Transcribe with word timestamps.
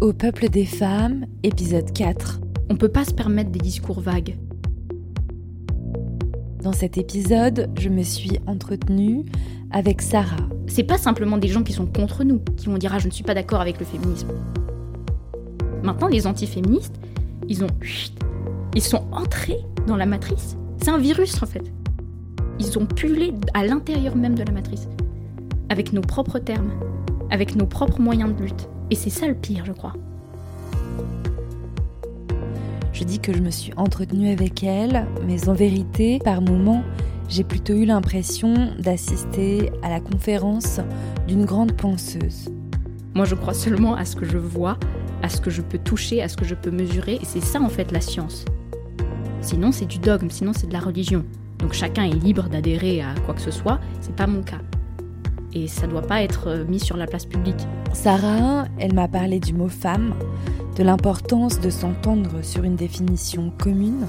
Au 0.00 0.12
peuple 0.12 0.48
des 0.48 0.64
femmes, 0.64 1.26
épisode 1.42 1.92
4. 1.92 2.40
On 2.70 2.76
peut 2.76 2.88
pas 2.88 3.04
se 3.04 3.12
permettre 3.12 3.50
des 3.50 3.58
discours 3.58 4.00
vagues. 4.00 4.36
Dans 6.62 6.72
cet 6.72 6.98
épisode, 6.98 7.68
je 7.78 7.88
me 7.88 8.02
suis 8.02 8.38
entretenue 8.46 9.24
avec 9.70 10.00
Sarah. 10.02 10.48
C'est 10.66 10.84
pas 10.84 10.98
simplement 10.98 11.36
des 11.38 11.48
gens 11.48 11.62
qui 11.62 11.72
sont 11.72 11.86
contre 11.86 12.24
nous, 12.24 12.40
qui 12.56 12.66
vont 12.66 12.78
dire 12.78 12.92
ah 12.94 12.98
je 12.98 13.06
ne 13.06 13.12
suis 13.12 13.24
pas 13.24 13.34
d'accord 13.34 13.60
avec 13.60 13.78
le 13.78 13.84
féminisme. 13.84 14.28
Maintenant, 15.82 16.08
les 16.08 16.26
antiféministes, 16.26 16.94
ils 17.48 17.64
ont 17.64 17.70
ils 18.74 18.82
sont 18.82 19.04
entrés 19.12 19.60
dans 19.86 19.96
la 19.96 20.06
matrice. 20.06 20.56
C'est 20.76 20.90
un 20.90 20.98
virus 20.98 21.42
en 21.42 21.46
fait. 21.46 21.72
Ils 22.60 22.78
ont 22.78 22.86
pullé 22.86 23.32
à 23.54 23.64
l'intérieur 23.64 24.16
même 24.16 24.34
de 24.34 24.42
la 24.42 24.52
matrice, 24.52 24.88
avec 25.68 25.92
nos 25.92 26.02
propres 26.02 26.38
termes, 26.38 26.70
avec 27.30 27.56
nos 27.56 27.66
propres 27.66 28.00
moyens 28.00 28.34
de 28.34 28.42
lutte. 28.42 28.68
Et 28.90 28.94
c'est 28.94 29.10
ça 29.10 29.26
le 29.26 29.34
pire, 29.34 29.64
je 29.64 29.72
crois. 29.72 29.94
Je 32.92 33.04
dis 33.04 33.20
que 33.20 33.32
je 33.32 33.40
me 33.40 33.50
suis 33.50 33.72
entretenue 33.76 34.30
avec 34.30 34.64
elle, 34.64 35.06
mais 35.26 35.48
en 35.48 35.52
vérité, 35.52 36.18
par 36.18 36.42
moments, 36.42 36.82
j'ai 37.28 37.44
plutôt 37.44 37.74
eu 37.74 37.84
l'impression 37.84 38.72
d'assister 38.78 39.70
à 39.82 39.88
la 39.88 40.00
conférence 40.00 40.80
d'une 41.28 41.44
grande 41.44 41.72
penseuse. 41.72 42.48
Moi, 43.14 43.24
je 43.24 43.34
crois 43.34 43.54
seulement 43.54 43.94
à 43.94 44.04
ce 44.04 44.16
que 44.16 44.24
je 44.24 44.38
vois, 44.38 44.78
à 45.22 45.28
ce 45.28 45.40
que 45.40 45.50
je 45.50 45.62
peux 45.62 45.78
toucher, 45.78 46.22
à 46.22 46.28
ce 46.28 46.36
que 46.36 46.44
je 46.44 46.54
peux 46.54 46.70
mesurer, 46.70 47.18
et 47.20 47.24
c'est 47.24 47.40
ça 47.40 47.60
en 47.60 47.68
fait 47.68 47.92
la 47.92 48.00
science. 48.00 48.44
Sinon, 49.42 49.72
c'est 49.72 49.86
du 49.86 49.98
dogme, 49.98 50.30
sinon 50.30 50.52
c'est 50.52 50.66
de 50.66 50.72
la 50.72 50.80
religion. 50.80 51.24
Donc 51.58 51.72
chacun 51.74 52.04
est 52.04 52.14
libre 52.14 52.48
d'adhérer 52.48 53.02
à 53.02 53.14
quoi 53.26 53.34
que 53.34 53.40
ce 53.40 53.50
soit, 53.50 53.78
c'est 54.00 54.14
pas 54.14 54.26
mon 54.26 54.42
cas. 54.42 54.60
Et 55.54 55.66
ça 55.66 55.86
doit 55.86 56.02
pas 56.02 56.22
être 56.22 56.48
euh, 56.48 56.64
mis 56.64 56.80
sur 56.80 56.96
la 56.96 57.06
place 57.06 57.24
publique. 57.24 57.66
Sarah, 57.92 58.66
elle 58.78 58.94
m'a 58.94 59.08
parlé 59.08 59.40
du 59.40 59.54
mot 59.54 59.68
femme, 59.68 60.14
de 60.76 60.82
l'importance 60.82 61.60
de 61.60 61.70
s'entendre 61.70 62.42
sur 62.42 62.64
une 62.64 62.76
définition 62.76 63.50
commune. 63.58 64.06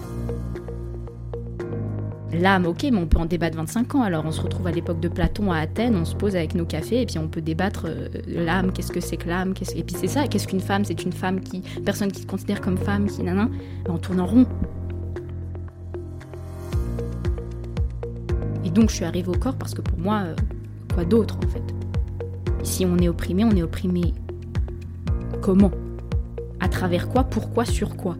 L'âme, 2.32 2.68
ok, 2.68 2.84
mais 2.92 2.98
on 2.98 3.08
peut 3.08 3.18
en 3.18 3.26
débattre 3.26 3.58
25 3.58 3.96
ans. 3.96 4.02
Alors 4.04 4.24
on 4.26 4.32
se 4.32 4.42
retrouve 4.42 4.68
à 4.68 4.72
l'époque 4.72 5.00
de 5.00 5.08
Platon 5.08 5.52
à 5.52 5.58
Athènes, 5.60 5.96
on 5.96 6.06
se 6.06 6.16
pose 6.16 6.36
avec 6.36 6.54
nos 6.54 6.66
cafés 6.66 7.02
et 7.02 7.06
puis 7.06 7.18
on 7.18 7.28
peut 7.28 7.42
débattre 7.42 7.86
euh, 7.88 8.08
l'âme, 8.28 8.72
qu'est-ce 8.72 8.92
que 8.92 9.00
c'est 9.00 9.18
que 9.18 9.28
l'âme, 9.28 9.54
et 9.76 9.84
puis 9.84 9.96
c'est 9.98 10.08
ça, 10.08 10.28
qu'est-ce 10.28 10.48
qu'une 10.48 10.60
femme 10.60 10.86
C'est 10.86 11.04
une 11.04 11.12
femme 11.12 11.40
qui, 11.40 11.62
personne 11.84 12.12
qui 12.12 12.22
se 12.22 12.28
considère 12.28 12.62
comme 12.62 12.78
femme, 12.78 13.08
qui 13.08 13.24
nanan, 13.24 13.50
on 13.88 13.98
tourne 13.98 14.20
en 14.20 14.28
rond. 14.28 14.46
Et 18.64 18.70
donc 18.70 18.90
je 18.92 18.96
suis 18.96 19.06
arrivée 19.06 19.30
au 19.30 19.38
corps 19.38 19.56
parce 19.56 19.74
que 19.74 19.82
pour 19.82 19.98
moi, 19.98 20.22
euh, 20.26 20.36
quoi 21.00 21.06
d'autre 21.06 21.38
en 21.38 21.48
fait. 21.48 21.64
Si 22.62 22.86
on 22.86 22.98
est 22.98 23.08
opprimé, 23.08 23.46
on 23.46 23.52
est 23.52 23.64
opprimé. 23.64 24.14
Comment? 25.42 25.72
À 26.60 26.68
travers 26.68 27.08
quoi? 27.08 27.24
Pourquoi? 27.24 27.64
Sur 27.64 27.96
quoi? 27.96 28.18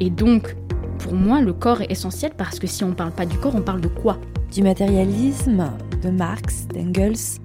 Et 0.00 0.08
donc, 0.08 0.56
pour 0.98 1.12
moi, 1.12 1.42
le 1.42 1.52
corps 1.52 1.82
est 1.82 1.90
essentiel 1.90 2.32
parce 2.38 2.58
que 2.58 2.66
si 2.66 2.84
on 2.84 2.88
ne 2.88 2.94
parle 2.94 3.10
pas 3.10 3.26
du 3.26 3.36
corps, 3.36 3.54
on 3.54 3.60
parle 3.60 3.82
de 3.82 3.88
quoi? 3.88 4.16
Du 4.50 4.62
matérialisme, 4.62 5.70
de 6.02 6.08
Marx, 6.08 6.66
d'Engels, 6.68 7.38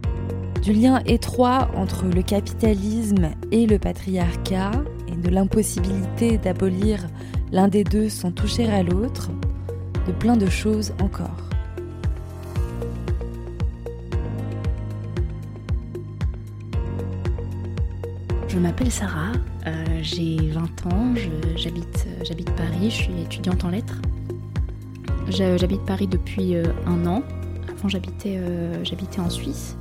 du 0.61 0.71
lien 0.71 1.01
étroit 1.05 1.69
entre 1.75 2.05
le 2.05 2.21
capitalisme 2.21 3.31
et 3.51 3.67
le 3.67 3.77
patriarcat 3.77 4.71
et 5.09 5.17
de 5.17 5.29
l'impossibilité 5.29 6.37
d'abolir 6.37 7.05
l'un 7.51 7.67
des 7.67 7.83
deux 7.83 8.07
sans 8.07 8.31
toucher 8.31 8.71
à 8.71 8.83
l'autre, 8.83 9.31
de 10.07 10.13
plein 10.13 10.37
de 10.37 10.49
choses 10.49 10.93
encore. 11.01 11.52
Je 18.53 18.59
m'appelle 18.59 18.91
Sarah, 18.91 19.31
euh, 19.65 19.99
j'ai 20.03 20.37
20 20.37 20.85
ans, 20.85 21.15
j'habite, 21.55 22.05
j'habite 22.21 22.55
Paris, 22.55 22.91
je 22.91 22.95
suis 22.95 23.21
étudiante 23.23 23.63
en 23.63 23.69
lettres. 23.69 23.99
J'habite 25.27 25.83
Paris 25.85 26.05
depuis 26.05 26.53
euh, 26.53 26.63
un 26.85 27.07
an. 27.07 27.23
Avant, 27.67 27.89
j'habitais, 27.89 28.37
euh, 28.37 28.83
en 29.17 29.29
Suisse, 29.31 29.75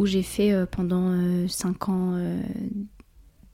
où 0.00 0.06
j'ai 0.06 0.24
fait 0.24 0.52
pendant 0.72 1.16
5 1.46 1.88
ans 1.90 2.20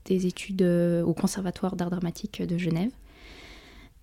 des 0.05 0.25
études 0.25 0.63
au 0.63 1.13
Conservatoire 1.13 1.75
d'art 1.75 1.91
dramatique 1.91 2.41
de 2.41 2.57
Genève. 2.57 2.91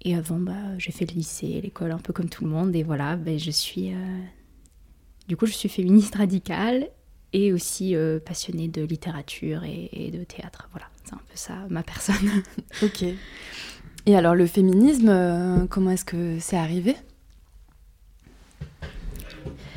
Et 0.02 0.14
avant, 0.14 0.38
bah, 0.38 0.78
j'ai 0.78 0.92
fait 0.92 1.10
le 1.10 1.16
lycée, 1.16 1.60
l'école, 1.60 1.90
un 1.90 1.98
peu 1.98 2.12
comme 2.12 2.28
tout 2.28 2.44
le 2.44 2.50
monde. 2.50 2.76
Et 2.76 2.84
voilà, 2.84 3.16
bah, 3.16 3.36
je 3.36 3.50
suis. 3.50 3.92
Euh, 3.92 4.20
du 5.26 5.36
coup, 5.36 5.46
je 5.46 5.52
suis 5.52 5.68
féministe 5.68 6.14
radicale 6.14 6.88
et 7.32 7.52
aussi 7.52 7.94
euh, 7.94 8.18
passionnée 8.18 8.68
de 8.68 8.82
littérature 8.82 9.64
et, 9.64 10.10
de 10.12 10.24
théâtre. 10.24 10.68
Voilà, 10.72 10.86
c'est 11.04 11.14
un 11.14 11.18
peu 11.18 11.34
ça, 11.36 11.54
ma 11.68 11.82
personne. 11.82 12.42
ok. 12.82 13.04
Et 14.06 14.16
alors, 14.16 14.34
le 14.34 14.46
féminisme, 14.46 15.08
euh, 15.08 15.66
comment 15.66 15.90
est-ce 15.90 16.04
que 16.04 16.38
c'est 16.38 16.56
arrivé? 16.56 16.96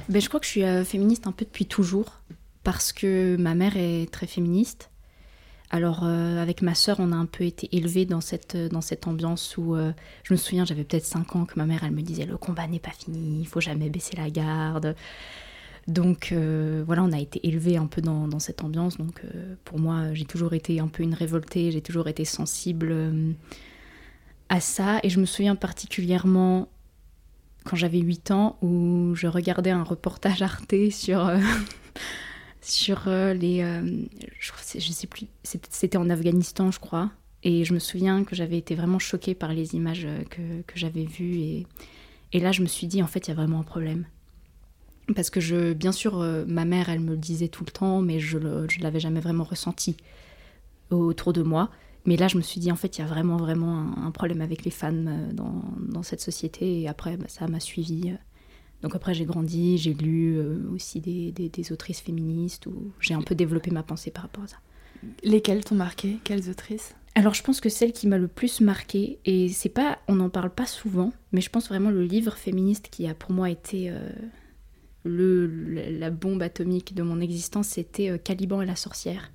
Ben, 0.10 0.22
Je 0.22 0.28
crois 0.28 0.40
que 0.40 0.46
je 0.46 0.52
suis 0.52 0.86
féministe 0.86 1.28
un 1.28 1.32
peu 1.32 1.46
depuis 1.46 1.66
toujours, 1.66 2.22
parce 2.64 2.94
que 2.94 3.36
ma 3.38 3.56
mère 3.56 3.78
est 3.78 4.12
très 4.12 4.28
féministe. 4.28 4.90
Alors 5.72 6.02
euh, 6.04 6.42
avec 6.42 6.62
ma 6.62 6.74
sœur, 6.74 6.98
on 7.00 7.12
a 7.12 7.16
un 7.16 7.28
peu 7.28 7.44
été 7.44 7.70
élevés 7.76 8.06
dans 8.06 8.22
cette, 8.22 8.56
euh, 8.56 8.70
dans 8.70 8.82
cette 8.82 9.08
ambiance 9.08 9.56
où 9.58 9.76
euh, 9.76 9.92
je 10.24 10.34
me 10.34 10.38
souviens, 10.38 10.66
j'avais 10.66 10.84
peut-être 10.84 11.06
5 11.06 11.36
ans 11.36 11.46
que 11.46 11.54
ma 11.58 11.66
mère, 11.66 11.84
elle 11.84 11.92
me 11.92 12.02
disait 12.02 12.26
le 12.26 12.38
combat 12.38 12.66
n'est 12.66 12.80
pas 12.80 12.92
fini, 12.92 13.42
il 13.42 13.48
faut 13.48 13.62
jamais 13.62 13.90
baisser 13.90 14.16
la 14.18 14.32
garde. 14.32 14.96
Donc 15.90 16.34
voilà, 16.86 17.04
on 17.04 17.12
a 17.12 17.20
été 17.20 17.46
élevés 17.48 17.78
un 17.78 17.88
peu 17.88 18.02
dans, 18.02 18.40
cette 18.40 18.64
ambiance. 18.64 18.98
Donc 18.98 19.22
pour 19.66 19.80
moi, 19.80 20.14
j'ai 20.14 20.26
toujours 20.26 20.54
été 20.54 20.80
un 20.80 20.88
peu 20.88 21.04
une 21.04 21.14
révoltée, 21.14 21.72
j'ai 21.72 21.82
toujours 21.82 22.08
été 22.08 22.26
sensible 22.26 22.96
à 24.50 24.60
ça. 24.60 25.00
Et 25.04 25.10
je 25.10 25.20
me 25.20 25.26
souviens 25.26 25.56
particulièrement 25.56 26.70
quand 27.66 27.76
j'avais 27.76 28.00
8 28.00 28.32
ans 28.32 28.58
où 28.62 29.14
je 29.16 29.28
regardais 29.28 29.72
un 29.72 29.84
reportage 29.84 30.42
Arte 30.42 30.90
sur 30.92 31.30
sur 32.62 33.08
euh, 33.08 33.34
les. 33.34 33.62
Euh, 33.62 33.82
je, 34.40 34.52
je 34.80 34.92
sais 34.92 35.08
plus, 35.08 35.28
c'était 35.44 35.98
en 35.98 36.10
Afghanistan, 36.10 36.72
je 36.72 36.80
crois. 36.80 37.12
Et 37.44 37.64
je 37.64 37.74
me 37.74 37.80
souviens 37.80 38.24
que 38.24 38.36
j'avais 38.36 38.58
été 38.58 38.76
vraiment 38.76 39.00
choquée 39.00 39.34
par 39.34 39.54
les 39.54 39.74
images 39.74 40.06
euh, 40.06 40.24
que, 40.30 40.42
j'avais 40.76 41.06
vues. 41.06 41.66
Et, 42.34 42.40
là, 42.40 42.52
je 42.52 42.62
me 42.62 42.68
suis 42.68 42.88
dit, 42.88 43.02
en 43.02 43.08
fait, 43.08 43.28
il 43.28 43.30
y 43.30 43.32
a 43.32 43.36
vraiment 43.36 43.60
un 43.62 43.64
problème. 43.64 44.06
Parce 45.16 45.30
que, 45.30 45.40
je, 45.40 45.74
bien 45.74 45.92
sûr, 45.92 46.18
ma 46.48 46.66
mère, 46.66 46.90
elle 46.90 47.00
me 47.00 47.12
le 47.12 47.18
disait 47.18 47.48
tout 47.48 47.64
le 47.66 47.72
temps, 47.72 48.02
mais 48.02 48.20
je 48.20 48.38
ne 48.38 48.82
l'avais 48.82 49.00
jamais 49.00 49.20
vraiment 49.20 49.44
ressenti 49.44 49.98
autour 50.92 51.34
de 51.34 51.42
moi. 51.42 51.70
Mais 52.06 52.16
là, 52.16 52.28
je 52.28 52.38
me 52.38 52.42
suis 52.42 52.60
dit, 52.60 52.72
en 52.72 52.76
fait, 52.76 52.98
il 52.98 53.02
y 53.02 53.04
a 53.04 53.08
vraiment, 53.08 53.38
vraiment 53.38 53.94
un, 53.98 54.12
problème 54.12 54.42
avec 54.42 54.64
les 54.66 54.72
femmes 54.72 55.30
dans, 55.34 55.64
dans 55.80 56.04
cette 56.04 56.22
société. 56.22 56.82
Et 56.82 56.88
après, 56.88 57.18
bah, 57.18 57.26
ça 57.28 57.48
m'a 57.48 57.60
suivi 57.60 58.14
donc 58.82 58.96
après 58.96 59.14
j'ai 59.14 59.26
grandi, 59.26 59.78
j'ai 59.78 59.94
lu 59.94 60.38
euh, 60.38 60.58
aussi 60.74 61.02
des, 61.02 61.32
des, 61.32 61.72
autrices 61.72 62.00
féministes 62.00 62.66
où 62.68 62.92
j'ai 63.00 63.14
un 63.14 63.22
peu 63.22 63.36
développé 63.36 63.72
ma 63.72 63.84
pensée 63.84 64.12
par 64.12 64.24
rapport 64.24 64.44
à 64.44 64.48
ça. 64.48 64.58
Lesquelles 65.24 65.64
t'ont 65.64 65.76
marqué? 65.76 66.18
Quelles 66.24 66.50
autrices? 66.50 66.96
Alors 67.16 67.34
je 67.34 67.44
pense 67.44 67.60
que 67.60 67.70
celle 67.70 67.92
qui 67.92 68.08
m'a 68.08 68.18
le 68.18 68.28
plus 68.28 68.62
marqué, 68.62 69.20
et 69.26 69.50
c'est 69.50 69.70
pas, 69.70 70.00
on 70.08 70.16
n'en 70.16 70.30
parle 70.30 70.52
pas 70.52 70.66
souvent, 70.66 71.12
mais 71.32 71.42
je 71.42 71.50
pense 71.50 71.68
vraiment 71.68 71.90
le 71.90 72.04
livre 72.04 72.36
féministe 72.36 72.88
qui 72.90 73.08
a 73.08 73.14
pour 73.14 73.32
moi 73.32 73.50
été 73.50 73.90
euh, 73.90 74.10
la 75.10 76.10
bombe 76.10 76.42
atomique 76.42 76.94
de 76.96 77.04
mon 77.04 77.20
existence, 77.20 77.68
c'était 77.68 78.10
euh, 78.10 78.18
Caliban 78.18 78.62
et 78.62 78.66
la 78.66 78.76
sorcière. 78.76 79.32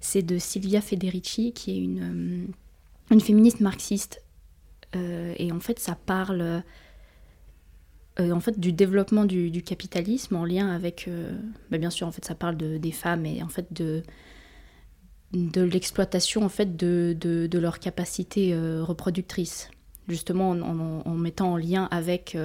C'est 0.00 0.22
de 0.22 0.38
Silvia 0.38 0.80
Federici, 0.80 1.52
qui 1.52 1.72
est 1.72 1.82
une, 1.82 2.52
une 3.10 3.20
féministe 3.20 3.60
marxiste. 3.60 4.22
et 4.94 5.52
en 5.52 5.60
fait 5.60 5.78
ça 5.78 5.94
parle 5.94 6.62
euh, 8.20 8.32
en 8.32 8.40
fait 8.40 8.58
du 8.58 8.72
développement 8.72 9.24
du, 9.24 9.62
capitalisme 9.62 10.36
en 10.36 10.44
lien 10.44 10.68
avec, 10.68 11.06
euh, 11.06 11.32
bah, 11.70 11.78
bien 11.78 11.90
sûr 11.90 12.06
en 12.06 12.12
fait 12.12 12.24
ça 12.24 12.34
parle 12.34 12.56
de, 12.56 12.76
des 12.76 12.92
femmes 12.92 13.24
et 13.24 13.42
en 13.42 13.48
fait 13.48 13.72
de 13.72 14.02
de 15.32 15.62
l'exploitation 15.62 16.42
en 16.42 16.48
fait 16.48 16.76
de, 16.76 17.16
de, 17.16 17.58
leur 17.60 17.78
capacité 17.78 18.52
euh, 18.52 18.82
reproductrice 18.82 19.70
justement 20.08 20.50
en, 20.50 21.14
mettant 21.14 21.52
en 21.52 21.56
lien 21.56 21.86
avec 21.92 22.36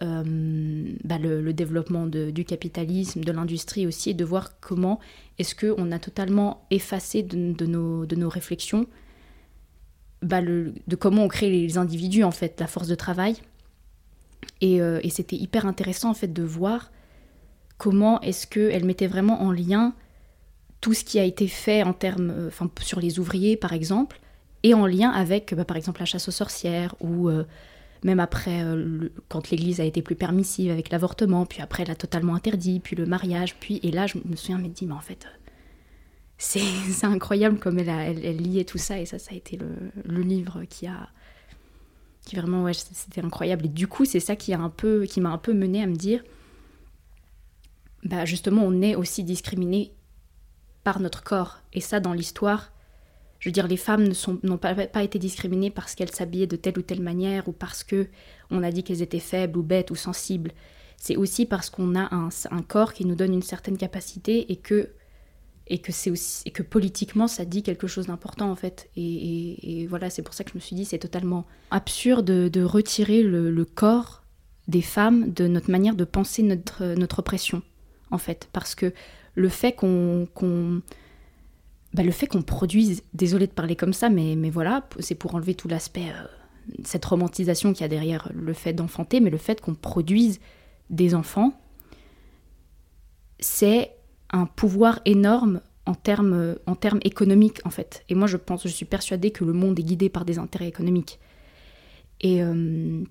bah, 0.00 1.18
le, 1.18 1.52
développement 1.52 2.06
du 2.06 2.44
capitalisme, 2.44 3.22
de 3.22 3.32
l'industrie 3.32 3.86
aussi, 3.86 4.10
et 4.10 4.14
de 4.14 4.24
voir 4.24 4.60
comment 4.60 5.00
est-ce 5.38 5.54
qu'on 5.54 5.90
a 5.90 5.98
totalement 5.98 6.66
effacé 6.70 7.22
de, 7.22 7.66
nos, 7.66 8.06
de 8.06 8.16
nos 8.16 8.28
réflexions 8.28 8.86
bah, 10.22 10.40
de 10.42 10.96
comment 10.96 11.24
on 11.24 11.28
crée 11.28 11.50
les 11.50 11.78
individus, 11.78 12.24
en 12.24 12.32
fait, 12.32 12.58
la 12.60 12.66
force 12.66 12.88
de 12.88 12.96
travail, 12.96 13.36
euh, 14.62 15.00
et, 15.02 15.10
c'était 15.10 15.36
hyper 15.36 15.66
intéressant 15.66 16.10
en 16.10 16.14
fait 16.14 16.32
de 16.32 16.42
voir 16.42 16.90
comment 17.76 18.20
est-ce 18.22 18.46
qu'elle 18.46 18.84
mettait 18.84 19.06
vraiment 19.06 19.42
en 19.42 19.52
lien 19.52 19.94
tout 20.80 20.94
ce 20.94 21.04
qui 21.04 21.18
a 21.18 21.24
été 21.24 21.46
fait 21.48 21.82
en 21.82 21.92
termes, 21.92 22.30
euh, 22.30 22.50
sur 22.80 23.00
les 23.00 23.18
ouvriers 23.18 23.56
par 23.56 23.72
exemple, 23.72 24.20
et 24.64 24.74
en 24.74 24.86
lien 24.86 25.10
avec 25.10 25.54
bah, 25.54 25.64
par 25.64 25.76
exemple 25.76 26.00
la 26.00 26.06
chasse 26.06 26.28
aux 26.28 26.32
sorcières 26.32 26.94
ou 27.00 27.28
euh, 27.28 27.44
même 28.04 28.20
après, 28.20 28.62
euh, 28.62 29.08
quand 29.28 29.50
l'Église 29.50 29.80
a 29.80 29.84
été 29.84 30.02
plus 30.02 30.14
permissive 30.14 30.70
avec 30.70 30.90
l'avortement, 30.90 31.46
puis 31.46 31.60
après 31.60 31.82
elle 31.82 31.90
a 31.90 31.96
totalement 31.96 32.34
interdit, 32.34 32.80
puis 32.80 32.96
le 32.96 33.06
mariage, 33.06 33.56
puis 33.58 33.80
et 33.82 33.90
là 33.90 34.06
je 34.06 34.18
me 34.24 34.36
souviens 34.36 34.58
me 34.58 34.68
dit 34.68 34.86
mais 34.86 34.94
en 34.94 35.00
fait 35.00 35.26
c'est 36.38 36.60
incroyable 37.04 37.58
comme 37.58 37.78
elle, 37.80 37.88
elle, 37.88 38.36
liait 38.36 38.64
tout 38.64 38.78
ça 38.78 39.00
et 39.00 39.06
ça 39.06 39.18
ça 39.18 39.32
a 39.32 39.34
été 39.34 39.56
le, 39.56 39.70
le 40.04 40.20
livre 40.20 40.62
qui 40.70 40.86
a 40.86 41.08
qui 42.24 42.36
vraiment 42.36 42.62
ouais 42.62 42.74
c'était 42.74 43.24
incroyable. 43.24 43.66
Et 43.66 43.68
du 43.68 43.88
coup 43.88 44.04
c'est 44.04 44.20
ça 44.20 44.36
qui 44.36 44.52
a 44.52 44.60
un 44.60 44.70
peu 44.70 45.04
qui 45.04 45.20
m'a 45.20 45.30
un 45.30 45.38
peu 45.38 45.52
mené 45.52 45.82
à 45.82 45.86
me 45.86 45.96
dire 45.96 46.22
bah 48.04 48.24
justement 48.24 48.62
on 48.64 48.80
est 48.82 48.94
aussi 48.94 49.24
discriminé 49.24 49.92
par 50.84 51.00
notre 51.00 51.24
corps. 51.24 51.58
Et 51.72 51.80
ça 51.80 51.98
dans 51.98 52.12
l'histoire 52.12 52.70
je 53.38 53.48
veux 53.48 53.52
dire, 53.52 53.68
les 53.68 53.76
femmes 53.76 54.08
n'ont 54.42 54.58
pas, 54.58 54.74
été 55.02 55.18
discriminées 55.18 55.70
parce 55.70 55.94
qu'elles 55.94 56.14
s'habillaient 56.14 56.46
de 56.46 56.56
telle 56.56 56.78
ou 56.78 56.82
telle 56.82 57.02
manière 57.02 57.48
ou 57.48 57.52
parce 57.52 57.84
que 57.84 58.08
on 58.50 58.62
a 58.62 58.70
dit 58.72 58.82
qu'elles 58.82 59.02
étaient 59.02 59.20
faibles 59.20 59.58
ou 59.58 59.62
bêtes 59.62 59.90
ou 59.90 59.96
sensibles. 59.96 60.52
C'est 60.96 61.16
aussi 61.16 61.46
parce 61.46 61.70
qu'on 61.70 61.94
a 61.94 62.12
un, 62.12 62.30
un, 62.50 62.62
corps 62.62 62.92
qui 62.92 63.04
nous 63.04 63.14
donne 63.14 63.32
une 63.32 63.42
certaine 63.42 63.76
capacité 63.76 64.50
et 64.50 64.56
que 64.56 64.90
et 65.70 65.78
que 65.78 65.92
c'est 65.92 66.10
aussi 66.10 66.42
et 66.46 66.50
que 66.50 66.62
politiquement 66.62 67.28
ça 67.28 67.44
dit 67.44 67.62
quelque 67.62 67.86
chose 67.86 68.06
d'important 68.06 68.50
en 68.50 68.56
fait. 68.56 68.90
Et, 68.96 69.86
voilà, 69.88 70.10
c'est 70.10 70.22
pour 70.22 70.34
ça 70.34 70.42
que 70.42 70.50
je 70.50 70.56
me 70.56 70.60
suis 70.60 70.74
dit 70.74 70.84
c'est 70.84 70.98
totalement 70.98 71.46
absurde 71.70 72.24
de, 72.24 72.62
retirer 72.62 73.22
le, 73.22 73.64
corps 73.64 74.24
des 74.66 74.82
femmes 74.82 75.32
de 75.32 75.46
notre 75.46 75.70
manière 75.70 75.94
de 75.94 76.04
penser 76.04 76.42
notre 76.42 76.94
notre 76.94 77.20
oppression 77.20 77.62
en 78.10 78.18
fait, 78.18 78.48
parce 78.52 78.74
que 78.74 78.92
le 79.34 79.48
fait 79.48 79.72
qu'on 79.72 80.26
bah, 81.94 82.02
le 82.02 82.10
fait 82.10 82.26
qu'on 82.26 82.42
produise, 82.42 83.02
désolé 83.14 83.46
de 83.46 83.52
parler 83.52 83.76
comme 83.76 83.92
ça, 83.92 84.08
mais, 84.10 84.36
mais 84.36 84.50
voilà, 84.50 84.86
c'est 84.98 85.14
pour 85.14 85.34
enlever 85.34 85.54
tout 85.54 85.68
l'aspect, 85.68 86.10
euh, 86.10 86.26
cette 86.84 87.04
romantisation 87.04 87.72
qu'il 87.72 87.82
y 87.82 87.84
a 87.84 87.88
derrière 87.88 88.30
le 88.34 88.52
fait 88.52 88.72
d'enfanter, 88.72 89.20
mais 89.20 89.30
le 89.30 89.38
fait 89.38 89.60
qu'on 89.60 89.74
produise 89.74 90.40
des 90.90 91.14
enfants, 91.14 91.58
c'est 93.40 93.92
un 94.30 94.46
pouvoir 94.46 95.00
énorme 95.04 95.60
en 95.86 95.94
termes, 95.94 96.56
en 96.66 96.74
termes 96.74 97.00
économiques, 97.02 97.60
en 97.64 97.70
fait. 97.70 98.04
Et 98.10 98.14
moi, 98.14 98.26
je 98.26 98.36
pense, 98.36 98.64
je 98.64 98.72
suis 98.72 98.84
persuadée 98.84 99.30
que 99.30 99.44
le 99.44 99.54
monde 99.54 99.78
est 99.78 99.82
guidé 99.82 100.10
par 100.10 100.26
des 100.26 100.38
intérêts 100.38 100.68
économiques. 100.68 101.18
Et, 102.20 102.42
euh, 102.42 103.02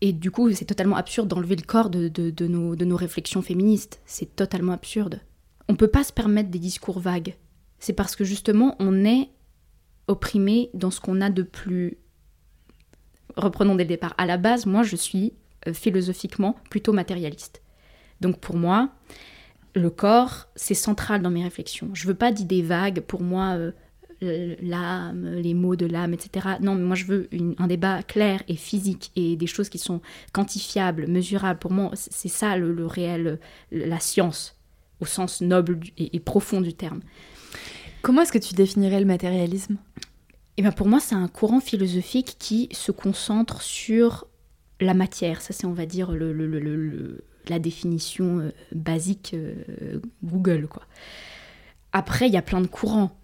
et 0.00 0.12
du 0.12 0.30
coup, 0.30 0.50
c'est 0.52 0.64
totalement 0.64 0.96
absurde 0.96 1.28
d'enlever 1.28 1.56
le 1.56 1.62
corps 1.62 1.90
de, 1.90 2.08
de, 2.08 2.46
nos, 2.46 2.76
de 2.76 2.84
nos 2.86 2.96
réflexions 2.96 3.42
féministes. 3.42 4.00
C'est 4.06 4.34
totalement 4.34 4.72
absurde 4.72 5.20
on 5.68 5.72
ne 5.72 5.76
peut 5.76 5.88
pas 5.88 6.04
se 6.04 6.12
permettre 6.12 6.50
des 6.50 6.58
discours 6.58 7.00
vagues. 7.00 7.36
C'est 7.78 7.92
parce 7.92 8.16
que 8.16 8.24
justement, 8.24 8.76
on 8.78 9.04
est 9.04 9.30
opprimé 10.08 10.70
dans 10.74 10.90
ce 10.90 11.00
qu'on 11.00 11.20
a 11.20 11.30
de 11.30 11.42
plus. 11.42 11.98
Reprenons 13.36 13.74
dès 13.74 13.84
le 13.84 13.88
départ. 13.88 14.14
À 14.18 14.26
la 14.26 14.38
base, 14.38 14.66
moi, 14.66 14.82
je 14.82 14.96
suis 14.96 15.34
euh, 15.66 15.74
philosophiquement 15.74 16.56
plutôt 16.70 16.92
matérialiste. 16.92 17.62
Donc 18.20 18.40
pour 18.40 18.56
moi, 18.56 18.90
le 19.74 19.90
corps, 19.90 20.48
c'est 20.54 20.74
central 20.74 21.20
dans 21.20 21.30
mes 21.30 21.42
réflexions. 21.42 21.90
Je 21.92 22.06
veux 22.06 22.14
pas 22.14 22.32
d'idées 22.32 22.62
vagues. 22.62 23.00
Pour 23.00 23.20
moi, 23.20 23.58
euh, 24.22 24.56
l'âme, 24.62 25.34
les 25.34 25.52
mots 25.52 25.76
de 25.76 25.84
l'âme, 25.84 26.14
etc. 26.14 26.56
Non, 26.62 26.74
mais 26.74 26.84
moi, 26.84 26.96
je 26.96 27.04
veux 27.04 27.28
un 27.58 27.66
débat 27.66 28.02
clair 28.02 28.42
et 28.48 28.56
physique 28.56 29.10
et 29.16 29.36
des 29.36 29.46
choses 29.46 29.68
qui 29.68 29.78
sont 29.78 30.00
quantifiables, 30.32 31.08
mesurables. 31.08 31.58
Pour 31.58 31.72
moi, 31.72 31.90
c'est 31.94 32.28
ça 32.28 32.56
le 32.56 32.86
réel, 32.86 33.38
la 33.70 34.00
science 34.00 34.55
au 35.00 35.06
sens 35.06 35.40
noble 35.40 35.80
et, 35.98 36.20
profond 36.20 36.60
du 36.60 36.74
terme. 36.74 37.00
Comment 38.02 38.22
est-ce 38.22 38.32
que 38.32 38.38
tu 38.38 38.54
définirais 38.54 39.00
le 39.00 39.06
matérialisme? 39.06 39.76
Eh 40.56 40.62
bien 40.62 40.72
pour 40.72 40.86
moi, 40.86 41.00
c'est 41.00 41.14
un 41.14 41.28
courant 41.28 41.60
philosophique 41.60 42.36
qui 42.38 42.68
se 42.72 42.92
concentre 42.92 43.62
sur 43.62 44.26
la 44.80 44.94
matière. 44.94 45.42
Ça, 45.42 45.52
c'est, 45.52 45.66
on 45.66 45.72
va 45.72 45.86
dire, 45.86 46.12
le, 46.12 47.24
la 47.48 47.58
définition 47.58 48.40
euh, 48.40 48.50
basique 48.72 49.32
euh, 49.34 50.00
Google. 50.24 50.66
Quoi. 50.66 50.82
Après, 51.92 52.26
il 52.26 52.32
y 52.32 52.38
a 52.38 52.42
plein 52.42 52.60
de 52.60 52.66
courants, 52.66 53.18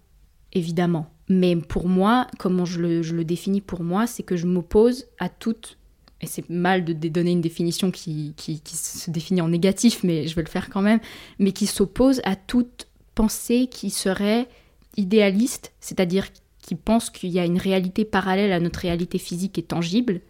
évidemment. 0.53 1.11
Mais 1.29 1.57
pour 1.57 1.89
moi, 1.89 2.27
comment 2.39 2.65
je 2.65 2.81
le, 2.81 3.03
je 3.03 3.15
le 3.15 3.25
définis 3.25 3.61
pour 3.61 3.83
moi, 3.83 4.07
c'est 4.07 4.23
que 4.23 4.37
je 4.37 4.47
m'oppose 4.47 5.07
à 5.19 5.29
toute 5.29 5.79
et 6.23 6.27
c'est 6.27 6.49
mal 6.49 6.85
de 6.85 7.09
donner 7.09 7.33
une 7.33 7.41
définition 7.41 7.91
qui, 7.91 8.33
qui, 8.37 8.61
se 8.65 9.11
définit 9.11 9.41
en 9.41 9.49
négatif, 9.49 10.05
mais 10.05 10.29
je 10.29 10.37
vais 10.37 10.43
le 10.43 10.49
faire 10.49 10.71
quand 10.71 10.81
même, 10.81 11.01
mais 11.41 11.51
qui 11.51 11.67
s'oppose 11.67 12.21
à 12.25 12.37
toute 12.37 12.87
pensée 13.17 13.67
qui 13.69 13.91
serait 13.91 14.49
idéaliste, 14.97 15.73
c'est-à-dire 15.81 16.29
qui 16.61 16.77
pense 16.77 17.11
qu'il 17.11 17.31
y 17.31 17.41
a 17.41 17.45
une 17.45 17.59
réalité 17.59 18.05
parallèle 18.05 18.53
à 18.53 18.61
notre 18.61 18.79
réalité 18.79 19.19
physique 19.19 19.59
et 19.59 19.63
tangible, 19.63 20.21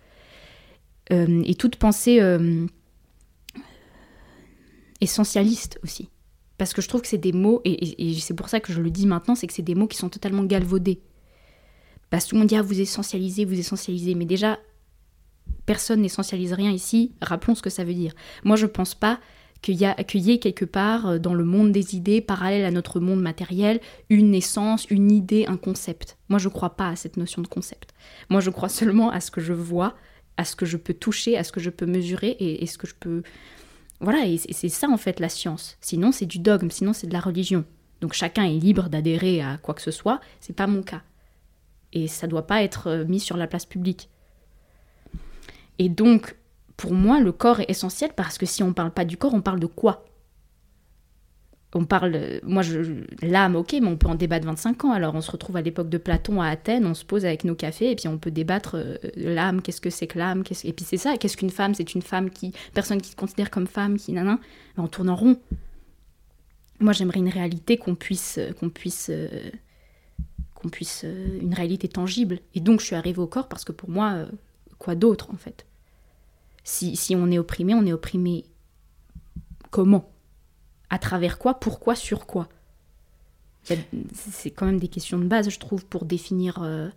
euh, 1.12 1.42
et 1.44 1.54
toute 1.56 1.76
pensée 1.76 2.22
euh, 2.22 2.66
essentialiste 5.02 5.78
aussi. 5.84 6.08
Parce 6.56 6.72
que 6.72 6.80
je 6.80 6.88
trouve 6.88 7.02
que 7.02 7.08
c'est 7.08 7.18
des 7.18 7.32
mots, 7.32 7.60
et, 7.64 8.14
c'est 8.18 8.34
pour 8.34 8.48
ça 8.48 8.60
que 8.60 8.72
je 8.72 8.80
le 8.80 8.90
dis 8.90 9.06
maintenant, 9.06 9.34
c'est 9.34 9.46
que 9.46 9.52
c'est 9.52 9.62
des 9.62 9.74
mots 9.74 9.88
qui 9.88 9.98
sont 9.98 10.08
totalement 10.08 10.44
galvaudés. 10.44 11.00
Parce 12.08 12.24
que 12.24 12.30
tout 12.30 12.36
le 12.36 12.40
monde 12.40 12.48
dit, 12.48 12.56
ah, 12.56 12.62
vous 12.62 12.80
essentialisez, 12.80 13.44
vous 13.44 13.58
essentialisez. 13.58 14.14
Mais 14.14 14.26
déjà, 14.26 14.58
personne 15.66 16.00
n'essentialise 16.00 16.52
rien 16.52 16.70
ici, 16.70 17.12
rappelons 17.22 17.54
ce 17.54 17.62
que 17.62 17.70
ça 17.70 17.84
veut 17.84 17.94
dire. 17.94 18.12
Moi, 18.44 18.56
je 18.56 18.66
pense 18.66 18.94
pas 18.94 19.20
qu'il 19.62 19.76
y, 19.76 19.84
ait 19.84 20.38
quelque 20.38 20.64
part 20.64 21.06
euh, 21.06 21.18
dans 21.18 21.34
le 21.34 21.44
monde 21.44 21.70
des 21.70 21.94
idées, 21.94 22.20
parallèle 22.20 22.64
à 22.64 22.72
notre 22.72 22.98
monde 22.98 23.22
matériel, 23.22 23.80
une 24.10 24.34
essence, 24.34 24.86
une 24.90 25.12
idée, 25.12 25.46
un 25.46 25.56
concept. 25.56 26.18
Moi, 26.28 26.40
je 26.40 26.48
ne 26.48 26.52
crois 26.52 26.76
pas 26.76 26.88
à 26.88 26.96
cette 26.96 27.16
notion 27.16 27.42
de 27.42 27.46
concept. 27.46 27.94
Moi, 28.28 28.40
je 28.40 28.50
crois 28.50 28.68
seulement 28.68 29.10
à 29.10 29.20
ce 29.20 29.30
que 29.30 29.40
je 29.40 29.52
vois, 29.52 29.94
à 30.36 30.44
ce 30.44 30.56
que 30.56 30.66
je 30.66 30.76
peux 30.76 30.94
toucher, 30.94 31.36
à 31.36 31.44
ce 31.44 31.52
que 31.52 31.60
je 31.60 31.70
peux 31.70 31.86
mesurer 31.86 32.36
et, 32.40 32.66
ce 32.66 32.76
que 32.76 32.88
je 32.88 32.94
peux... 32.98 33.22
Voilà, 34.00 34.26
et 34.26 34.36
c'est 34.36 34.68
ça 34.68 34.88
en 34.88 34.96
fait 34.96 35.20
la 35.20 35.28
science. 35.28 35.76
Sinon, 35.80 36.10
c'est 36.10 36.26
du 36.26 36.40
dogme, 36.40 36.70
sinon 36.70 36.92
c'est 36.92 37.06
de 37.06 37.12
la 37.12 37.20
religion. 37.20 37.64
Donc 38.00 38.14
chacun 38.14 38.42
est 38.42 38.58
libre 38.58 38.88
d'adhérer 38.88 39.42
à 39.42 39.58
quoi 39.58 39.74
que 39.74 39.80
ce 39.80 39.92
soit, 39.92 40.20
c'est 40.40 40.56
pas 40.56 40.66
mon 40.66 40.82
cas. 40.82 41.02
Et 41.92 42.08
ça 42.08 42.26
doit 42.26 42.48
pas 42.48 42.64
être 42.64 42.88
euh, 42.88 43.04
mis 43.04 43.20
sur 43.20 43.36
la 43.36 43.46
place 43.46 43.64
publique. 43.64 44.08
Et 45.78 45.88
donc, 45.88 46.36
pour 46.76 46.92
moi, 46.92 47.20
le 47.20 47.32
corps 47.32 47.60
est 47.60 47.70
essentiel 47.70 48.12
parce 48.14 48.38
que 48.38 48.46
si 48.46 48.62
on 48.62 48.68
ne 48.68 48.72
parle 48.72 48.92
pas 48.92 49.04
du 49.04 49.16
corps, 49.16 49.34
on 49.34 49.40
parle 49.40 49.60
de 49.60 49.66
quoi? 49.66 50.04
On 51.74 51.86
parle, 51.86 52.40
moi, 52.42 52.60
je, 52.60 53.04
l'âme, 53.22 53.56
ok, 53.56 53.76
mais 53.80 53.86
on 53.86 53.96
peut 53.96 54.08
en 54.08 54.14
débattre 54.14 54.46
25 54.46 54.84
ans. 54.84 54.92
Alors, 54.92 55.14
on 55.14 55.22
se 55.22 55.30
retrouve 55.30 55.56
à 55.56 55.62
l'époque 55.62 55.88
de 55.88 55.96
Platon 55.96 56.42
à 56.42 56.48
Athènes, 56.48 56.84
on 56.84 56.92
se 56.92 57.04
pose 57.04 57.24
avec 57.24 57.44
nos 57.44 57.54
cafés 57.54 57.90
et 57.90 57.96
puis 57.96 58.08
on 58.08 58.18
peut 58.18 58.30
débattre 58.30 58.74
euh, 58.74 58.96
l'âme, 59.16 59.62
qu'est-ce 59.62 59.80
que 59.80 59.88
c'est 59.88 60.06
que 60.06 60.18
l'âme, 60.18 60.42
et 60.64 60.72
puis 60.72 60.84
c'est 60.84 60.98
ça, 60.98 61.16
qu'est-ce 61.16 61.36
qu'une 61.36 61.50
femme? 61.50 61.74
C'est 61.74 61.94
une 61.94 62.02
femme 62.02 62.28
qui, 62.28 62.52
personne 62.74 63.00
qui 63.00 63.10
se 63.10 63.16
considère 63.16 63.50
comme 63.50 63.66
femme, 63.66 63.96
qui 63.96 64.12
nanan, 64.12 64.38
on 64.76 64.86
tourne 64.86 65.08
en 65.08 65.16
rond. 65.16 65.40
Moi, 66.80 66.92
j'aimerais 66.92 67.20
une 67.20 67.30
réalité 67.30 67.78
qu'on 67.78 67.94
puisse, 67.94 68.38
qu'on 68.60 68.68
puisse, 68.68 69.08
euh, 69.10 69.28
qu'on 70.54 70.68
puisse, 70.68 71.02
euh, 71.04 71.38
une 71.40 71.54
réalité 71.54 71.88
tangible. 71.88 72.40
Et 72.54 72.60
donc, 72.60 72.80
je 72.80 72.86
suis 72.86 72.96
arrivée 72.96 73.20
au 73.20 73.26
corps 73.26 73.48
parce 73.48 73.64
que 73.64 73.72
pour 73.72 73.88
moi, 73.88 74.26
quoi 74.78 74.94
d'autre 74.94 75.30
en 75.32 75.36
fait? 75.36 75.64
Si, 76.64 77.14
on 77.16 77.30
est 77.30 77.38
opprimé, 77.38 77.74
on 77.74 77.86
est 77.86 77.92
opprimé 77.92 78.44
comment? 79.70 80.10
À 80.90 80.98
travers 80.98 81.38
quoi? 81.38 81.54
Pourquoi? 81.54 81.94
Sur 81.94 82.26
quoi? 82.26 82.48
C'est 83.64 84.50
quand 84.50 84.66
même 84.66 84.80
des 84.80 84.88
questions 84.88 85.18
de 85.18 85.24
base, 85.24 85.48
je 85.48 85.58
trouve, 85.58 85.84
pour 85.86 86.04
définir, 86.04 86.62
euh, 86.62 86.88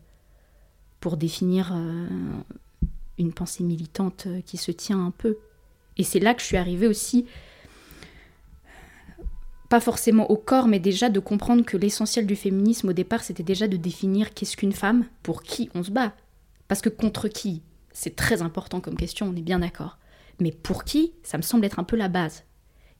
pour 0.99 1.17
définir 1.17 1.71
euh, 1.73 2.07
une 3.17 3.33
pensée 3.33 3.63
militante 3.63 4.25
euh, 4.27 4.41
qui 4.41 4.57
se 4.57 4.71
tient 4.71 5.03
un 5.03 5.11
peu. 5.11 5.37
Et 5.97 6.03
c'est 6.03 6.19
là 6.19 6.33
que 6.33 6.41
je 6.41 6.47
suis 6.47 6.57
arrivée 6.57 6.87
aussi, 6.87 7.25
pas 9.69 9.79
forcément 9.79 10.29
au 10.29 10.37
corps, 10.37 10.67
mais 10.67 10.79
déjà 10.79 11.09
de 11.09 11.19
comprendre 11.19 11.63
que 11.63 11.77
l'essentiel 11.77 12.25
du 12.25 12.35
féminisme 12.35 12.89
au 12.89 12.93
départ, 12.93 13.23
c'était 13.23 13.43
déjà 13.43 13.67
de 13.67 13.77
définir 13.77 14.33
qu'est-ce 14.33 14.57
qu'une 14.57 14.73
femme, 14.73 15.05
pour 15.23 15.43
qui 15.43 15.69
on 15.73 15.83
se 15.83 15.91
bat. 15.91 16.13
Parce 16.67 16.81
que 16.81 16.89
contre 16.89 17.27
qui? 17.27 17.61
C'est 17.95 18.15
très 18.17 18.41
important 18.41 18.81
comme 18.81 18.97
question, 18.97 19.27
on 19.27 19.35
est 19.35 19.41
bien 19.41 19.59
d'accord. 19.59 19.97
Mais 20.41 20.51
pour 20.51 20.83
qui 20.83 21.13
Ça 21.23 21.37
me 21.37 21.41
semble 21.41 21.63
être 21.63 21.79
un 21.79 21.85
peu 21.85 21.95
la 21.95 22.09
base. 22.09 22.43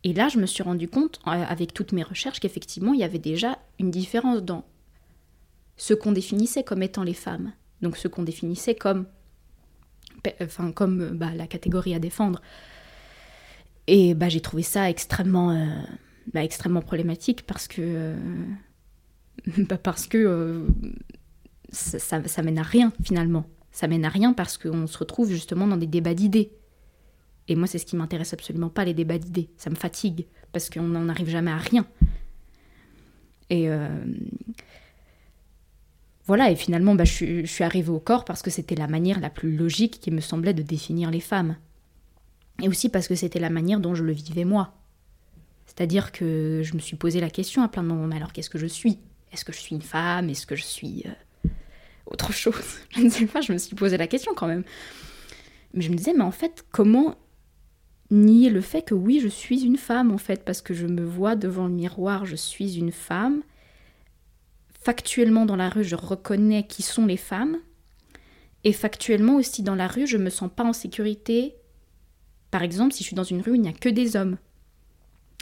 Et 0.06 0.14
là, 0.14 0.30
je 0.30 0.40
me 0.40 0.46
suis 0.46 0.64
rendu 0.64 0.88
compte, 0.88 1.20
euh, 1.28 1.32
avec 1.32 1.74
toutes 1.74 1.92
mes 1.92 2.02
recherches, 2.02 2.40
qu'effectivement, 2.40 2.94
il 2.94 3.02
y 3.02 3.04
avait 3.04 3.20
déjà 3.20 3.60
une 3.78 3.92
différence 3.92 4.42
dans 4.42 4.66
ce 5.76 5.94
qu'on 5.94 6.14
définissait 6.14 6.64
comme 6.64 6.82
étant 6.82 7.04
les 7.04 7.14
femmes. 7.14 7.52
Donc 7.82 7.98
ce 7.98 8.08
qu'on 8.08 8.24
définissait 8.24 8.76
comme, 8.76 9.06
enfin, 10.42 10.72
comme 10.72 11.02
euh, 11.02 11.10
bah, 11.12 11.32
la 11.36 11.48
catégorie 11.48 11.94
à 11.94 12.00
défendre. 12.00 12.42
Et 13.88 14.14
bah, 14.14 14.30
j'ai 14.30 14.42
trouvé 14.42 14.64
ça 14.64 14.90
extrêmement, 14.90 15.52
euh, 15.52 15.66
bah, 16.34 16.42
extrêmement 16.42 16.82
problématique 16.82 17.46
parce 17.46 17.68
que, 17.68 18.16
bah, 19.58 19.78
parce 19.78 20.08
que 20.08 20.66
ça 21.70 22.42
mène 22.42 22.60
à 22.60 22.64
rien 22.64 22.94
finalement 23.04 23.46
ça 23.76 23.90
mène 23.90 24.06
à 24.06 24.10
rien 24.10 24.32
parce 24.32 24.58
qu'on 24.58 24.88
se 24.88 24.98
retrouve 24.98 25.30
justement 25.30 25.68
dans 25.68 25.76
des 25.76 25.86
débats 25.86 26.14
d'idées. 26.14 26.54
Et 27.50 27.58
moi, 27.58 27.68
c'est 27.68 27.78
ce 27.78 27.86
qui 27.86 27.98
m'intéresse 27.98 28.32
absolument 28.32 28.70
pas, 28.70 28.86
les 28.86 28.94
débats 28.94 29.18
d'idées. 29.18 29.50
Ça 29.58 29.70
me 29.70 29.76
fatigue 29.76 30.28
parce 30.54 30.70
qu'on 30.70 30.84
n'en 30.84 31.10
arrive 31.10 31.28
jamais 31.28 31.52
à 31.52 31.58
rien. 31.58 31.86
Et, 33.50 33.70
euh, 33.70 33.90
voilà, 36.26 36.52
et 36.52 36.56
finalement, 36.56 36.96
bah, 36.96 37.04
je, 37.04 37.44
suis 37.46 37.64
arrivée 37.66 37.90
au 37.90 38.00
corps 38.00 38.24
parce 38.24 38.42
que 38.42 38.50
c'était 38.50 38.76
la 38.76 38.88
manière 38.88 39.20
la 39.20 39.30
plus 39.30 39.58
logique 39.58 40.00
qui 40.00 40.10
me 40.10 40.22
semblait 40.22 40.54
de 40.54 40.64
définir 40.64 41.12
les 41.12 41.20
femmes. 41.20 41.58
Et 42.62 42.70
aussi 42.70 42.88
parce 42.88 43.10
que 43.10 43.16
c'était 43.16 43.42
la 43.42 43.50
manière 43.50 43.82
dont 43.82 43.94
je 43.94 44.06
le 44.06 44.14
vivais 44.14 44.46
moi. 44.46 44.74
C'est-à-dire 45.66 46.14
que 46.14 46.62
je 46.64 46.76
me 46.76 46.80
suis 46.80 46.96
posé 46.96 47.20
la 47.20 47.30
question 47.30 47.62
à 47.62 47.68
plein 47.68 47.84
de 47.84 47.90
moments, 47.90 48.08
mais 48.08 48.16
alors 48.16 48.32
qu'est-ce 48.32 48.50
que 48.50 48.58
je 48.58 48.68
suis? 48.68 49.00
Est-ce 49.34 49.44
que 49.44 49.52
je 49.52 49.60
suis 49.60 49.76
une 49.76 49.82
femme? 49.82 50.30
Est-ce 50.30 50.48
que 50.48 50.56
je 50.56 50.64
suis 50.64 51.04
euh, 51.06 51.12
autre 52.06 52.32
chose 52.34 52.80
Je 52.92 53.02
ne 53.02 53.10
sais 53.10 53.26
pas, 53.26 53.42
je 53.42 53.54
me 53.54 53.58
suis 53.58 53.76
posé 53.76 53.98
la 53.98 54.08
question 54.08 54.34
quand 54.36 54.48
même. 54.48 54.64
Mais 55.74 55.82
je 55.82 55.92
me 55.92 55.96
disais, 55.96 56.14
mais 56.14 56.24
en 56.24 56.32
fait, 56.32 56.66
comment 56.72 57.16
nier 58.12 58.50
le 58.50 58.62
fait 58.62 58.84
que 58.84 58.94
oui, 58.94 59.20
je 59.22 59.28
suis 59.28 59.64
une 59.64 59.78
femme 59.78 60.12
en 60.12 60.18
fait, 60.18 60.46
parce 60.46 60.62
que 60.62 60.74
je 60.74 60.88
me 60.88 61.04
vois 61.04 61.36
devant 61.36 61.68
le 61.68 61.74
miroir, 61.74 62.26
je 62.26 62.36
suis 62.36 62.78
une 62.78 62.92
femme. 62.92 63.42
Factuellement 64.82 65.46
dans 65.46 65.56
la 65.56 65.70
rue, 65.70 65.84
je 65.84 65.96
reconnais 65.96 66.68
qui 66.68 66.84
sont 66.84 67.06
les 67.06 67.18
femmes. 67.18 67.58
Et 68.64 68.74
factuellement 68.74 69.36
aussi 69.36 69.64
dans 69.64 69.76
la 69.76 69.88
rue, 69.88 70.08
je 70.08 70.18
me 70.18 70.30
sens 70.30 70.50
pas 70.56 70.64
en 70.64 70.74
sécurité. 70.74 71.56
Par 72.52 72.64
exemple, 72.64 72.94
si 72.94 73.04
je 73.04 73.08
suis 73.08 73.16
dans 73.16 73.24
une 73.24 73.42
rue 73.42 73.52
où 73.52 73.56
il 73.56 73.62
n'y 73.62 73.70
a 73.70 73.74
que 73.74 73.90
des 73.90 74.16
hommes, 74.16 74.38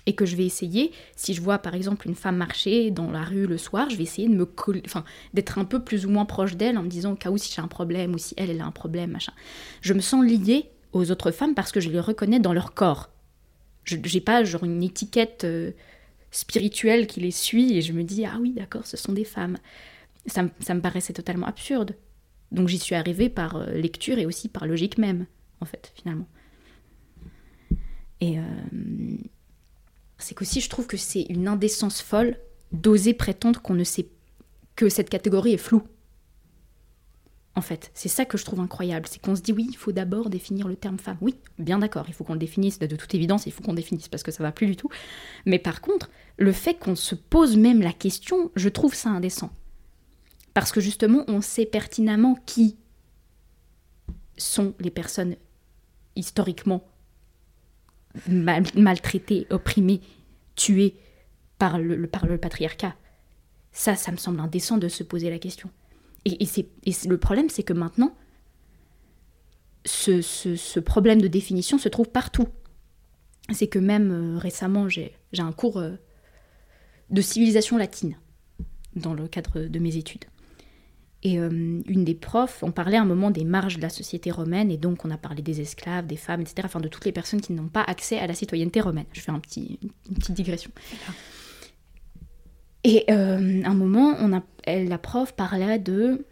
et 0.06 0.16
que 0.16 0.26
je 0.26 0.36
vais 0.36 0.46
essayer, 0.46 0.92
si 1.16 1.34
je 1.34 1.42
vois 1.42 1.60
par 1.60 1.76
exemple 1.76 2.08
une 2.08 2.16
femme 2.16 2.36
marcher 2.36 2.92
dans 2.92 3.10
la 3.10 3.24
rue 3.24 3.48
le 3.48 3.58
soir, 3.58 3.90
je 3.90 3.96
vais 3.96 4.04
essayer 4.04 4.28
de 4.28 4.36
me 4.36 4.48
enfin, 4.86 5.04
d'être 5.34 5.58
un 5.58 5.66
peu 5.66 5.82
plus 5.82 6.06
ou 6.06 6.10
moins 6.10 6.26
proche 6.26 6.56
d'elle 6.56 6.78
en 6.78 6.84
me 6.84 6.90
disant 6.90 7.14
au 7.14 7.16
cas 7.16 7.30
où 7.30 7.38
si 7.38 7.54
j'ai 7.54 7.62
un 7.62 7.68
problème 7.68 8.14
ou 8.14 8.18
si 8.18 8.34
elle, 8.38 8.50
elle 8.50 8.62
a 8.62 8.66
un 8.66 8.72
problème, 8.72 9.12
machin. 9.12 9.34
Je 9.82 9.94
me 9.94 10.02
sens 10.02 10.26
liée 10.26 10.66
aux 10.92 11.10
autres 11.12 11.32
femmes 11.32 11.56
parce 11.56 11.72
que 11.72 11.80
je 11.80 11.90
les 11.90 12.00
reconnais 12.00 12.40
dans 12.40 12.54
leur 12.54 12.74
corps. 12.74 13.10
Je 13.86 13.96
n'ai 13.96 14.22
pas 14.22 14.44
genre 14.44 14.64
une 14.64 14.84
étiquette 14.84 15.44
euh, 15.44 15.72
spirituelle 16.32 17.08
qui 17.08 17.20
les 17.20 17.32
suit 17.32 17.78
et 17.78 17.82
je 17.82 17.94
me 17.94 18.04
dis 18.04 18.26
ah 18.26 18.38
oui 18.40 18.52
d'accord 18.52 18.86
ce 18.86 18.98
sont 18.98 19.14
des 19.14 19.26
femmes. 19.26 19.58
Ça, 20.26 20.44
me 20.44 20.80
paraissait 20.80 21.14
totalement 21.14 21.48
absurde. 21.48 21.96
Donc 22.52 22.68
j'y 22.68 22.80
suis 22.80 22.96
arrivée 22.96 23.30
par 23.30 23.56
euh, 23.56 23.72
lecture 23.72 24.20
et 24.20 24.26
aussi 24.26 24.48
par 24.48 24.68
logique 24.68 24.98
même 24.98 25.26
en 25.60 25.66
fait 25.66 25.94
finalement. 25.96 26.28
Et 28.22 28.40
euh, 28.40 28.44
c'est 30.24 30.36
qu'aussi 30.36 30.62
je 30.62 30.70
trouve 30.70 30.88
que 30.88 30.98
c'est 30.98 31.24
une 31.30 31.48
indécence 31.48 32.02
folle 32.02 32.38
d'oser 32.72 33.14
prétendre 33.14 33.62
qu'on 33.62 33.74
ne 33.74 33.84
sait 33.84 34.08
que 34.76 34.90
cette 34.90 35.10
catégorie 35.10 35.54
est 35.54 35.58
floue. 35.58 35.84
En 37.56 37.62
fait, 37.62 37.92
c'est 37.94 38.10
ça 38.10 38.26
que 38.26 38.38
je 38.38 38.46
trouve 38.46 38.62
incroyable, 38.62 39.06
c'est 39.08 39.22
qu'on 39.22 39.36
se 39.36 39.42
dit 39.42 39.52
oui, 39.52 39.68
il 39.70 39.78
faut 39.78 39.92
d'abord 39.92 40.32
définir 40.32 40.68
le 40.68 40.76
terme 40.76 40.98
femme. 40.98 41.18
Oui, 41.22 41.36
bien 41.60 41.78
d'accord, 41.78 42.06
il 42.08 42.14
faut 42.16 42.24
qu'on 42.24 42.34
le 42.34 42.40
définisse, 42.40 42.80
de 42.80 42.96
toute 42.96 43.14
évidence, 43.14 43.46
il 43.46 43.52
faut 43.52 43.62
qu'on 43.62 43.76
définisse 43.76 44.08
parce 44.08 44.24
que 44.24 44.32
ça 44.32 44.42
va 44.42 44.52
plus 44.52 44.66
du 44.66 44.76
tout. 44.76 44.90
Mais 45.46 45.60
par 45.60 45.82
contre, 45.82 46.10
le 46.38 46.52
fait 46.52 46.74
qu'on 46.74 46.96
se 46.96 47.14
pose 47.14 47.56
même 47.56 47.82
la 47.82 47.94
question, 47.94 48.52
je 48.56 48.70
trouve 48.70 48.96
ça 48.96 49.10
indécent. 49.10 49.52
Parce 50.56 50.72
que 50.72 50.82
justement, 50.82 51.26
on 51.28 51.42
sait 51.42 51.66
pertinemment 51.66 52.36
qui 52.48 52.78
sont 54.38 54.74
les 54.80 54.92
personnes 54.92 55.36
historiquement 56.16 56.84
maltraité, 58.28 59.48
opprimé, 59.50 60.02
tué 60.56 60.96
par 61.58 61.80
le, 61.80 62.08
par 62.08 62.26
le 62.26 62.38
patriarcat. 62.38 62.96
Ça, 63.72 63.96
ça 63.96 64.12
me 64.12 64.18
semble 64.18 64.40
indécent 64.40 64.78
de 64.78 64.88
se 64.88 65.04
poser 65.04 65.30
la 65.30 65.40
question. 65.40 65.70
Et, 66.26 66.38
le 67.08 67.18
problème, 67.18 67.50
c'est 67.50 67.64
que 67.64 67.74
maintenant, 67.74 68.16
ce, 69.86 70.22
ce, 70.22 70.80
problème 70.80 71.22
de 71.22 71.28
définition 71.28 71.78
se 71.78 71.90
trouve 71.90 72.10
partout. 72.10 72.48
C'est 73.52 73.68
que 73.68 73.80
même 73.80 74.12
euh, 74.12 74.38
récemment, 74.38 74.88
j'ai 74.88 75.14
un 75.38 75.52
cours 75.52 75.80
euh, 75.80 75.96
de 77.10 77.22
civilisation 77.22 77.78
latine 77.78 78.18
dans 78.96 79.14
le 79.14 79.28
cadre 79.28 79.62
de 79.62 79.80
mes 79.80 79.98
études. 79.98 80.26
Et 81.26 81.40
euh, 81.40 81.50
une 81.88 82.04
des 82.04 82.16
profs, 82.16 82.64
on 82.64 82.72
parlait 82.72 82.98
à 82.98 83.02
un 83.02 83.06
moment 83.06 83.32
des 83.32 83.46
marges 83.46 83.78
de 83.78 83.82
la 83.82 83.90
société 83.90 84.30
romaine, 84.30 84.70
et 84.70 84.78
donc 84.78 85.06
on 85.06 85.10
a 85.10 85.18
parlé 85.18 85.42
des 85.42 85.62
esclaves, 85.62 86.06
des 86.06 86.18
femmes, 86.18 86.42
etc., 86.42 86.64
enfin 86.66 86.82
de 86.82 86.90
toutes 86.90 87.06
les 87.06 87.14
personnes 87.14 87.40
qui 87.40 87.54
n'ont 87.54 87.70
pas 87.70 87.82
accès 87.82 88.20
à 88.20 88.28
la 88.28 88.34
citoyenneté 88.34 88.82
romaine. 88.82 89.06
Je 89.14 89.22
fais 89.22 89.32
un 89.32 89.40
petit, 89.40 89.80
une 90.10 90.18
petite 90.18 90.36
digression. 90.36 90.70
Et 92.84 93.06
euh, 93.10 93.64
à 93.64 93.70
un 93.70 93.74
moment, 93.74 94.18
on 94.20 94.34
a, 94.36 94.44
elle, 94.66 94.90
la 94.90 94.98
prof 94.98 95.34
parlait 95.34 95.80
de... 95.80 96.26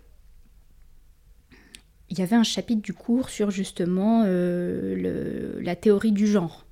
Il 2.10 2.20
y 2.20 2.22
avait 2.22 2.36
un 2.36 2.44
chapitre 2.44 2.82
du 2.82 2.94
cours 2.94 3.30
sur 3.30 3.52
justement 3.52 4.24
euh, 4.26 4.96
le, 4.98 5.62
la 5.62 5.78
théorie 5.78 6.12
du 6.12 6.28
genre. 6.28 6.66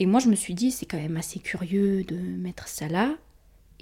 Et 0.00 0.06
moi, 0.06 0.18
je 0.18 0.28
me 0.28 0.34
suis 0.34 0.54
dit, 0.54 0.72
c'est 0.72 0.86
quand 0.86 0.96
même 0.96 1.16
assez 1.16 1.38
curieux 1.38 2.02
de 2.02 2.16
mettre 2.16 2.66
ça 2.66 2.88
là 2.88 3.14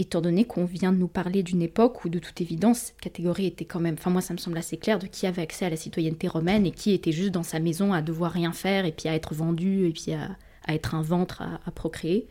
étant 0.00 0.20
donné 0.20 0.44
qu'on 0.44 0.64
vient 0.64 0.92
de 0.92 0.98
nous 0.98 1.08
parler 1.08 1.42
d'une 1.42 1.62
époque 1.62 2.04
où 2.04 2.08
de 2.08 2.18
toute 2.18 2.40
évidence 2.40 2.78
cette 2.78 3.00
catégorie 3.00 3.46
était 3.46 3.64
quand 3.64 3.80
même, 3.80 3.96
enfin 3.98 4.10
moi 4.10 4.22
ça 4.22 4.32
me 4.32 4.38
semble 4.38 4.56
assez 4.58 4.76
clair 4.76 4.98
de 4.98 5.06
qui 5.06 5.26
avait 5.26 5.42
accès 5.42 5.66
à 5.66 5.70
la 5.70 5.76
citoyenneté 5.76 6.28
romaine 6.28 6.66
et 6.66 6.70
qui 6.70 6.92
était 6.92 7.12
juste 7.12 7.32
dans 7.32 7.42
sa 7.42 7.60
maison 7.60 7.92
à 7.92 8.02
devoir 8.02 8.32
rien 8.32 8.52
faire 8.52 8.84
et 8.84 8.92
puis 8.92 9.08
à 9.08 9.14
être 9.14 9.34
vendu 9.34 9.86
et 9.86 9.92
puis 9.92 10.12
à, 10.12 10.36
être 10.68 10.94
un 10.94 11.02
ventre 11.02 11.42
à, 11.42 11.70
procréer. 11.72 12.28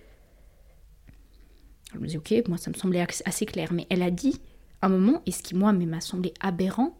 Je 1.93 1.99
me 1.99 2.07
dis 2.07 2.17
ok, 2.17 2.33
moi 2.47 2.57
ça 2.57 2.69
me 2.69 2.75
semblait 2.75 3.05
assez 3.25 3.45
clair, 3.45 3.73
mais 3.73 3.85
elle 3.89 4.03
a 4.03 4.11
dit 4.11 4.39
un 4.81 4.89
moment, 4.89 5.21
et 5.25 5.31
ce 5.31 5.43
qui 5.43 5.55
moi 5.55 5.73
m'a 5.73 5.99
semblé 5.99 6.33
aberrant, 6.39 6.97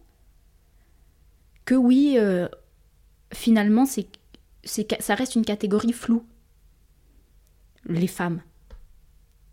que 1.64 1.76
oui, 1.76 2.16
euh, 2.18 2.50
finalement 3.34 3.86
c'est, 3.86 4.10
ça 4.66 5.16
reste 5.16 5.36
une 5.36 5.46
catégorie 5.46 5.94
floue, 5.94 6.26
les 7.86 8.08
femmes. 8.08 8.42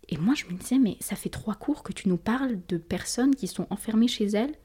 Et 0.09 0.17
moi, 0.17 0.33
je 0.35 0.45
me 0.45 0.57
disais, 0.57 0.79
mais 0.79 0.97
ça 0.99 1.15
fait 1.15 1.29
trois 1.29 1.55
cours 1.55 1.83
que 1.83 1.91
tu 1.91 2.07
nous 2.07 2.17
parles 2.17 2.59
de 2.67 2.77
personnes 2.77 3.35
qui 3.35 3.47
sont 3.47 3.67
enfermées 3.69 4.07
chez 4.07 4.25
elles, 4.25 4.55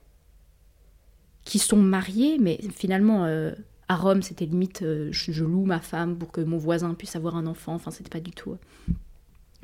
qui 1.44 1.58
sont 1.58 1.78
mariées, 1.82 2.38
mais 2.38 2.60
finalement, 2.72 3.24
euh, 3.24 3.52
à 3.88 3.96
Rome, 3.96 4.22
c'était 4.22 4.46
limite, 4.46 4.82
euh, 4.82 5.08
je, 5.10 5.42
loue 5.42 5.64
ma 5.64 5.80
femme 5.80 6.16
pour 6.16 6.30
que 6.30 6.40
mon 6.40 6.58
voisin 6.58 6.94
puisse 6.94 7.16
avoir 7.16 7.36
un 7.36 7.46
enfant. 7.46 7.74
Enfin, 7.74 7.90
c'était 7.90 8.10
pas 8.10 8.20
du 8.20 8.30
tout 8.30 8.52
euh, 8.52 8.92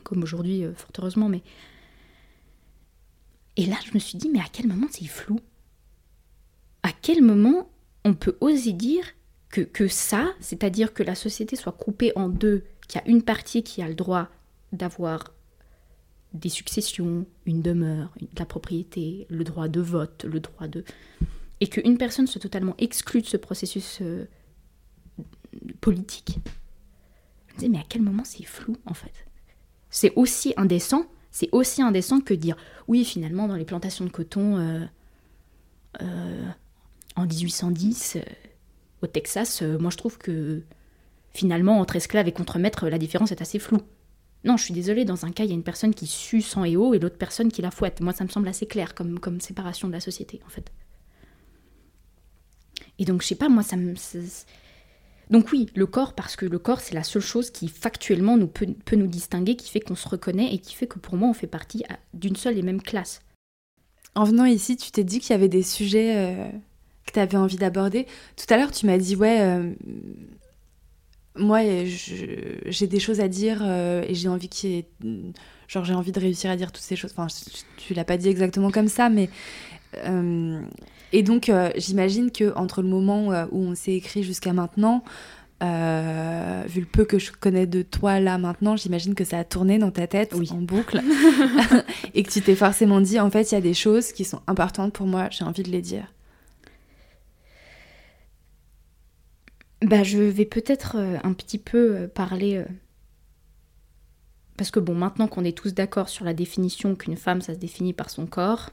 comme 0.02 0.22
aujourd'hui, 0.22 0.64
fort 0.74 0.90
heureusement, 0.98 1.28
mais. 1.28 1.42
Et 3.56 3.66
là, 3.66 3.76
je 3.84 3.92
me 3.94 3.98
suis 3.98 4.18
dit, 4.18 4.30
mais 4.30 4.40
à 4.40 4.46
quel 4.52 4.66
moment 4.66 4.86
c'est 4.90 5.04
flou? 5.06 5.40
À 6.82 6.90
quel 6.92 7.22
moment 7.22 7.68
on 8.04 8.14
peut 8.14 8.36
oser 8.40 8.72
dire 8.72 9.04
que, 9.50 9.60
que 9.60 9.88
ça, 9.88 10.32
c'est-à-dire 10.40 10.94
que 10.94 11.02
la 11.02 11.14
société 11.14 11.56
soit 11.56 11.72
coupée 11.72 12.12
en 12.16 12.28
deux, 12.28 12.64
qu'il 12.86 13.00
y 13.00 13.04
a 13.04 13.08
une 13.08 13.22
partie 13.22 13.62
qui 13.62 13.82
a 13.82 13.88
le 13.88 13.94
droit 13.94 14.28
d'avoir 14.72 15.32
des 16.34 16.48
successions, 16.48 17.26
une 17.46 17.62
demeure, 17.62 18.12
la 18.38 18.44
propriété, 18.44 19.26
le 19.30 19.44
droit 19.44 19.68
de 19.68 19.80
vote, 19.80 20.24
le 20.24 20.40
droit 20.40 20.68
de... 20.68 20.84
Et 21.60 21.66
qu'une 21.66 21.98
personne 21.98 22.26
soit 22.26 22.40
totalement 22.40 22.74
exclue 22.78 23.22
de 23.22 23.26
ce 23.26 23.36
processus 23.36 23.98
euh, 24.00 24.26
politique. 25.80 26.38
Je 27.48 27.54
me 27.54 27.58
disais, 27.58 27.68
mais 27.68 27.78
à 27.78 27.84
quel 27.88 28.02
moment 28.02 28.22
c'est 28.24 28.44
flou, 28.44 28.76
en 28.86 28.94
fait? 28.94 29.26
C'est 29.90 30.12
aussi 30.14 30.54
indécent, 30.56 31.06
c'est 31.30 31.48
aussi 31.52 31.82
indécent 31.82 32.20
que 32.20 32.34
dire, 32.34 32.56
oui, 32.86 33.04
finalement, 33.04 33.48
dans 33.48 33.56
les 33.56 33.64
plantations 33.64 34.04
de 34.04 34.10
coton, 34.10 34.58
euh, 34.58 34.84
euh, 36.02 36.48
en 37.16 37.26
1810, 37.26 38.18
au 39.02 39.06
Texas, 39.06 39.62
moi 39.62 39.90
je 39.90 39.96
trouve 39.96 40.18
que 40.18 40.62
finalement, 41.32 41.80
entre 41.80 41.96
esclaves 41.96 42.28
et 42.28 42.32
contre-maîtres, 42.32 42.88
la 42.88 42.98
différence 42.98 43.32
est 43.32 43.40
assez 43.40 43.58
floue. 43.58 43.82
Non, 44.44 44.56
je 44.56 44.64
suis 44.64 44.74
désolée, 44.74 45.04
dans 45.04 45.24
un 45.24 45.32
cas, 45.32 45.44
il 45.44 45.48
y 45.48 45.52
a 45.52 45.54
une 45.54 45.64
personne 45.64 45.94
qui 45.94 46.06
sue 46.06 46.42
sang 46.42 46.64
et 46.64 46.76
eau 46.76 46.94
et 46.94 46.98
l'autre 46.98 47.18
personne 47.18 47.50
qui 47.50 47.60
la 47.60 47.70
fouette. 47.70 48.00
Moi, 48.00 48.12
ça 48.12 48.24
me 48.24 48.28
semble 48.28 48.48
assez 48.48 48.66
clair 48.66 48.94
comme, 48.94 49.40
séparation 49.40 49.88
de 49.88 49.92
la 49.92 50.00
société, 50.00 50.40
en 50.46 50.48
fait. 50.48 50.70
Et 52.98 53.04
donc, 53.04 53.22
je 53.22 53.28
sais 53.28 53.34
pas, 53.34 53.48
moi, 53.48 53.62
ça 53.62 53.76
me. 53.76 53.94
Donc, 55.30 55.52
oui, 55.52 55.66
le 55.74 55.86
corps, 55.86 56.14
parce 56.14 56.36
que 56.36 56.46
le 56.46 56.58
corps, 56.58 56.80
c'est 56.80 56.94
la 56.94 57.02
seule 57.02 57.22
chose 57.22 57.50
qui, 57.50 57.68
factuellement, 57.68 58.38
peut, 58.46 58.96
nous 58.96 59.06
distinguer, 59.08 59.56
qui 59.56 59.70
fait 59.70 59.80
qu'on 59.80 59.96
se 59.96 60.08
reconnaît 60.08 60.54
et 60.54 60.58
qui 60.58 60.74
fait 60.74 60.86
que 60.86 60.98
pour 60.98 61.16
moi, 61.16 61.28
on 61.28 61.34
fait 61.34 61.48
partie 61.48 61.82
d'une 62.14 62.36
seule 62.36 62.56
et 62.58 62.62
même 62.62 62.80
classe. 62.80 63.20
En 64.14 64.24
venant 64.24 64.46
ici, 64.46 64.76
tu 64.76 64.90
t'es 64.90 65.04
dit 65.04 65.20
qu'il 65.20 65.30
y 65.30 65.34
avait 65.34 65.48
des 65.48 65.62
sujets 65.62 66.16
euh, 66.16 66.48
que 67.06 67.12
tu 67.12 67.18
avais 67.18 67.36
envie 67.36 67.56
d'aborder. 67.56 68.06
Tout 68.36 68.52
à 68.52 68.56
l'heure, 68.56 68.70
tu 68.70 68.86
m'as 68.86 68.98
dit, 68.98 69.16
ouais. 69.16 69.40
Euh, 69.40 69.74
moi, 71.38 71.60
j'ai 71.64 72.86
des 72.86 73.00
choses 73.00 73.20
à 73.20 73.28
dire 73.28 73.60
euh, 73.62 74.04
et 74.06 74.14
j'ai 74.14 74.28
envie 74.28 74.48
qu'il 74.48 74.84
genre 75.68 75.84
j'ai 75.84 75.94
envie 75.94 76.12
de 76.12 76.20
réussir 76.20 76.50
à 76.50 76.56
dire 76.56 76.72
toutes 76.72 76.84
ces 76.84 76.96
choses. 76.96 77.12
Enfin, 77.16 77.26
tu 77.76 77.94
l'as 77.94 78.04
pas 78.04 78.16
dit 78.16 78.28
exactement 78.28 78.70
comme 78.70 78.88
ça, 78.88 79.08
mais 79.08 79.28
euh, 80.04 80.60
et 81.12 81.22
donc 81.22 81.48
euh, 81.48 81.70
j'imagine 81.76 82.30
que 82.30 82.54
entre 82.56 82.82
le 82.82 82.88
moment 82.88 83.28
où 83.50 83.62
on 83.62 83.74
s'est 83.74 83.94
écrit 83.94 84.22
jusqu'à 84.22 84.52
maintenant, 84.52 85.02
vu 85.60 86.80
le 86.80 86.86
peu 86.90 87.04
que 87.04 87.18
je 87.18 87.32
connais 87.32 87.66
de 87.66 87.82
toi 87.82 88.20
là 88.20 88.38
maintenant, 88.38 88.76
j'imagine 88.76 89.14
que 89.14 89.24
ça 89.24 89.38
a 89.38 89.44
tourné 89.44 89.78
dans 89.78 89.90
ta 89.90 90.06
tête 90.06 90.34
en 90.34 90.60
boucle 90.60 91.00
et 92.14 92.22
que 92.22 92.30
tu 92.30 92.42
t'es 92.42 92.54
forcément 92.54 93.00
dit 93.00 93.20
en 93.20 93.30
fait 93.30 93.50
il 93.50 93.54
y 93.54 93.58
a 93.58 93.62
des 93.62 93.74
choses 93.74 94.12
qui 94.12 94.24
sont 94.24 94.40
importantes 94.46 94.92
pour 94.92 95.06
moi, 95.06 95.28
j'ai 95.30 95.44
envie 95.44 95.62
de 95.62 95.70
les 95.70 95.82
dire. 95.82 96.06
Bah, 99.82 100.02
je 100.02 100.18
vais 100.18 100.44
peut-être 100.44 100.96
euh, 100.96 101.18
un 101.22 101.32
petit 101.32 101.58
peu 101.58 101.96
euh, 101.96 102.08
parler 102.08 102.56
euh, 102.56 102.64
parce 104.58 104.72
que 104.72 104.80
bon, 104.80 104.94
maintenant 104.94 105.28
qu'on 105.28 105.44
est 105.44 105.56
tous 105.56 105.72
d'accord 105.72 106.08
sur 106.08 106.24
la 106.24 106.34
définition 106.34 106.96
qu'une 106.96 107.16
femme, 107.16 107.40
ça 107.40 107.54
se 107.54 107.58
définit 107.58 107.92
par 107.92 108.10
son 108.10 108.26
corps, 108.26 108.70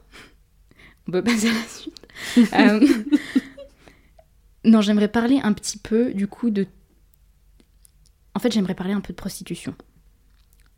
on 1.07 1.11
peut 1.11 1.23
passer 1.23 1.47
à 1.47 1.53
la 1.53 1.63
suite. 1.63 2.01
Euh, 2.53 2.79
non, 4.63 4.79
j'aimerais 4.79 5.09
parler 5.09 5.41
un 5.43 5.51
petit 5.51 5.77
peu 5.77 6.13
du 6.13 6.27
coup 6.27 6.49
de... 6.49 6.65
En 8.33 8.39
fait, 8.39 8.53
j'aimerais 8.53 8.73
parler 8.73 8.93
un 8.93 9.01
peu 9.01 9.11
de 9.11 9.17
prostitution. 9.17 9.75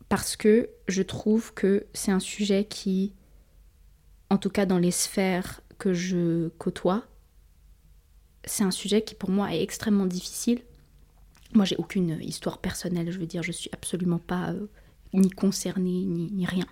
Parce 0.08 0.36
que 0.36 0.68
je 0.88 1.02
trouve 1.02 1.54
que 1.54 1.86
c'est 1.94 2.10
un 2.10 2.18
sujet 2.18 2.64
qui, 2.64 3.12
en 4.30 4.36
tout 4.36 4.50
cas 4.50 4.66
dans 4.66 4.78
les 4.78 4.90
sphères 4.90 5.60
que 5.78 5.94
je 5.94 6.48
côtoie, 6.58 7.04
c'est 8.48 8.64
un 8.64 8.70
sujet 8.70 9.02
qui 9.02 9.14
pour 9.14 9.30
moi 9.30 9.54
est 9.54 9.62
extrêmement 9.62 10.06
difficile. 10.06 10.60
Moi, 11.54 11.64
j'ai 11.64 11.76
aucune 11.76 12.18
histoire 12.20 12.58
personnelle, 12.58 13.10
je 13.10 13.18
veux 13.18 13.26
dire, 13.26 13.42
je 13.42 13.52
suis 13.52 13.70
absolument 13.72 14.18
pas 14.18 14.50
euh, 14.50 14.66
ni 15.14 15.30
concernée, 15.30 16.04
ni, 16.04 16.46
rien. 16.46 16.66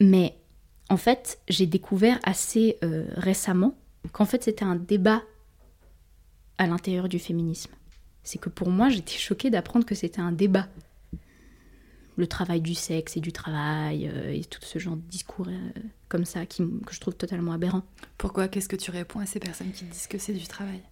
Mais 0.00 0.36
en 0.90 0.96
fait, 0.96 1.38
j'ai 1.48 1.66
découvert 1.66 2.18
assez 2.24 2.76
euh, 2.84 3.06
récemment 3.16 3.76
qu'en 4.12 4.24
fait 4.24 4.44
c'était 4.44 4.64
un 4.64 4.76
débat 4.76 5.22
à 6.58 6.66
l'intérieur 6.66 7.08
du 7.08 7.18
féminisme. 7.18 7.72
C'est 8.22 8.38
que 8.38 8.48
pour 8.48 8.70
moi, 8.70 8.88
j'étais 8.88 9.16
choquée 9.16 9.50
d'apprendre 9.50 9.86
que 9.86 9.94
c'était 9.94 10.20
un 10.20 10.32
débat. 10.32 10.68
Le 12.16 12.26
travail 12.26 12.62
du 12.62 12.74
sexe 12.74 13.16
et 13.16 13.20
du 13.20 13.32
travail, 13.32 14.08
euh, 14.08 14.32
et 14.32 14.44
tout 14.44 14.60
ce 14.62 14.78
genre 14.78 14.96
de 14.96 15.02
discours 15.02 15.48
euh, 15.48 15.80
comme 16.08 16.24
ça 16.24 16.46
qui, 16.46 16.62
que 16.86 16.94
je 16.94 17.00
trouve 17.00 17.14
totalement 17.14 17.52
aberrant. 17.52 17.82
Pourquoi? 18.16 18.48
Qu'est-ce 18.48 18.68
que 18.68 18.76
tu 18.76 18.90
réponds 18.90 19.20
à 19.20 19.26
ces 19.26 19.38
personnes 19.38 19.72
qui 19.72 19.84
disent 19.84 20.06
que 20.06 20.18
c'est 20.18 20.32
du 20.32 20.46
travail? 20.46 20.82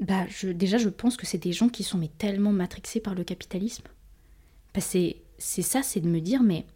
Bah, 0.00 0.26
je, 0.28 0.48
déjà, 0.48 0.78
je 0.78 0.88
pense 0.88 1.16
que 1.16 1.26
c'est 1.26 1.38
des 1.38 1.52
gens 1.52 1.68
qui 1.68 1.84
sont 1.84 1.98
mais 1.98 2.10
tellement 2.18 2.52
matrixés 2.52 3.00
par 3.00 3.14
le 3.14 3.24
capitalisme. 3.24 3.84
Bah, 4.74 4.80
c'est 4.80 5.22
ça, 5.38 5.82
c'est 5.82 6.00
de 6.00 6.08
me 6.08 6.20
dire, 6.20 6.42
mais. 6.42 6.66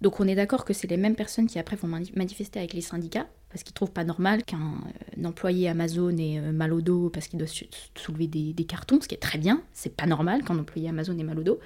Donc, 0.00 0.20
on 0.20 0.26
est 0.26 0.34
d'accord 0.34 0.64
que 0.64 0.72
c'est 0.72 0.88
les 0.88 0.96
mêmes 0.96 1.14
personnes 1.14 1.46
qui 1.46 1.58
après 1.58 1.76
vont 1.76 1.88
manifester 1.88 2.58
avec 2.58 2.72
les 2.72 2.80
syndicats, 2.80 3.28
parce 3.52 3.64
qu'ils 3.64 3.74
trouvent 3.74 3.92
pas 3.92 4.04
normal 4.04 4.44
qu'un 4.44 4.80
euh, 5.18 5.24
employé 5.24 5.68
Amazon 5.68 6.16
ait 6.16 6.38
euh, 6.38 6.52
mal 6.52 6.72
au 6.72 6.80
dos 6.80 7.10
parce 7.10 7.28
qu'il 7.28 7.38
doit 7.38 7.48
soulever 7.94 8.26
des, 8.26 8.64
cartons, 8.64 8.98
ce 9.02 9.06
qui 9.06 9.14
est 9.14 9.18
très 9.18 9.36
bien. 9.36 9.62
C'est 9.74 9.94
pas 9.94 10.06
normal 10.06 10.42
qu'un 10.42 10.58
employé 10.58 10.88
Amazon 10.88 11.18
ait 11.18 11.22
mal 11.22 11.38
au 11.38 11.42
dos. 11.42 11.60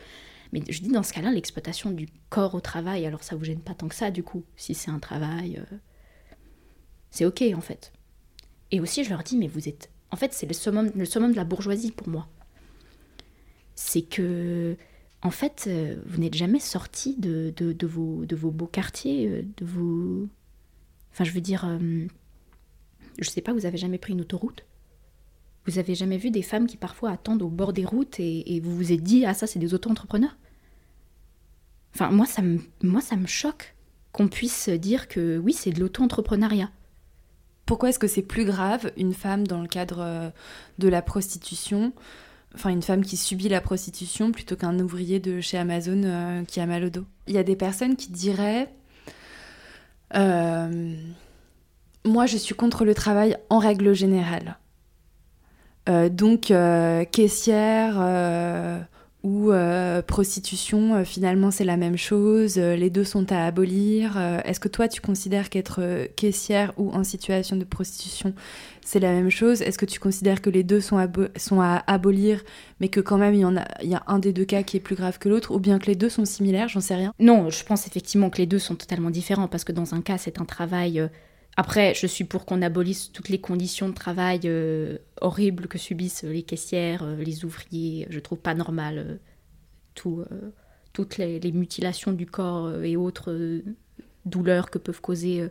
Mais 0.53 0.63
je 0.69 0.81
dis 0.81 0.91
dans 0.91 1.05
ce 1.05 1.13
cas-là, 1.13 1.31
l'exploitation 1.31 1.93
du 1.93 2.09
corps 2.29 2.57
au 2.57 2.61
travail, 2.61 3.07
alors 3.07 3.23
ça 3.23 3.37
vous 3.37 3.45
gêne 3.45 3.61
pas 3.61 3.75
tant 3.75 3.87
que 3.87 3.95
ça, 3.95 4.11
du 4.11 4.25
coup, 4.25 4.45
si 4.57 4.75
c'est 4.75 4.91
un 4.91 4.99
travail. 4.99 5.59
Euh, 5.59 5.77
c'est 7.13 7.25
ok 7.25 7.45
en 7.55 7.61
fait. 7.61 7.93
Et 8.73 8.81
aussi, 8.81 9.05
je 9.05 9.11
leur 9.11 9.23
dis, 9.23 9.37
mais 9.37 9.47
vous 9.47 9.69
êtes 9.69 9.91
en 10.11 10.17
fait, 10.17 10.33
c'est 10.33 10.47
le 10.47 10.55
summum, 10.55 10.91
de 10.91 11.37
la 11.37 11.45
bourgeoisie 11.45 11.93
pour 11.93 12.09
moi. 12.09 12.29
C'est 13.75 14.03
que, 14.03 14.77
en 15.23 15.31
fait, 15.31 15.69
vous 16.07 16.19
n'êtes 16.19 16.35
jamais 16.35 16.61
sorti 16.61 17.17
de, 17.19 17.53
vos, 17.87 18.51
beaux 18.51 18.67
quartiers, 18.67 19.45
de 19.57 19.65
vos. 19.65 20.29
Enfin, 21.17 21.25
je 21.25 21.33
veux 21.33 21.41
dire, 21.41 21.65
euh, 21.65 22.07
je 23.19 23.31
sais 23.31 23.41
pas, 23.41 23.55
vous 23.55 23.65
avez 23.65 23.79
jamais 23.79 23.97
pris 23.97 24.13
une 24.13 24.21
autoroute? 24.21 24.67
Vous 25.65 25.79
avez 25.79 25.95
jamais 25.95 26.19
vu 26.19 26.31
des 26.31 26.43
femmes 26.43 26.67
qui 26.67 26.77
parfois 26.77 27.11
attendent 27.11 27.41
au 27.41 27.49
bord 27.49 27.73
des 27.73 27.87
routes 27.87 28.21
et, 28.21 28.61
vous 28.63 28.77
vous 28.77 28.93
êtes 28.93 29.03
dit, 29.03 29.25
ah, 29.25 29.33
ça, 29.33 29.47
c'est 29.47 29.59
des 29.59 29.73
auto-entrepreneurs? 29.73 30.37
Enfin, 31.95 32.11
moi 32.11 32.27
ça, 32.27 32.43
me, 32.43 32.59
moi, 32.83 33.01
ça 33.01 33.17
me 33.17 33.27
choque 33.27 33.75
qu'on 34.13 34.29
puisse 34.29 34.69
dire 34.69 35.09
que 35.09 35.39
oui, 35.39 35.55
c'est 35.55 35.71
de 35.71 35.81
l'auto-entrepreneuriat. 35.81 36.71
Pourquoi 37.65 37.89
est-ce 37.89 37.99
que 37.99 38.09
c'est 38.09 38.21
plus 38.21 38.45
grave 38.45 38.93
une 38.99 39.15
femme 39.15 39.47
dans 39.47 39.63
le 39.63 39.69
cadre 39.69 40.01
euh, 40.01 40.29
de 40.77 40.89
la 40.89 41.01
prostitution 41.01 41.95
Enfin, 42.55 42.69
une 42.69 42.83
femme 42.83 43.03
qui 43.03 43.17
subit 43.17 43.49
la 43.49 43.63
prostitution 43.63 44.33
plutôt 44.33 44.57
qu'un 44.57 44.79
ouvrier 44.81 45.19
de 45.19 45.41
chez 45.41 45.57
Amazon 45.57 46.03
euh, 46.05 46.45
qui 46.45 46.61
a 46.61 46.67
mal 46.67 46.85
au 46.85 46.91
dos? 46.91 47.07
Il 47.27 47.33
y 47.33 47.39
a 47.39 47.43
des 47.43 47.57
personnes 47.57 47.97
qui 47.97 48.11
diraient 48.11 48.71
Moi, 50.15 50.67
je 52.27 52.37
suis 52.37 52.55
contre 52.55 52.85
le 52.85 52.95
travail 52.95 53.37
en 53.51 53.59
règle 53.59 53.95
générale. 53.95 54.59
donc, 56.11 56.53
caissière 57.13 58.87
ou 59.27 59.51
euh, 59.51 60.03
prostitution, 60.03 60.95
euh, 60.95 61.05
finalement 61.05 61.51
c'est 61.51 61.65
la 61.65 61.77
même 61.77 61.97
chose, 61.97 62.59
euh, 62.59 62.77
les 62.77 62.91
deux 62.91 63.03
sont 63.03 63.33
à 63.33 63.45
abolir. 63.45 64.17
Est-ce 64.45 64.61
que 64.61 64.69
toi 64.69 64.87
tu 64.87 65.01
considères 65.01 65.51
qu'être 65.51 65.81
caissière 66.15 66.73
ou 66.77 66.93
en 66.93 67.03
situation 67.03 67.57
de 67.57 67.65
prostitution 67.65 68.35
c'est 68.83 69.01
la 69.01 69.11
même 69.11 69.31
chose? 69.31 69.63
Est-ce 69.63 69.79
que 69.79 69.85
tu 69.85 69.99
considères 69.99 70.41
que 70.41 70.49
les 70.49 70.63
deux 70.63 70.81
sont, 70.81 70.99
à 70.99 71.85
abolir 71.89 72.45
mais 72.79 72.89
que 72.89 73.01
quand 73.01 73.19
même 73.19 73.35
il 73.35 73.41
y, 73.41 73.45
a, 73.45 73.69
il 73.83 73.91
y 73.91 73.97
a 73.97 74.05
un 74.07 74.21
des 74.21 74.33
deux 74.33 74.45
cas 74.45 74.63
qui 74.63 74.77
est 74.77 74.81
plus 74.81 74.95
grave 74.95 75.19
que 75.19 75.29
l'autre 75.29 75.51
ou 75.53 75.59
bien 75.59 75.81
que 75.81 75.87
les 75.87 75.97
deux 75.97 76.09
sont 76.09 76.25
similaires? 76.25 76.69
J'en 76.69 76.81
sais 76.81 76.95
rien. 76.95 77.13
Non, 77.19 77.51
je 77.51 77.65
pense 77.65 77.89
effectivement 77.89 78.31
que 78.31 78.39
les 78.39 78.47
deux 78.47 78.61
sont 78.61 78.77
totalement 78.77 79.11
différents 79.11 79.49
parce 79.49 79.65
que 79.65 79.73
dans 79.73 79.93
un 79.93 80.03
cas 80.03 80.19
c'est 80.19 80.41
un 80.41 80.45
travail 80.45 81.11
après, 81.57 81.95
je 81.95 82.07
suis 82.07 82.25
pour 82.25 82.45
qu'on 82.45 82.61
abolisse 82.61 83.11
toutes 83.11 83.31
les 83.31 83.41
conditions 83.41 83.89
de 83.89 83.95
travail 83.95 84.41
euh, 84.45 84.99
horribles 85.23 85.69
que 85.69 85.79
subissent 85.79 86.23
les 86.23 86.43
caissières, 86.43 87.03
euh, 87.03 87.17
les 87.17 87.47
ouvriers. 87.47 88.07
Je 88.11 88.21
trouve 88.21 88.39
pas 88.39 88.55
normal 88.55 88.99
euh, 88.99 89.17
tout, 89.95 90.23
toutes 90.93 91.17
les, 91.17 91.53
mutilations 91.53 92.13
du 92.13 92.27
corps 92.27 92.83
et 92.83 92.97
autres 92.97 93.63
douleurs 94.27 94.71
que 94.71 94.77
peuvent 94.77 95.01
causer 95.01 95.49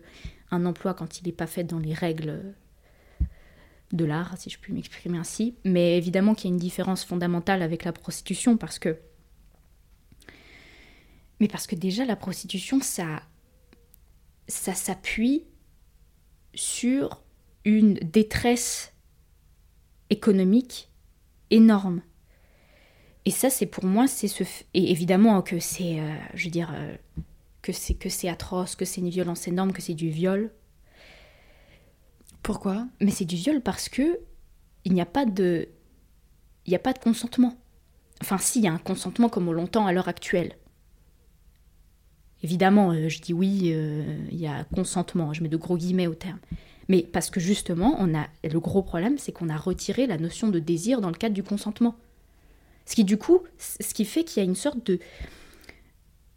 un 0.51 0.67
emploi 0.67 0.93
quand 0.93 1.19
il 1.19 1.25
n'est 1.25 1.31
pas 1.31 1.47
fait 1.47 1.63
dans 1.63 1.79
les 1.79 1.95
règles 1.95 2.53
de 3.91 4.05
l'art, 4.05 4.37
si 4.37 4.51
je 4.51 4.59
puis 4.59 4.71
m'exprimer 4.71 5.17
ainsi. 5.17 5.55
Mais 5.63 5.97
évidemment 5.97 6.35
qu'il 6.35 6.51
y 6.51 6.53
a 6.53 6.53
une 6.53 6.59
différence 6.59 7.03
fondamentale 7.03 7.63
avec 7.63 7.83
la 7.85 7.91
prostitution 7.91 8.55
parce 8.55 8.77
que. 8.77 8.99
Mais 11.39 11.47
parce 11.47 11.65
que 11.65 11.75
déjà, 11.75 12.05
la 12.05 12.15
prostitution, 12.15 12.79
ça, 12.81 13.23
ça 14.47 14.75
s'appuie 14.75 15.45
sur 16.55 17.21
une 17.63 17.95
détresse 17.95 18.93
économique 20.09 20.89
énorme. 21.49 22.01
Et 23.25 23.31
ça, 23.31 23.49
c'est 23.49 23.65
pour 23.65 23.85
moi, 23.85 24.07
c'est 24.07 24.27
ce. 24.27 24.43
Et 24.73 24.91
évidemment 24.91 25.41
que 25.41 25.59
c'est, 25.59 25.99
euh, 25.99 26.15
je 26.35 26.45
veux 26.45 26.51
dire, 26.51 26.71
euh, 26.73 26.95
que 27.61 27.71
c'est 27.71 27.95
que 27.95 28.09
c'est 28.09 28.29
atroce, 28.29 28.75
que 28.75 28.85
c'est 28.85 29.01
une 29.01 29.09
violence 29.09 29.47
énorme, 29.47 29.73
que 29.73 29.81
c'est 29.81 29.95
du 29.95 30.09
viol. 30.09 30.51
Pourquoi? 32.43 32.87
Mais 33.01 33.09
c'est 33.09 33.25
du 33.25 33.35
viol 33.35 33.61
parce 33.61 33.89
que 33.89 34.19
il 34.83 34.93
n'y 34.93 35.01
a 35.01 35.07
pas 35.07 35.25
de, 35.25 35.67
il 36.65 36.69
n'y 36.69 36.75
a 36.75 36.79
pas 36.79 36.93
de 36.93 36.99
consentement. 36.99 37.57
Enfin, 38.21 38.37
si, 38.37 38.59
il 38.59 38.65
y 38.65 38.67
a 38.67 38.73
un 38.73 38.77
consentement 38.77 39.29
comme 39.29 39.49
on 39.49 39.51
l'entend 39.51 39.87
à 39.87 39.93
l'heure 39.93 40.07
actuelle. 40.07 40.55
Évidemment, 42.43 42.91
euh, 42.91 43.09
je 43.09 43.21
dis 43.21 43.33
oui, 43.33 43.71
euh, 43.73 44.03
il 44.31 44.39
y 44.39 44.47
a 44.47 44.63
consentement, 44.75 45.33
je 45.33 45.41
mets 45.41 45.49
de 45.49 45.57
gros 45.57 45.77
guillemets 45.77 46.07
au 46.07 46.13
terme. 46.13 46.39
Mais 46.87 47.01
parce 47.01 47.29
que 47.29 47.39
justement, 47.39 47.95
on 47.99 48.13
a 48.13 48.27
le 48.43 48.59
gros 48.59 48.83
problème, 48.83 49.17
c'est 49.17 49.31
qu'on 49.31 49.49
a 49.49 49.57
retiré 49.57 50.05
la 50.05 50.17
notion 50.17 50.49
de 50.49 50.59
désir 50.59 51.01
dans 51.01 51.09
le 51.09 51.15
cadre 51.15 51.33
du 51.33 51.43
consentement. 51.43 51.95
Ce 52.85 52.93
qui 52.93 53.03
du 53.03 53.17
coup, 53.17 53.39
ce 53.57 53.93
qui 53.93 54.05
fait 54.05 54.23
qu'il 54.23 54.43
y 54.43 54.45
a 54.45 54.47
une 54.47 54.55
sorte 54.55 54.85
de 54.85 54.99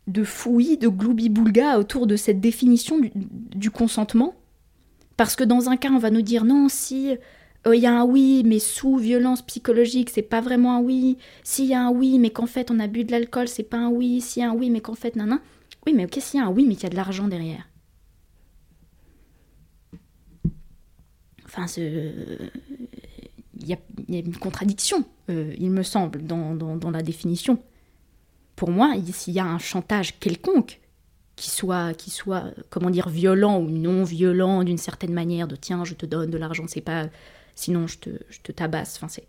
de 0.06 0.24
fouillis, 0.24 0.78
de 0.78 0.88
gloubi-boulga 0.88 1.78
autour 1.78 2.06
de 2.06 2.16
cette 2.16 2.40
définition 2.40 2.98
du, 3.14 3.70
consentement. 3.70 4.34
Parce 5.18 5.36
que 5.36 5.44
dans 5.44 5.68
un 5.68 5.76
cas, 5.76 5.90
on 5.90 5.98
va 5.98 6.10
nous 6.10 6.22
dire 6.22 6.44
non, 6.44 6.68
si 6.70 7.10
euh, 7.66 7.76
il 7.76 7.82
y 7.82 7.86
a 7.86 7.92
un 7.92 8.04
oui, 8.04 8.42
mais 8.46 8.58
sous 8.58 8.96
violence 8.96 9.42
psychologique, 9.42 10.08
c'est 10.08 10.22
pas 10.22 10.40
vraiment 10.40 10.76
un 10.76 10.80
oui. 10.80 11.18
S'il 11.44 11.66
y 11.66 11.74
a 11.74 11.82
un 11.82 11.90
oui, 11.90 12.18
mais 12.18 12.30
qu'en 12.30 12.46
fait 12.46 12.70
on 12.70 12.80
a 12.80 12.86
bu 12.86 13.04
de 13.04 13.12
l'alcool, 13.12 13.48
c'est 13.48 13.62
pas 13.62 13.76
un 13.76 13.90
oui. 13.90 14.22
S'il 14.22 14.42
y 14.42 14.46
a 14.46 14.50
un 14.50 14.54
oui, 14.54 14.70
mais 14.70 14.80
qu'en 14.80 14.94
fait, 14.94 15.14
nan, 15.14 15.40
oui, 15.86 15.92
mais 15.94 16.04
ok, 16.04 16.18
s'il 16.20 16.40
y 16.40 16.42
a 16.42 16.50
oui, 16.50 16.64
mais 16.66 16.74
qu'il 16.74 16.84
y 16.84 16.86
a 16.86 16.90
de 16.90 16.96
l'argent 16.96 17.28
derrière? 17.28 17.68
Enfin, 21.44 21.66
il 21.76 22.50
y, 23.66 23.72
a, 23.72 23.78
une 24.08 24.36
contradiction, 24.36 25.04
euh, 25.30 25.54
il 25.58 25.70
me 25.70 25.82
semble, 25.82 26.22
dans, 26.24 26.90
la 26.90 27.02
définition. 27.02 27.58
Pour 28.54 28.70
moi, 28.70 28.94
s'il 29.12 29.32
y 29.32 29.40
a 29.40 29.46
un 29.46 29.58
chantage 29.58 30.18
quelconque, 30.20 30.80
qui 31.36 31.50
soit, 31.50 31.94
qui 31.94 32.10
soit, 32.10 32.52
comment 32.68 32.90
dire, 32.90 33.08
violent 33.08 33.60
ou 33.60 33.70
non 33.70 34.02
violent 34.02 34.64
d'une 34.64 34.78
certaine 34.78 35.12
manière, 35.12 35.46
de 35.46 35.56
tiens, 35.56 35.84
je 35.84 35.94
te 35.94 36.04
donne 36.04 36.30
de 36.30 36.36
l'argent, 36.36 36.64
c'est 36.66 36.80
pas, 36.80 37.08
sinon 37.54 37.86
je 37.86 37.98
te, 37.98 38.10
je 38.28 38.40
te 38.40 38.52
tabasse. 38.52 38.98
Enfin, 39.00 39.22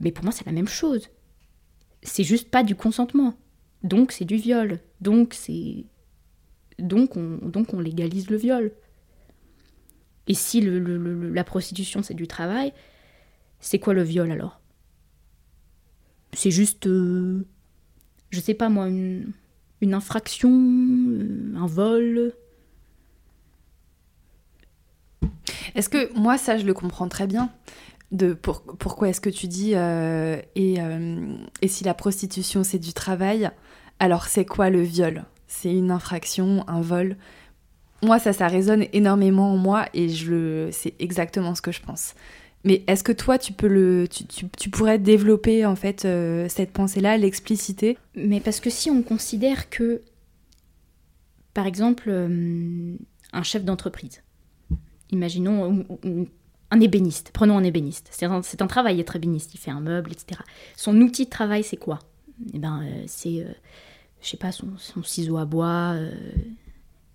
mais 0.00 0.12
pour 0.12 0.24
moi, 0.24 0.32
c'est 0.32 0.46
la 0.46 0.52
même 0.52 0.68
chose. 0.68 1.08
C'est 2.02 2.24
juste 2.24 2.50
pas 2.50 2.62
du 2.62 2.74
consentement. 2.74 3.34
Donc 3.82 4.12
c'est 4.12 4.24
du 4.24 4.36
viol. 4.36 4.80
Donc 5.00 5.34
c'est 5.34 5.84
donc 6.78 7.16
on, 7.16 7.38
donc 7.42 7.72
on 7.74 7.80
légalise 7.80 8.30
le 8.30 8.36
viol. 8.36 8.72
Et 10.28 10.34
si 10.34 10.60
la 10.60 11.44
prostitution 11.44 12.02
c'est 12.02 12.14
du 12.14 12.26
travail, 12.26 12.72
c'est 13.60 13.78
quoi 13.78 13.94
le 13.94 14.02
viol 14.02 14.30
alors? 14.30 14.60
C'est 16.32 16.50
juste, 16.50 16.86
euh, 16.86 17.46
je 18.30 18.40
sais 18.40 18.54
pas 18.54 18.68
moi, 18.68 18.88
une, 18.88 19.32
infraction, 19.80 20.50
euh, 20.50 21.54
un 21.56 21.66
vol 21.66 22.32
Est-ce 25.74 25.88
que 25.88 26.12
moi 26.18 26.38
ça 26.38 26.58
je 26.58 26.66
le 26.66 26.74
comprends 26.74 27.08
très 27.08 27.26
bien 27.26 27.50
de 28.12 28.34
pourquoi 28.34 29.08
est-ce 29.08 29.20
que 29.20 29.30
tu 29.30 29.46
dis 29.48 29.72
et, 29.74 30.78
et 31.62 31.68
si 31.68 31.84
la 31.84 31.94
prostitution 31.94 32.64
c'est 32.64 32.78
du 32.78 32.92
travail, 32.92 33.50
alors 33.98 34.26
c'est 34.26 34.44
quoi 34.44 34.70
le 34.70 34.82
viol? 34.82 35.24
C'est 35.46 35.72
une 35.72 35.90
infraction, 35.90 36.64
un 36.68 36.80
vol? 36.80 37.16
Moi, 38.02 38.18
ça, 38.18 38.32
ça 38.32 38.48
résonne 38.48 38.84
énormément 38.92 39.52
en 39.52 39.56
moi 39.56 39.86
et 39.94 40.08
je 40.08 40.68
c'est 40.70 40.94
exactement 40.98 41.54
ce 41.54 41.62
que 41.62 41.72
je 41.72 41.80
pense. 41.80 42.14
Mais 42.64 42.82
est-ce 42.88 43.04
que 43.04 43.12
toi, 43.12 43.38
tu 43.38 43.52
peux 43.52 43.68
le, 43.68 44.08
tu, 44.08 44.70
pourrais 44.70 44.98
développer 44.98 45.64
en 45.64 45.76
fait 45.76 46.04
euh, 46.04 46.48
cette 46.48 46.72
pensée-là, 46.72 47.16
l'expliciter? 47.16 47.96
Mais 48.16 48.40
parce 48.40 48.58
que 48.58 48.70
si 48.70 48.90
on 48.90 49.02
considère 49.02 49.70
que, 49.70 50.02
par 51.54 51.66
exemple, 51.66 52.08
euh, 52.08 52.96
un 53.32 53.42
chef 53.44 53.64
d'entreprise, 53.64 54.20
imaginons 55.12 55.86
un 56.72 56.80
ébéniste, 56.80 57.30
prenons 57.32 57.56
un 57.56 57.62
ébéniste, 57.62 58.08
c'est 58.10 58.26
un, 58.26 58.40
un, 58.40 58.66
travail 58.66 58.98
être 58.98 59.14
ébéniste, 59.14 59.54
il 59.54 59.58
fait 59.58 59.70
un 59.70 59.80
meuble, 59.80 60.10
etc. 60.10 60.40
Son 60.76 61.00
outil 61.00 61.26
de 61.26 61.30
travail, 61.30 61.62
c'est 61.62 61.76
quoi? 61.76 62.00
Eh 62.52 62.58
ben, 62.58 62.82
euh, 62.82 63.04
c'est, 63.06 63.46
je 64.26 64.32
sais 64.32 64.36
pas, 64.36 64.50
son, 64.50 65.02
ciseau 65.04 65.36
à 65.36 65.44
bois 65.44 65.96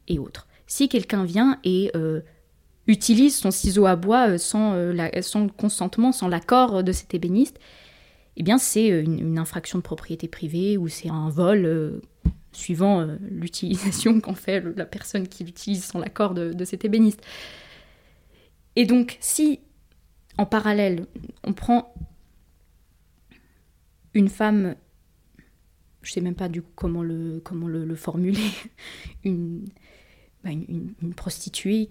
et 0.07 0.17
autres. 0.17 0.47
Si 0.65 0.87
quelqu'un 0.87 1.25
vient 1.25 1.59
et 1.63 1.91
utilise 2.87 3.37
son 3.37 3.51
ciseau 3.51 3.85
à 3.85 3.95
bois 3.95 4.31
euh, 4.31 4.37
sans, 4.37 4.73
euh, 4.73 4.93
le 4.93 5.49
consentement, 5.49 6.11
sans 6.11 6.27
l'accord 6.27 6.83
de 6.83 6.91
cet 6.91 7.13
ébéniste, 7.13 7.59
eh 8.37 8.43
bien 8.43 8.57
c'est 8.57 8.91
euh, 8.91 9.03
une, 9.03 9.37
infraction 9.37 9.79
de 9.79 9.83
propriété 9.83 10.27
privée 10.27 10.77
ou 10.77 10.87
c'est 10.87 11.09
un 11.09 11.29
vol 11.29 12.01
suivant 12.51 13.07
l'utilisation 13.29 14.19
qu'en 14.21 14.35
fait 14.35 14.61
la 14.75 14.85
personne 14.85 15.27
qui 15.27 15.43
l'utilise 15.43 15.83
sans 15.83 15.99
l'accord 15.99 16.33
de, 16.33 16.65
cet 16.65 16.85
ébéniste. 16.85 17.21
Et 18.75 18.85
donc 18.85 19.17
si 19.19 19.59
en 20.37 20.45
parallèle 20.45 21.05
on 21.43 21.53
prend 21.53 21.93
une 24.13 24.27
femme, 24.27 24.75
je 26.01 26.11
sais 26.11 26.21
même 26.21 26.35
pas 26.35 26.49
du 26.49 26.61
coup 26.61 26.71
comment 26.75 27.03
le, 27.03 27.41
comment 27.43 27.67
le, 27.67 27.95
formuler, 27.95 28.49
bah, 29.25 30.49
une, 30.51 30.93
une 31.01 31.13
prostituée 31.13 31.89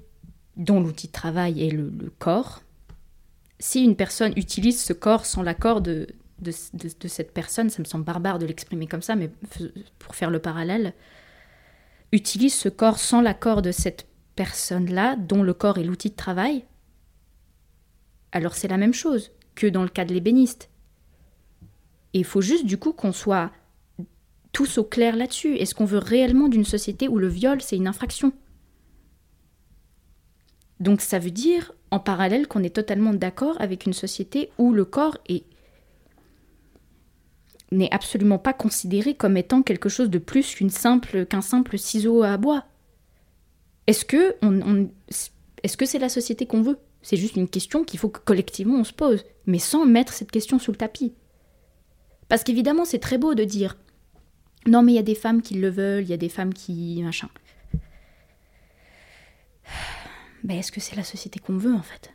dont 0.56 0.80
l'outil 0.80 1.06
de 1.06 1.12
travail 1.12 1.66
est 1.66 1.70
le, 1.70 1.90
corps, 2.18 2.62
si 3.58 3.82
une 3.82 3.96
personne 3.96 4.32
utilise 4.36 4.82
ce 4.82 4.92
corps 4.92 5.26
sans 5.26 5.42
l'accord 5.42 5.80
de, 5.80 6.08
de, 6.40 6.50
cette 6.50 7.32
personne, 7.32 7.70
ça 7.70 7.80
me 7.80 7.84
semble 7.84 8.04
barbare 8.04 8.38
de 8.38 8.46
l'exprimer 8.46 8.86
comme 8.86 9.02
ça, 9.02 9.16
mais 9.16 9.30
pour 9.98 10.14
faire 10.14 10.30
le 10.30 10.38
parallèle, 10.38 10.94
utilise 12.12 12.54
ce 12.54 12.68
corps 12.68 12.98
sans 12.98 13.20
l'accord 13.20 13.62
de 13.62 13.72
cette 13.72 14.06
personne-là, 14.36 15.16
dont 15.16 15.42
le 15.42 15.54
corps 15.54 15.78
est 15.78 15.84
l'outil 15.84 16.10
de 16.10 16.16
travail, 16.16 16.64
alors 18.32 18.54
c'est 18.54 18.68
la 18.68 18.76
même 18.76 18.94
chose 18.94 19.32
que 19.54 19.66
dans 19.66 19.82
le 19.82 19.88
cas 19.88 20.04
de 20.04 20.14
l'ébéniste. 20.14 20.70
Et 22.12 22.20
il 22.20 22.24
faut 22.24 22.40
juste 22.40 22.66
du 22.66 22.76
coup 22.78 22.92
qu'on 22.92 23.12
soit 23.12 23.50
tous 24.52 24.78
au 24.78 24.84
clair 24.84 25.16
là-dessus. 25.16 25.54
Est-ce 25.56 25.74
qu'on 25.74 25.84
veut 25.84 25.98
réellement 25.98 26.48
d'une 26.48 26.64
société 26.64 27.08
où 27.08 27.18
le 27.18 27.28
viol, 27.28 27.60
c'est 27.62 27.76
une 27.76 27.86
infraction? 27.86 28.32
Donc 30.80 31.00
ça 31.00 31.18
veut 31.18 31.30
dire 31.30 31.72
en 31.90 32.00
parallèle 32.00 32.48
qu'on 32.48 32.62
est 32.62 32.74
totalement 32.74 33.12
d'accord 33.12 33.60
avec 33.60 33.86
une 33.86 33.92
société 33.92 34.50
où 34.58 34.72
le 34.72 34.84
corps 34.84 35.18
est 35.28 35.44
n'est 37.72 37.92
absolument 37.94 38.38
pas 38.38 38.52
considéré 38.52 39.14
comme 39.14 39.36
étant 39.36 39.62
quelque 39.62 39.88
chose 39.88 40.10
de 40.10 40.18
plus 40.18 40.56
qu'un 40.56 41.40
simple 41.40 41.78
ciseau 41.78 42.24
à 42.24 42.36
bois. 42.36 42.64
Est-ce 43.86 44.04
que 44.04 44.34
c'est 45.86 46.00
la 46.00 46.08
société 46.08 46.46
qu'on 46.46 46.62
veut? 46.62 46.78
C'est 47.02 47.16
juste 47.16 47.36
une 47.36 47.48
question 47.48 47.84
qu'il 47.84 48.00
faut 48.00 48.08
que 48.08 48.18
collectivement 48.18 48.80
on 48.80 48.84
se 48.84 48.92
pose, 48.92 49.24
mais 49.46 49.60
sans 49.60 49.86
mettre 49.86 50.12
cette 50.12 50.32
question 50.32 50.58
sous 50.58 50.72
le 50.72 50.78
tapis. 50.78 51.14
Parce 52.28 52.42
qu'évidemment, 52.42 52.84
c'est 52.84 52.98
très 52.98 53.18
beau 53.18 53.34
de 53.34 53.44
dire 53.44 53.76
non 54.66 54.82
mais 54.82 54.92
il 54.92 54.96
y 54.96 54.98
a 54.98 55.02
des 55.02 55.14
femmes 55.14 55.42
qui 55.42 55.54
le 55.54 55.68
veulent, 55.68 56.04
il 56.04 56.10
y 56.10 56.14
a 56.14 56.18
des 56.18 56.28
femmes 56.28 56.54
qui 56.54 57.02
machin. 57.02 57.28
Ben 60.44 60.58
est-ce 60.58 60.72
que 60.72 60.80
c'est 60.80 60.96
la 60.96 61.04
société 61.04 61.38
qu'on 61.38 61.56
veut 61.56 61.74
en 61.74 61.82
fait? 61.82 62.12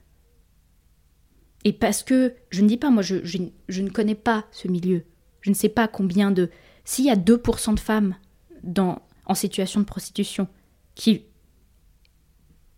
Et 1.63 1.73
parce 1.73 2.03
que, 2.03 2.35
je 2.51 2.61
ne 2.61 2.67
dis 2.67 2.77
pas, 2.77 2.91
moi 2.91 3.01
je, 3.01 3.15
ne 3.15 3.89
connais 3.89 4.15
pas 4.15 4.45
ce 4.51 4.67
milieu, 4.67 5.03
je 5.41 5.49
ne 5.49 5.55
sais 5.55 5.69
pas 5.69 5.87
combien 5.87 6.31
de... 6.31 6.51
S'il 6.83 7.05
y 7.05 7.09
a 7.09 7.15
2% 7.15 7.73
de 7.73 7.79
femmes 7.79 8.15
dans, 8.61 9.01
en 9.25 9.33
situation 9.33 9.79
de 9.79 9.85
prostitution 9.85 10.47
qui 10.93 11.25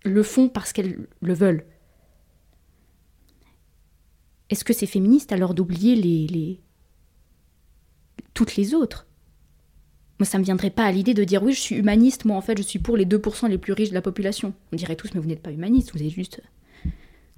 le 0.05 0.23
font 0.23 0.47
parce 0.47 0.71
qu'elles 0.71 1.07
le 1.21 1.33
veulent, 1.33 1.65
est-ce 4.49 4.63
que 4.63 4.73
c'est 4.73 4.85
féministe 4.85 5.33
alors 5.33 5.53
d'oublier 5.53 5.95
les, 5.95 6.61
toutes 8.33 8.55
les 8.55 8.73
autres? 8.73 9.06
Moi, 10.19 10.25
ça 10.25 10.39
me 10.39 10.43
viendrait 10.43 10.71
pas 10.71 10.83
à 10.83 10.91
l'idée 10.91 11.13
de 11.13 11.23
dire 11.23 11.43
oui, 11.43 11.53
je 11.53 11.59
suis 11.59 11.75
humaniste, 11.75 12.25
moi 12.25 12.37
en 12.37 12.41
fait, 12.41 12.57
je 12.57 12.63
suis 12.63 12.79
pour 12.79 12.97
les 12.97 13.05
2% 13.05 13.49
les 13.49 13.57
plus 13.57 13.73
riches 13.73 13.89
de 13.89 13.93
la 13.93 14.01
population. 14.01 14.53
On 14.71 14.75
dirait 14.75 14.95
tous, 14.95 15.09
mais 15.13 15.19
vous 15.19 15.27
n'êtes 15.27 15.43
pas 15.43 15.51
humaniste, 15.51 15.91
vous 15.93 16.01
êtes 16.01 16.09
juste 16.09 16.41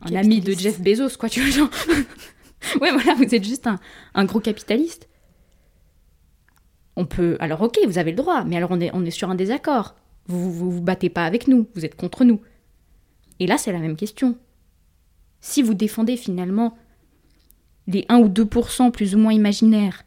un 0.01 0.15
ami 0.15 0.39
de 0.39 0.53
Jeff 0.53 0.79
Bezos, 0.79 1.17
quoi, 1.17 1.29
tu 1.29 1.41
vois, 1.41 1.49
genre. 1.49 1.69
ouais, 2.81 2.91
voilà, 2.91 3.15
vous 3.15 3.23
êtes 3.35 3.43
juste 3.43 3.67
un, 4.13 4.25
gros 4.25 4.39
capitaliste. 4.39 5.09
On 6.95 7.05
peut. 7.05 7.37
Alors, 7.39 7.61
ok, 7.61 7.79
vous 7.85 7.97
avez 7.97 8.11
le 8.11 8.17
droit, 8.17 8.43
mais 8.43 8.57
alors 8.57 8.71
on 8.71 8.79
est, 8.79 8.91
on 8.93 9.05
est 9.05 9.11
sur 9.11 9.29
un 9.29 9.35
désaccord. 9.35 9.95
Vous, 10.27 10.51
vous 10.51 10.71
vous 10.71 10.81
battez 10.81 11.09
pas 11.09 11.25
avec 11.25 11.47
nous, 11.47 11.67
vous 11.75 11.85
êtes 11.85 11.95
contre 11.95 12.23
nous. 12.23 12.39
Et 13.39 13.47
là, 13.47 13.57
c'est 13.57 13.71
la 13.71 13.79
même 13.79 13.95
question. 13.95 14.37
Si 15.41 15.61
vous 15.61 15.73
défendez 15.73 16.17
finalement 16.17 16.77
les 17.87 18.05
1 18.09 18.19
ou 18.19 18.27
2% 18.27 18.91
plus 18.91 19.15
ou 19.15 19.17
moins 19.17 19.33
imaginaires 19.33 20.03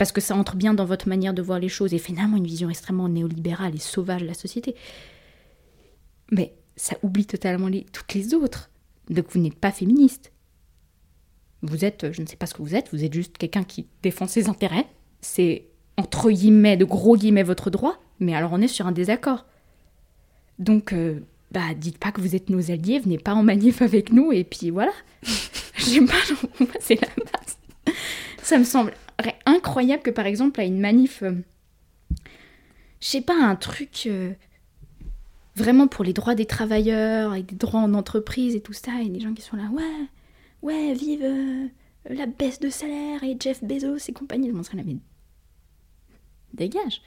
parce 0.00 0.12
que 0.12 0.22
ça 0.22 0.34
entre 0.34 0.56
bien 0.56 0.72
dans 0.72 0.86
votre 0.86 1.10
manière 1.10 1.34
de 1.34 1.42
voir 1.42 1.58
les 1.58 1.68
choses 1.68 1.92
et 1.92 1.98
finalement 1.98 2.38
une 2.38 2.46
vision 2.46 2.70
extrêmement 2.70 3.06
néolibérale 3.06 3.74
et 3.74 3.78
sauvage 3.78 4.22
de 4.22 4.26
la 4.26 4.32
société. 4.32 4.74
Mais 6.32 6.54
ça 6.74 6.96
oublie 7.02 7.26
totalement 7.26 7.68
les, 7.68 7.84
toutes 7.84 8.14
les 8.14 8.32
autres. 8.32 8.70
Donc 9.10 9.26
vous 9.28 9.38
n'êtes 9.38 9.58
pas 9.58 9.72
féministe. 9.72 10.32
Vous 11.60 11.84
êtes, 11.84 12.12
je 12.12 12.22
ne 12.22 12.26
sais 12.26 12.36
pas 12.36 12.46
ce 12.46 12.54
que 12.54 12.62
vous 12.62 12.74
êtes, 12.74 12.88
vous 12.94 13.04
êtes 13.04 13.12
juste 13.12 13.36
quelqu'un 13.36 13.62
qui 13.62 13.88
défend 14.02 14.26
ses 14.26 14.48
intérêts. 14.48 14.86
C'est 15.20 15.66
entre 15.98 16.30
guillemets, 16.30 16.78
de 16.78 16.86
gros 16.86 17.18
guillemets, 17.18 17.42
votre 17.42 17.68
droit, 17.68 17.98
mais 18.20 18.34
alors 18.34 18.54
on 18.54 18.62
est 18.62 18.68
sur 18.68 18.86
un 18.86 18.92
désaccord. 18.92 19.44
Donc, 20.58 20.94
euh, 20.94 21.20
bah, 21.50 21.74
dites 21.76 21.98
pas 21.98 22.10
que 22.10 22.22
vous 22.22 22.34
êtes 22.34 22.48
nos 22.48 22.70
alliés, 22.70 23.00
venez 23.00 23.18
pas 23.18 23.34
en 23.34 23.42
manif 23.42 23.82
avec 23.82 24.14
nous, 24.14 24.32
et 24.32 24.44
puis 24.44 24.70
voilà. 24.70 24.92
J'aime 25.76 26.06
pas, 26.06 26.14
c'est 26.80 26.98
la 26.98 27.08
base. 27.18 27.94
Ça 28.42 28.56
me 28.56 28.64
semble 28.64 28.94
incroyable 29.46 30.02
que 30.02 30.10
par 30.10 30.26
exemple 30.26 30.60
à 30.60 30.64
une 30.64 30.80
manif, 30.80 31.22
euh, 31.22 31.34
je 33.00 33.06
sais 33.06 33.20
pas, 33.20 33.34
un 33.34 33.56
truc 33.56 34.04
euh, 34.06 34.32
vraiment 35.56 35.88
pour 35.88 36.04
les 36.04 36.12
droits 36.12 36.34
des 36.34 36.46
travailleurs, 36.46 37.32
avec 37.32 37.46
des 37.46 37.56
droits 37.56 37.80
en 37.80 37.94
entreprise 37.94 38.54
et 38.54 38.60
tout 38.60 38.72
ça, 38.72 39.00
et 39.02 39.08
des 39.08 39.20
gens 39.20 39.34
qui 39.34 39.42
sont 39.42 39.56
là, 39.56 39.68
ouais, 39.72 40.06
ouais, 40.62 40.94
vive 40.94 41.22
euh, 41.22 41.66
la 42.08 42.26
baisse 42.26 42.60
de 42.60 42.70
salaire 42.70 43.22
et 43.24 43.36
Jeff 43.38 43.62
Bezos 43.64 44.08
et 44.08 44.12
compagnie. 44.12 44.52
Je 44.54 44.62
serais 44.62 44.76
là, 44.76 44.82
mais 44.86 44.96
dégage. 46.54 47.02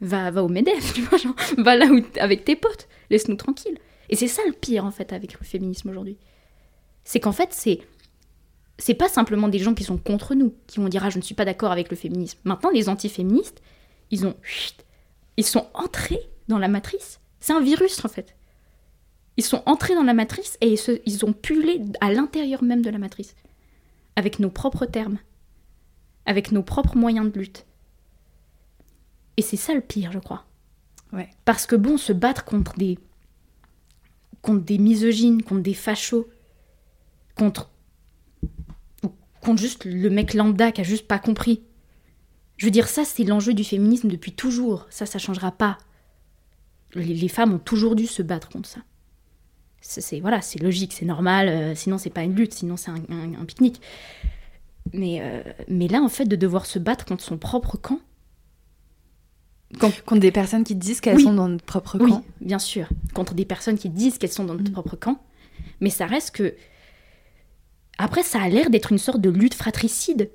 Va, 0.00 0.30
va 0.30 0.42
au 0.42 0.48
MEDEF, 0.48 0.92
tu 0.94 1.02
vois, 1.02 1.18
genre, 1.18 1.34
va 1.58 1.76
là 1.76 1.86
où, 1.86 2.00
avec 2.18 2.44
tes 2.44 2.56
potes, 2.56 2.88
laisse-nous 3.10 3.36
tranquilles. 3.36 3.78
Et 4.08 4.16
c'est 4.16 4.28
ça 4.28 4.42
le 4.46 4.52
pire 4.52 4.84
en 4.84 4.90
fait 4.90 5.12
avec 5.12 5.38
le 5.38 5.44
féminisme 5.44 5.90
aujourd'hui. 5.90 6.16
C'est 7.04 7.20
qu'en 7.20 7.32
fait, 7.32 7.52
c'est 7.52 7.80
c'est 8.80 8.94
pas 8.94 9.08
simplement 9.08 9.48
des 9.48 9.58
gens 9.58 9.74
qui 9.74 9.84
sont 9.84 9.98
contre 9.98 10.34
nous, 10.34 10.54
qui 10.66 10.80
vont 10.80 10.88
dire 10.88 11.04
ah 11.04 11.10
je 11.10 11.18
ne 11.18 11.22
suis 11.22 11.34
pas 11.34 11.44
d'accord 11.44 11.70
avec 11.70 11.90
le 11.90 11.96
féminisme. 11.96 12.38
Maintenant 12.44 12.70
les 12.70 12.88
antiféministes, 12.88 13.62
ils 14.10 14.26
ont 14.26 14.34
ils 15.36 15.46
sont 15.46 15.68
entrés 15.74 16.20
dans 16.48 16.58
la 16.58 16.68
matrice. 16.68 17.20
C'est 17.38 17.52
un 17.52 17.60
virus 17.60 18.04
en 18.04 18.08
fait. 18.08 18.34
Ils 19.36 19.44
sont 19.44 19.62
entrés 19.66 19.94
dans 19.94 20.02
la 20.02 20.14
matrice 20.14 20.58
et 20.60 20.72
ils, 20.72 21.00
ils 21.06 21.24
ont 21.24 21.32
pullé 21.32 21.82
à 22.00 22.12
l'intérieur 22.12 22.62
même 22.62 22.82
de 22.82 22.90
la 22.90 22.98
matrice, 22.98 23.36
avec 24.16 24.38
nos 24.38 24.50
propres 24.50 24.86
termes, 24.86 25.18
avec 26.26 26.52
nos 26.52 26.62
propres 26.62 26.96
moyens 26.96 27.30
de 27.30 27.38
lutte. 27.38 27.66
Et 29.36 29.42
c'est 29.42 29.56
ça 29.56 29.72
le 29.72 29.80
pire, 29.80 30.12
je 30.12 30.18
crois. 30.18 30.44
Ouais. 31.12 31.30
Parce 31.44 31.66
que 31.66 31.76
bon, 31.76 31.96
se 31.96 32.12
battre 32.12 32.44
contre 32.44 32.76
des 32.76 32.98
contre 34.42 34.64
des 34.64 34.78
misogynes, 34.78 35.42
contre 35.42 35.62
des 35.62 35.74
fachos, 35.74 36.28
contre 37.36 37.69
contre 39.40 39.60
juste 39.60 39.84
le 39.84 40.10
mec 40.10 40.34
lambda 40.34 40.72
qui 40.72 40.80
a 40.80 40.84
juste 40.84 41.06
pas 41.06 41.18
compris. 41.18 41.62
Je 42.56 42.66
veux 42.66 42.70
dire, 42.70 42.88
ça, 42.88 43.04
c'est 43.04 43.24
l'enjeu 43.24 43.54
du 43.54 43.64
féminisme 43.64 44.08
depuis 44.08 44.32
toujours. 44.32 44.86
Ça, 44.90 45.06
ça 45.06 45.18
changera 45.18 45.50
pas. 45.50 45.78
Les, 46.94 47.28
femmes 47.28 47.54
ont 47.54 47.58
toujours 47.58 47.96
dû 47.96 48.06
se 48.06 48.22
battre 48.22 48.50
contre 48.50 48.68
ça. 48.68 48.80
C'est 49.80 50.20
voilà, 50.20 50.42
c'est 50.42 50.60
logique, 50.60 50.92
c'est 50.92 51.06
normal. 51.06 51.48
Euh, 51.48 51.74
sinon, 51.74 51.96
c'est 51.96 52.10
pas 52.10 52.22
une 52.22 52.34
lutte, 52.34 52.52
sinon 52.52 52.76
c'est 52.76 52.90
un, 52.90 53.44
pique-nique. 53.46 53.80
Mais, 54.92 55.20
euh, 55.22 55.42
mais 55.68 55.88
là, 55.88 56.02
en 56.02 56.10
fait, 56.10 56.26
de 56.26 56.36
devoir 56.36 56.66
se 56.66 56.78
battre 56.78 57.06
contre 57.06 57.24
son 57.24 57.38
propre 57.38 57.78
camp. 57.78 58.00
Contre 59.78 60.20
des 60.20 60.32
personnes 60.32 60.64
qui 60.64 60.74
disent 60.74 61.00
qu'elles 61.00 61.20
sont 61.20 61.32
dans 61.32 61.48
notre 61.48 61.64
propre 61.64 61.96
camp. 61.96 62.04
Oui, 62.04 62.46
bien 62.46 62.58
sûr. 62.58 62.88
Contre 63.14 63.34
des 63.34 63.44
personnes 63.44 63.78
qui 63.78 63.88
disent 63.88 64.18
qu'elles 64.18 64.32
sont 64.32 64.44
dans 64.44 64.54
notre 64.54 64.72
propre 64.72 64.96
camp. 64.96 65.22
Mais 65.80 65.90
ça 65.90 66.06
reste 66.06 66.34
que 66.34 66.54
Après, 68.02 68.22
ça 68.22 68.40
a 68.40 68.48
l'air 68.48 68.70
d'être 68.70 68.92
une 68.92 68.98
sorte 68.98 69.20
de 69.20 69.28
lutte 69.28 69.52
fratricide. 69.52 70.30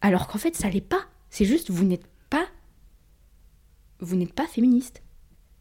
Alors 0.00 0.28
qu'en 0.28 0.38
fait, 0.38 0.54
ça 0.54 0.70
l'est 0.70 0.80
pas. 0.80 1.04
C'est 1.30 1.44
juste, 1.44 1.68
vous 1.68 1.82
n'êtes 1.82 2.06
pas. 2.30 2.46
Vous 3.98 4.14
n'êtes 4.14 4.32
pas 4.32 4.46
féministe. 4.46 5.02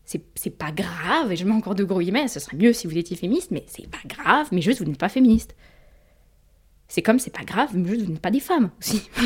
C'est 0.06 0.52
pas 0.52 0.72
grave, 0.72 1.32
et 1.32 1.36
je 1.36 1.44
mets 1.44 1.52
encore 1.52 1.74
de 1.74 1.84
gros 1.84 2.00
guillemets, 2.00 2.28
ce 2.28 2.40
serait 2.40 2.58
mieux 2.58 2.74
si 2.74 2.86
vous 2.86 2.96
étiez 2.96 3.18
féministe, 3.18 3.50
mais 3.50 3.66
c'est 3.68 3.90
pas 3.90 4.04
grave, 4.06 4.50
mais 4.52 4.62
juste 4.62 4.78
vous 4.78 4.86
n'êtes 4.86 5.00
pas 5.00 5.10
féministe. 5.10 5.56
C'est 6.88 7.02
comme 7.02 7.18
c'est 7.18 7.34
pas 7.34 7.44
grave, 7.44 7.72
mais 7.74 7.90
juste 7.90 8.04
vous 8.04 8.12
n'êtes 8.12 8.22
pas 8.22 8.30
des 8.30 8.40
femmes 8.40 8.70
aussi. 8.78 9.10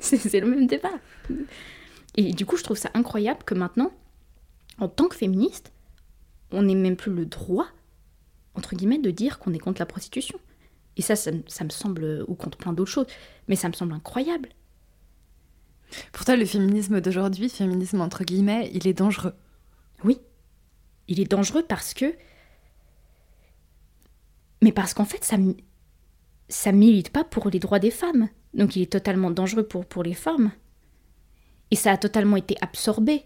c'est 0.00 0.40
le 0.40 0.48
même 0.48 0.66
débat. 0.66 0.90
Et 2.16 2.32
du 2.32 2.44
coup, 2.46 2.56
je 2.56 2.64
trouve 2.64 2.76
ça 2.76 2.90
incroyable 2.94 3.44
que 3.44 3.54
maintenant, 3.54 3.92
en 4.80 4.88
tant 4.88 5.06
que 5.06 5.14
féministe, 5.14 5.70
on 6.50 6.62
n'ait 6.62 6.74
même 6.74 6.96
plus 6.96 7.14
le 7.14 7.26
droit 7.26 7.68
entre 8.54 8.74
guillemets, 8.76 8.98
de 8.98 9.10
dire 9.10 9.38
qu'on 9.38 9.52
est 9.52 9.58
contre 9.58 9.80
la 9.80 9.86
prostitution. 9.86 10.38
Et 10.96 11.02
ça, 11.02 11.16
ça, 11.16 11.32
me 11.32 11.70
semble, 11.70 12.24
ou 12.28 12.34
contre 12.34 12.56
plein 12.56 12.72
d'autres 12.72 12.90
choses, 12.90 13.06
mais 13.48 13.56
ça 13.56 13.68
me 13.68 13.72
semble 13.72 13.92
incroyable. 13.92 14.50
Pour 16.12 16.24
toi, 16.24 16.36
le 16.36 16.44
féminisme 16.44 17.00
d'aujourd'hui, 17.00 17.48
féminisme 17.48 18.00
entre 18.00 18.24
guillemets, 18.24 18.70
il 18.72 18.86
est 18.86 18.94
dangereux. 18.94 19.34
Oui, 20.04 20.18
il 21.08 21.20
est 21.20 21.30
dangereux 21.30 21.64
parce 21.66 21.94
que. 21.94 22.14
Mais 24.62 24.72
parce 24.72 24.94
qu'en 24.94 25.04
fait, 25.04 25.24
ça, 25.24 25.36
ça 26.48 26.72
milite 26.72 27.10
pas 27.10 27.24
pour 27.24 27.50
les 27.50 27.58
droits 27.58 27.78
des 27.78 27.90
femmes. 27.90 28.28
Donc 28.54 28.76
il 28.76 28.82
est 28.82 28.92
totalement 28.92 29.30
dangereux 29.30 29.66
pour, 29.66 29.84
pour 29.84 30.02
les 30.02 30.14
femmes. 30.14 30.52
Et 31.70 31.76
ça 31.76 31.92
a 31.92 31.96
totalement 31.96 32.36
été 32.36 32.56
absorbé 32.60 33.24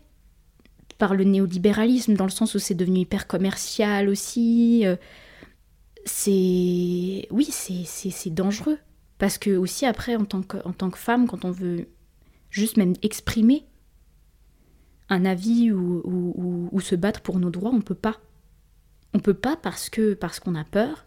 par 0.99 1.15
le 1.15 1.25
néolibéralisme, 1.25 2.15
dans 2.15 2.25
le 2.25 2.31
sens 2.31 2.55
où 2.55 2.59
c'est 2.59 2.75
devenu 2.75 3.01
hyper 3.01 3.27
commercial 3.27 4.09
aussi. 4.09 4.83
Euh, 4.85 4.97
c'est. 6.05 7.27
Oui, 7.31 7.49
c'est 7.51 8.35
dangereux. 8.35 8.79
Parce 9.19 9.39
que, 9.39 9.57
aussi, 9.57 9.87
après, 9.87 10.17
en 10.17 10.25
tant, 10.25 10.43
que, 10.43 10.59
en 10.65 10.73
tant 10.73 10.91
que 10.91 10.99
femme, 10.99 11.27
quand 11.27 11.45
on 11.45 11.51
veut 11.51 11.89
juste 12.51 12.77
même 12.77 12.95
exprimer 13.03 13.65
un 15.09 15.25
avis 15.25 15.73
ou, 15.73 16.03
ou, 16.73 16.81
se 16.81 16.95
battre 16.95 17.21
pour 17.21 17.39
nos 17.39 17.51
droits, 17.51 17.73
on 17.73 17.81
peut 17.81 17.95
pas. 17.95 18.17
On 19.15 19.21
peut 19.21 19.35
pas 19.35 19.57
parce 19.57 19.89
que 19.89 20.15
parce 20.15 20.39
qu'on 20.39 20.55
a 20.55 20.65
peur. 20.65 21.07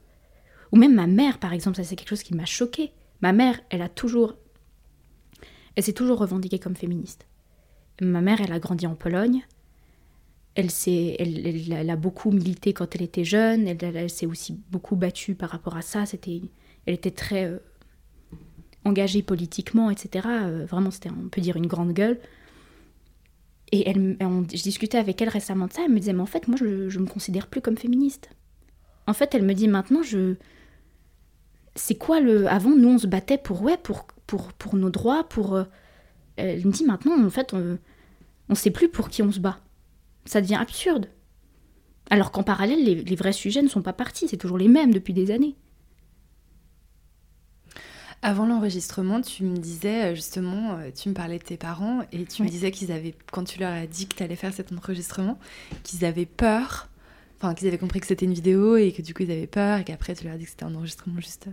Ou 0.71 0.77
même 0.77 0.95
ma 0.95 1.07
mère, 1.07 1.37
par 1.37 1.53
exemple, 1.53 1.77
ça 1.77 1.83
c'est 1.83 1.95
quelque 1.95 2.09
chose 2.09 2.23
qui 2.23 2.33
m'a 2.33 2.45
choquée. 2.45 2.91
Ma 3.21 3.33
mère, 3.33 3.59
elle 3.69 3.81
a 3.81 3.89
toujours. 3.89 4.35
Elle 5.75 5.83
s'est 5.83 5.93
toujours 5.93 6.17
revendiquée 6.17 6.59
comme 6.59 6.75
féministe. 6.75 7.27
Ma 8.01 8.21
mère, 8.21 8.41
elle 8.41 8.51
a 8.51 8.59
grandi 8.59 8.87
en 8.87 8.95
Pologne 8.95 9.43
elle, 10.55 10.67
elle, 10.87 11.71
elle, 11.71 11.89
a 11.89 11.95
beaucoup 11.95 12.31
milité 12.31 12.73
quand 12.73 12.95
elle 12.95 13.03
était 13.03 13.23
jeune, 13.23 13.67
elle, 13.67 14.09
s'est 14.09 14.25
aussi 14.25 14.59
beaucoup 14.69 14.95
battue 14.95 15.35
par 15.35 15.49
rapport 15.49 15.77
à 15.77 15.81
ça, 15.81 16.05
c'était, 16.05 16.41
elle 16.85 16.93
était 16.93 17.11
très 17.11 17.45
euh, 17.45 17.59
engagée 18.83 19.21
politiquement, 19.21 19.89
etc. 19.89 20.27
Euh, 20.29 20.65
vraiment, 20.65 20.91
c'était, 20.91 21.09
on 21.09 21.29
peut 21.29 21.41
dire, 21.41 21.55
une 21.55 21.67
grande 21.67 21.93
gueule. 21.93 22.19
Et 23.71 23.87
elle, 23.89 24.17
je 24.19 24.63
discutais 24.63 24.97
avec 24.97 25.21
elle 25.21 25.29
récemment 25.29 25.67
de 25.67 25.73
ça, 25.73 25.83
elle 25.85 25.91
me 25.91 25.99
disait, 25.99 26.11
mais 26.11 26.21
en 26.21 26.25
fait, 26.25 26.49
moi, 26.49 26.57
je 26.59 26.65
ne 26.65 27.03
me 27.03 27.07
considère 27.07 27.47
plus 27.47 27.61
comme 27.61 27.77
féministe. 27.77 28.29
En 29.07 29.13
fait, 29.13 29.33
elle 29.33 29.43
me 29.43 29.53
dit, 29.53 29.69
maintenant, 29.69 30.03
je... 30.03 30.35
C'est 31.75 31.95
quoi 31.95 32.19
le... 32.19 32.47
Avant, 32.47 32.75
nous, 32.75 32.89
on 32.89 32.97
se 32.97 33.07
battait 33.07 33.37
pour, 33.37 33.61
ouais, 33.61 33.77
pour, 33.77 34.05
pour, 34.27 34.51
pour 34.51 34.75
nos 34.75 34.89
droits, 34.89 35.23
pour... 35.29 35.55
Euh, 35.55 35.63
elle 36.35 36.65
me 36.65 36.71
dit, 36.71 36.83
maintenant, 36.83 37.23
en 37.25 37.29
fait, 37.29 37.53
on 37.53 37.77
ne 38.49 38.55
sait 38.55 38.71
plus 38.71 38.89
pour 38.89 39.07
qui 39.07 39.21
on 39.21 39.31
se 39.31 39.39
bat 39.39 39.61
ça 40.25 40.41
devient 40.41 40.55
absurde. 40.55 41.09
Alors 42.09 42.31
qu'en 42.31 42.43
parallèle, 42.43 42.83
les, 42.83 43.15
vrais 43.15 43.31
sujets 43.31 43.61
ne 43.61 43.69
sont 43.69 43.81
pas 43.81 43.93
partis, 43.93 44.27
c'est 44.27 44.37
toujours 44.37 44.57
les 44.57 44.67
mêmes 44.67 44.93
depuis 44.93 45.13
des 45.13 45.31
années. 45.31 45.55
Avant 48.21 48.45
l'enregistrement, 48.45 49.21
tu 49.21 49.43
me 49.43 49.57
disais 49.57 50.11
euh, 50.11 50.15
justement, 50.15 50.73
euh, 50.73 50.91
tu 50.93 51.09
me 51.09 51.13
parlais 51.13 51.39
de 51.39 51.43
tes 51.43 51.57
parents 51.57 52.01
et 52.11 52.25
tu 52.25 52.43
me 52.43 52.49
disais 52.49 52.69
qu'ils 52.69 52.91
avaient, 52.91 53.15
quand 53.31 53.45
tu 53.45 53.59
leur 53.59 53.71
as 53.71 53.87
dit 53.87 54.07
que 54.07 54.15
tu 54.15 54.21
allais 54.21 54.35
faire 54.35 54.53
cet 54.53 54.71
enregistrement, 54.71 55.39
qu'ils 55.83 56.05
avaient 56.05 56.27
peur, 56.27 56.89
enfin 57.37 57.55
qu'ils 57.55 57.67
avaient 57.67 57.79
compris 57.79 57.99
que 57.99 58.05
c'était 58.05 58.25
une 58.25 58.33
vidéo 58.33 58.75
et 58.75 58.91
que 58.91 59.01
du 59.01 59.15
coup 59.15 59.23
ils 59.23 59.31
avaient 59.31 59.47
peur 59.47 59.79
et 59.79 59.83
qu'après 59.85 60.13
tu 60.13 60.25
leur 60.25 60.35
as 60.35 60.37
dit 60.37 60.43
que 60.43 60.51
c'était 60.51 60.65
un 60.65 60.75
enregistrement 60.75 61.19
juste 61.19 61.47
euh, 61.47 61.51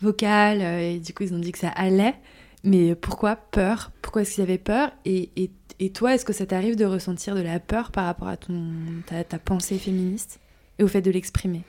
vocal 0.00 0.62
et 0.62 0.98
du 0.98 1.12
coup 1.12 1.24
ils 1.24 1.34
ont 1.34 1.40
dit 1.40 1.52
que 1.52 1.58
ça 1.58 1.68
allait. 1.70 2.14
Mais 2.64 2.94
pourquoi 2.94 3.36
peur? 3.36 3.90
Pourquoi 4.00 4.22
est-ce 4.22 4.36
qu'ils 4.36 4.44
avaient 4.44 4.58
peur? 4.58 4.92
Et, 5.04 5.30
et 5.36 5.50
et 5.80 5.92
toi, 5.92 6.14
est-ce 6.14 6.24
que 6.24 6.32
ça 6.32 6.46
t'arrive 6.46 6.76
de 6.76 6.84
ressentir 6.84 7.34
de 7.34 7.40
la 7.40 7.60
peur 7.60 7.92
par 7.92 8.06
rapport 8.06 8.28
à 8.28 8.36
ton, 8.36 8.72
ta, 9.06 9.38
pensée 9.38 9.78
féministe 9.78 10.40
et 10.78 10.82
au 10.82 10.88
fait 10.88 11.02
de 11.02 11.10
l'exprimer? 11.10 11.62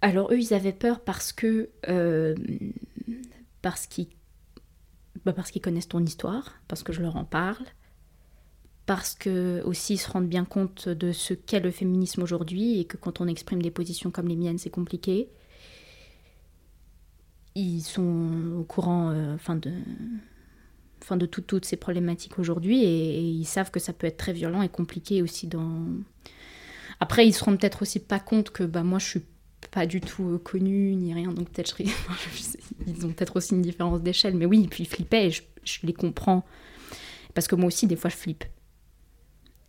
Alors 0.00 0.32
eux, 0.32 0.38
ils 0.40 0.54
avaient 0.54 0.72
peur 0.72 1.00
parce 1.00 1.32
que 1.32 1.70
euh, 1.88 2.34
parce 3.62 3.86
qu'ils 3.86 4.08
bah 5.24 5.32
parce 5.32 5.52
qu'ils 5.52 5.62
connaissent 5.62 5.88
ton 5.88 6.04
histoire, 6.04 6.54
parce 6.66 6.82
que 6.82 6.92
je 6.92 7.00
leur 7.00 7.16
en 7.16 7.24
parle, 7.24 7.64
parce 8.86 9.14
que 9.14 9.62
aussi 9.64 9.94
ils 9.94 9.98
se 9.98 10.10
rendent 10.10 10.28
bien 10.28 10.44
compte 10.44 10.88
de 10.88 11.12
ce 11.12 11.34
qu'est 11.34 11.60
le 11.60 11.70
féminisme 11.70 12.22
aujourd'hui 12.22 12.80
et 12.80 12.84
que 12.86 12.96
quand 12.96 13.20
on 13.20 13.28
exprime 13.28 13.62
des 13.62 13.70
positions 13.70 14.10
comme 14.10 14.26
les 14.26 14.34
miennes, 14.34 14.58
c'est 14.58 14.70
compliqué. 14.70 15.28
Ils 17.54 17.82
sont 17.82 18.56
au 18.58 18.64
courant, 18.64 19.10
euh, 19.10 19.36
de 19.54 19.72
enfin 21.02 21.16
de 21.16 21.26
toutes 21.26 21.64
ces 21.64 21.76
problématiques 21.76 22.38
aujourd'hui 22.38 22.84
et, 22.84 23.20
ils 23.20 23.44
savent 23.44 23.70
que 23.70 23.80
ça 23.80 23.92
peut 23.92 24.06
être 24.06 24.16
très 24.16 24.32
violent 24.32 24.62
et 24.62 24.68
compliqué 24.68 25.22
aussi 25.22 25.46
dans. 25.46 25.84
Après, 27.00 27.26
ils 27.26 27.32
se 27.32 27.42
rendent 27.44 27.58
peut-être 27.58 27.82
aussi 27.82 27.98
pas 27.98 28.20
compte 28.20 28.50
que 28.50 28.62
bah 28.62 28.84
moi 28.84 28.98
je 28.98 29.06
suis 29.06 29.22
pas 29.70 29.86
du 29.86 30.00
tout 30.00 30.34
euh, 30.34 30.38
connue 30.38 30.94
ni 30.94 31.14
rien, 31.14 31.32
donc 31.32 31.50
peut-être 31.50 31.80
ils 32.86 33.06
ont 33.06 33.12
peut-être 33.12 33.36
aussi 33.36 33.54
une 33.54 33.62
différence 33.62 34.00
d'échelle, 34.00 34.34
mais 34.34 34.46
oui, 34.46 34.66
puis 34.68 34.84
ils 34.84 34.86
flippaient 34.86 35.28
et 35.28 35.30
je, 35.30 35.42
les 35.84 35.92
comprends 35.92 36.44
parce 37.34 37.46
que 37.46 37.54
moi 37.54 37.66
aussi 37.66 37.86
des 37.86 37.96
fois 37.96 38.10
je 38.10 38.16
flippe. 38.16 38.44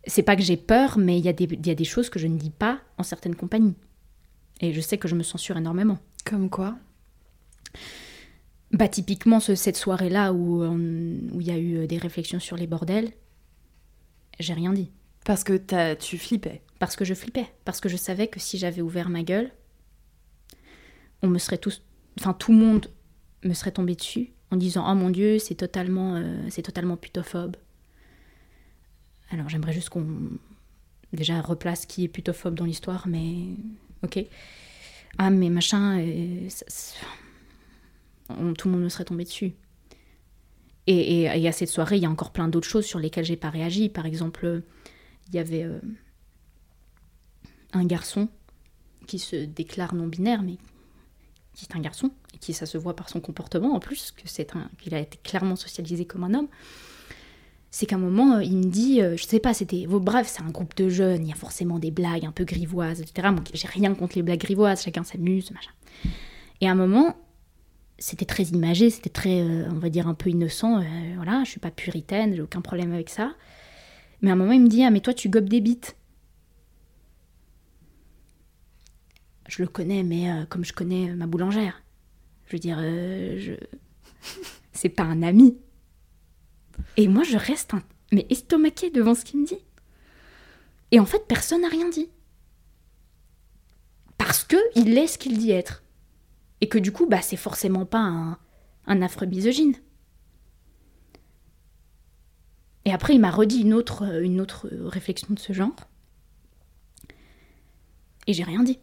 C'est 0.06 0.22
pas 0.22 0.36
que 0.36 0.42
j'ai 0.42 0.58
peur, 0.58 0.98
mais 0.98 1.18
il 1.18 1.24
y 1.24 1.28
a 1.70 1.74
des 1.74 1.84
choses 1.84 2.10
que 2.10 2.18
je 2.18 2.26
ne 2.26 2.36
dis 2.36 2.50
pas 2.50 2.80
en 2.98 3.02
certaines 3.02 3.36
compagnies. 3.36 3.74
Et 4.60 4.72
je 4.72 4.80
sais 4.80 4.98
que 4.98 5.08
je 5.08 5.14
me 5.14 5.22
censure 5.22 5.56
énormément. 5.56 5.98
Comme 6.24 6.50
quoi? 6.50 6.76
Bah, 8.74 8.88
typiquement, 8.88 9.38
cette 9.38 9.76
soirée-là 9.76 10.32
où 10.32 10.62
euh, 10.62 10.76
où 11.32 11.40
il 11.40 11.46
y 11.46 11.52
a 11.52 11.58
eu 11.58 11.76
euh, 11.76 11.86
des 11.86 11.96
réflexions 11.96 12.40
sur 12.40 12.56
les 12.56 12.66
bordels, 12.66 13.12
j'ai 14.40 14.52
rien 14.52 14.72
dit. 14.72 14.90
Parce 15.24 15.44
que 15.44 15.60
as, 15.72 15.94
tu 15.94 16.18
flippais 16.18 16.60
Parce 16.80 16.96
que 16.96 17.04
je 17.04 17.14
flippais. 17.14 17.46
Parce 17.64 17.80
que 17.80 17.88
je 17.88 17.96
savais 17.96 18.26
que 18.26 18.40
si 18.40 18.58
j'avais 18.58 18.82
ouvert 18.82 19.10
ma 19.10 19.22
gueule, 19.22 19.52
on 21.22 21.28
me 21.28 21.38
serait 21.38 21.58
tous. 21.58 21.82
Enfin, 22.18 22.32
tout 22.32 22.50
le 22.50 22.58
monde 22.58 22.90
me 23.44 23.54
serait 23.54 23.70
tombé 23.70 23.94
dessus 23.94 24.32
en 24.50 24.56
disant 24.56 24.84
Oh 24.90 24.94
mon 24.96 25.10
Dieu, 25.10 25.38
c'est 25.38 25.54
totalement, 25.54 26.16
euh, 26.16 26.36
c'est 26.50 26.62
totalement 26.62 26.96
putophobe. 26.96 27.56
Alors, 29.30 29.48
j'aimerais 29.48 29.72
juste 29.72 29.88
qu'on. 29.88 30.04
Déjà, 31.12 31.40
replace 31.40 31.86
qui 31.86 32.02
est 32.02 32.08
putophobe 32.08 32.56
dans 32.56 32.64
l'histoire, 32.64 33.06
mais. 33.06 33.34
Ok. 34.02 34.18
Ah, 35.16 35.30
mais 35.30 35.48
machin 35.48 36.04
tout 38.28 38.68
le 38.68 38.72
monde 38.72 38.82
me 38.82 38.88
serait 38.88 39.04
tombé 39.04 39.24
dessus. 39.24 39.54
Et, 40.86 41.22
et, 41.22 41.48
à 41.48 41.52
cette 41.52 41.70
soirée, 41.70 41.96
il 41.96 42.02
y 42.02 42.06
a 42.06 42.10
encore 42.10 42.30
plein 42.30 42.48
d'autres 42.48 42.68
choses 42.68 42.84
sur 42.84 42.98
lesquelles 42.98 43.24
j'ai 43.24 43.36
pas 43.36 43.48
réagi. 43.48 43.88
Par 43.88 44.04
exemple, 44.04 44.62
il 45.28 45.34
y 45.34 45.38
avait 45.38 45.64
euh, 45.64 45.78
un 47.72 47.86
garçon 47.86 48.28
qui 49.06 49.18
se 49.18 49.36
déclare 49.36 49.94
non 49.94 50.06
binaire, 50.06 50.42
mais 50.42 50.56
qui 51.54 51.66
est 51.66 51.76
un 51.76 51.80
garçon 51.80 52.10
et 52.34 52.38
qui 52.38 52.52
ça 52.52 52.66
se 52.66 52.76
voit 52.76 52.96
par 52.96 53.08
son 53.08 53.20
comportement 53.20 53.74
en 53.74 53.80
plus 53.80 54.10
que 54.10 54.28
c'est 54.28 54.50
qu'il 54.78 54.94
a 54.94 54.98
été 54.98 55.18
clairement 55.22 55.56
socialisé 55.56 56.04
comme 56.04 56.24
un 56.24 56.34
homme. 56.34 56.48
C'est 57.70 57.86
qu'à 57.86 57.96
un 57.96 57.98
moment, 57.98 58.38
il 58.38 58.56
me 58.56 58.64
dit, 58.64 59.00
euh, 59.00 59.16
je 59.16 59.24
sais 59.24 59.40
pas, 59.40 59.52
c'était, 59.52 59.86
bref, 59.88 60.28
c'est 60.28 60.42
un 60.42 60.50
groupe 60.50 60.76
de 60.76 60.88
jeunes, 60.88 61.24
il 61.24 61.30
y 61.30 61.32
a 61.32 61.36
forcément 61.36 61.80
des 61.80 61.90
blagues 61.90 62.24
un 62.24 62.30
peu 62.30 62.44
grivoises, 62.44 63.00
etc. 63.00 63.28
Moi, 63.32 63.42
j'ai 63.52 63.66
rien 63.66 63.94
contre 63.94 64.16
les 64.16 64.22
blagues 64.22 64.40
grivoises, 64.40 64.82
chacun 64.82 65.02
s'amuse, 65.02 65.50
machin. 65.50 65.72
Et 66.60 66.68
à 66.68 66.70
un 66.70 66.76
moment, 66.76 67.16
c'était 68.04 68.26
très 68.26 68.42
imagé, 68.42 68.90
c'était 68.90 69.08
très, 69.08 69.40
euh, 69.40 69.66
on 69.70 69.78
va 69.78 69.88
dire, 69.88 70.06
un 70.06 70.12
peu 70.12 70.28
innocent. 70.28 70.78
Euh, 70.78 71.14
voilà, 71.16 71.42
je 71.42 71.50
suis 71.52 71.58
pas 71.58 71.70
puritaine, 71.70 72.34
j'ai 72.34 72.42
aucun 72.42 72.60
problème 72.60 72.92
avec 72.92 73.08
ça. 73.08 73.34
Mais 74.20 74.28
à 74.28 74.34
un 74.34 74.36
moment, 74.36 74.52
il 74.52 74.60
me 74.60 74.68
dit 74.68 74.84
Ah, 74.84 74.90
mais 74.90 75.00
toi, 75.00 75.14
tu 75.14 75.30
gobes 75.30 75.48
des 75.48 75.62
bites. 75.62 75.96
Je 79.48 79.62
le 79.62 79.68
connais, 79.68 80.02
mais 80.02 80.30
euh, 80.30 80.44
comme 80.44 80.66
je 80.66 80.74
connais 80.74 81.14
ma 81.14 81.26
boulangère. 81.26 81.82
Je 82.46 82.52
veux 82.52 82.58
dire. 82.58 82.78
C'est 84.72 84.90
pas 84.90 85.04
un 85.04 85.22
ami. 85.22 85.56
Et 86.98 87.08
moi, 87.08 87.22
je 87.22 87.38
reste 87.38 87.72
mais 88.12 88.26
estomaquée 88.28 88.90
devant 88.90 89.14
ce 89.14 89.24
qu'il 89.24 89.40
me 89.40 89.46
dit. 89.46 89.64
Et 90.90 91.00
en 91.00 91.06
fait, 91.06 91.26
personne 91.26 91.62
n'a 91.62 91.68
rien 91.68 91.88
dit. 91.88 92.10
Parce 94.18 94.44
que 94.44 94.58
il 94.76 94.98
est 94.98 95.06
ce 95.06 95.16
qu'il 95.16 95.38
dit 95.38 95.52
être. 95.52 95.83
Et 96.64 96.68
que 96.70 96.78
du 96.78 96.92
coup, 96.92 97.04
bah, 97.06 97.20
c'est 97.20 97.36
forcément 97.36 97.84
pas 97.84 97.98
un, 98.00 98.38
un 98.86 99.02
affreux 99.02 99.26
misogyne. 99.26 99.74
Et 102.86 102.92
après, 102.92 103.14
il 103.14 103.20
m'a 103.20 103.30
redit 103.30 103.60
une 103.60 103.74
autre, 103.74 104.22
une 104.22 104.40
autre 104.40 104.70
réflexion 104.72 105.34
de 105.34 105.38
ce 105.38 105.52
genre. 105.52 105.76
Et 108.26 108.32
j'ai 108.32 108.44
rien 108.44 108.62
dit. 108.62 108.78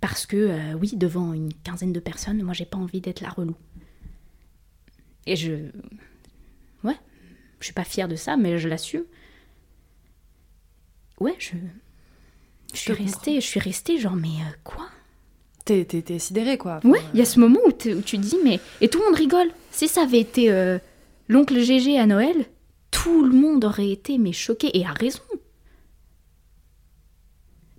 Parce 0.00 0.26
que, 0.26 0.36
euh, 0.36 0.74
oui, 0.74 0.92
devant 0.96 1.32
une 1.32 1.52
quinzaine 1.52 1.92
de 1.92 2.00
personnes, 2.00 2.42
moi, 2.42 2.54
j'ai 2.54 2.64
pas 2.66 2.78
envie 2.78 3.00
d'être 3.00 3.20
la 3.20 3.30
relou. 3.30 3.56
Et 5.26 5.36
je. 5.36 5.70
Ouais, 6.84 6.96
je 7.60 7.66
suis 7.66 7.74
pas 7.74 7.84
fière 7.84 8.08
de 8.08 8.16
ça, 8.16 8.36
mais 8.36 8.58
je 8.58 8.68
l'assume. 8.68 9.04
Ouais, 11.20 11.34
je. 11.38 11.56
Je 12.72 12.78
suis 12.78 12.92
restée, 12.94 13.40
je 13.42 13.46
suis 13.46 13.60
restée 13.60 13.98
genre, 13.98 14.16
mais 14.16 14.28
euh, 14.28 14.56
quoi? 14.64 14.88
T'es, 15.68 15.84
t'es, 15.84 16.18
sidérée, 16.18 16.56
quoi. 16.56 16.80
ouais, 16.84 17.00
il 17.12 17.20
y 17.20 17.22
a 17.22 17.26
ce 17.26 17.38
moment 17.38 17.60
où, 17.66 17.68
où, 17.68 18.00
tu 18.00 18.16
dis, 18.16 18.38
mais. 18.42 18.58
Et 18.80 18.88
tout 18.88 19.00
le 19.00 19.04
monde 19.04 19.16
rigole. 19.16 19.50
Si 19.70 19.86
ça 19.86 20.04
avait 20.04 20.18
été 20.18 20.50
euh, 20.50 20.78
l'oncle 21.28 21.60
GG 21.60 21.98
à 21.98 22.06
Noël, 22.06 22.46
tout 22.90 23.22
le 23.22 23.34
monde 23.34 23.66
aurait 23.66 23.90
été, 23.90 24.16
mais 24.16 24.32
choqué, 24.32 24.70
et 24.78 24.86
a 24.86 24.92
raison. 24.92 25.20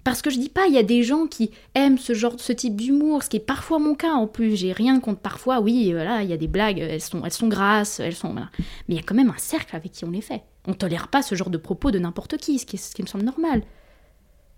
Parce 0.03 0.21
que 0.21 0.29
je 0.29 0.37
dis 0.37 0.49
pas, 0.49 0.67
il 0.67 0.75
y 0.75 0.77
a 0.77 0.83
des 0.83 1.01
gens 1.01 1.25
qui 1.25 1.49
aiment 1.73 1.97
ce 1.97 2.13
genre, 2.13 2.35
ce 2.37 2.53
type 2.53 2.75
d'humour, 2.75 3.23
ce 3.23 3.29
qui 3.29 3.37
est 3.37 3.39
parfois 3.39 3.79
mon 3.79 3.95
cas 3.95 4.13
en 4.13 4.27
plus. 4.27 4.55
J'ai 4.55 4.71
rien 4.71 4.99
contre 4.99 5.21
parfois, 5.21 5.59
oui, 5.59 5.91
voilà, 5.91 6.21
il 6.21 6.29
y 6.29 6.33
a 6.33 6.37
des 6.37 6.47
blagues, 6.47 6.77
elles 6.77 7.01
sont, 7.01 7.25
elles 7.25 7.31
sont 7.31 7.47
grasses, 7.47 7.99
elles 7.99 8.15
sont. 8.15 8.35
Mais 8.35 8.43
il 8.89 8.95
y 8.97 8.99
a 8.99 9.03
quand 9.03 9.15
même 9.15 9.31
un 9.31 9.39
cercle 9.39 9.75
avec 9.75 9.93
qui 9.93 10.05
on 10.05 10.11
les 10.11 10.21
fait. 10.21 10.43
On 10.67 10.75
tolère 10.75 11.07
pas 11.07 11.23
ce 11.23 11.33
genre 11.33 11.49
de 11.49 11.57
propos 11.57 11.89
de 11.89 11.97
n'importe 11.97 12.37
qui, 12.37 12.59
ce 12.59 12.67
qui, 12.67 12.77
ce 12.77 12.93
qui 12.93 13.01
me 13.01 13.07
semble 13.07 13.23
normal. 13.23 13.63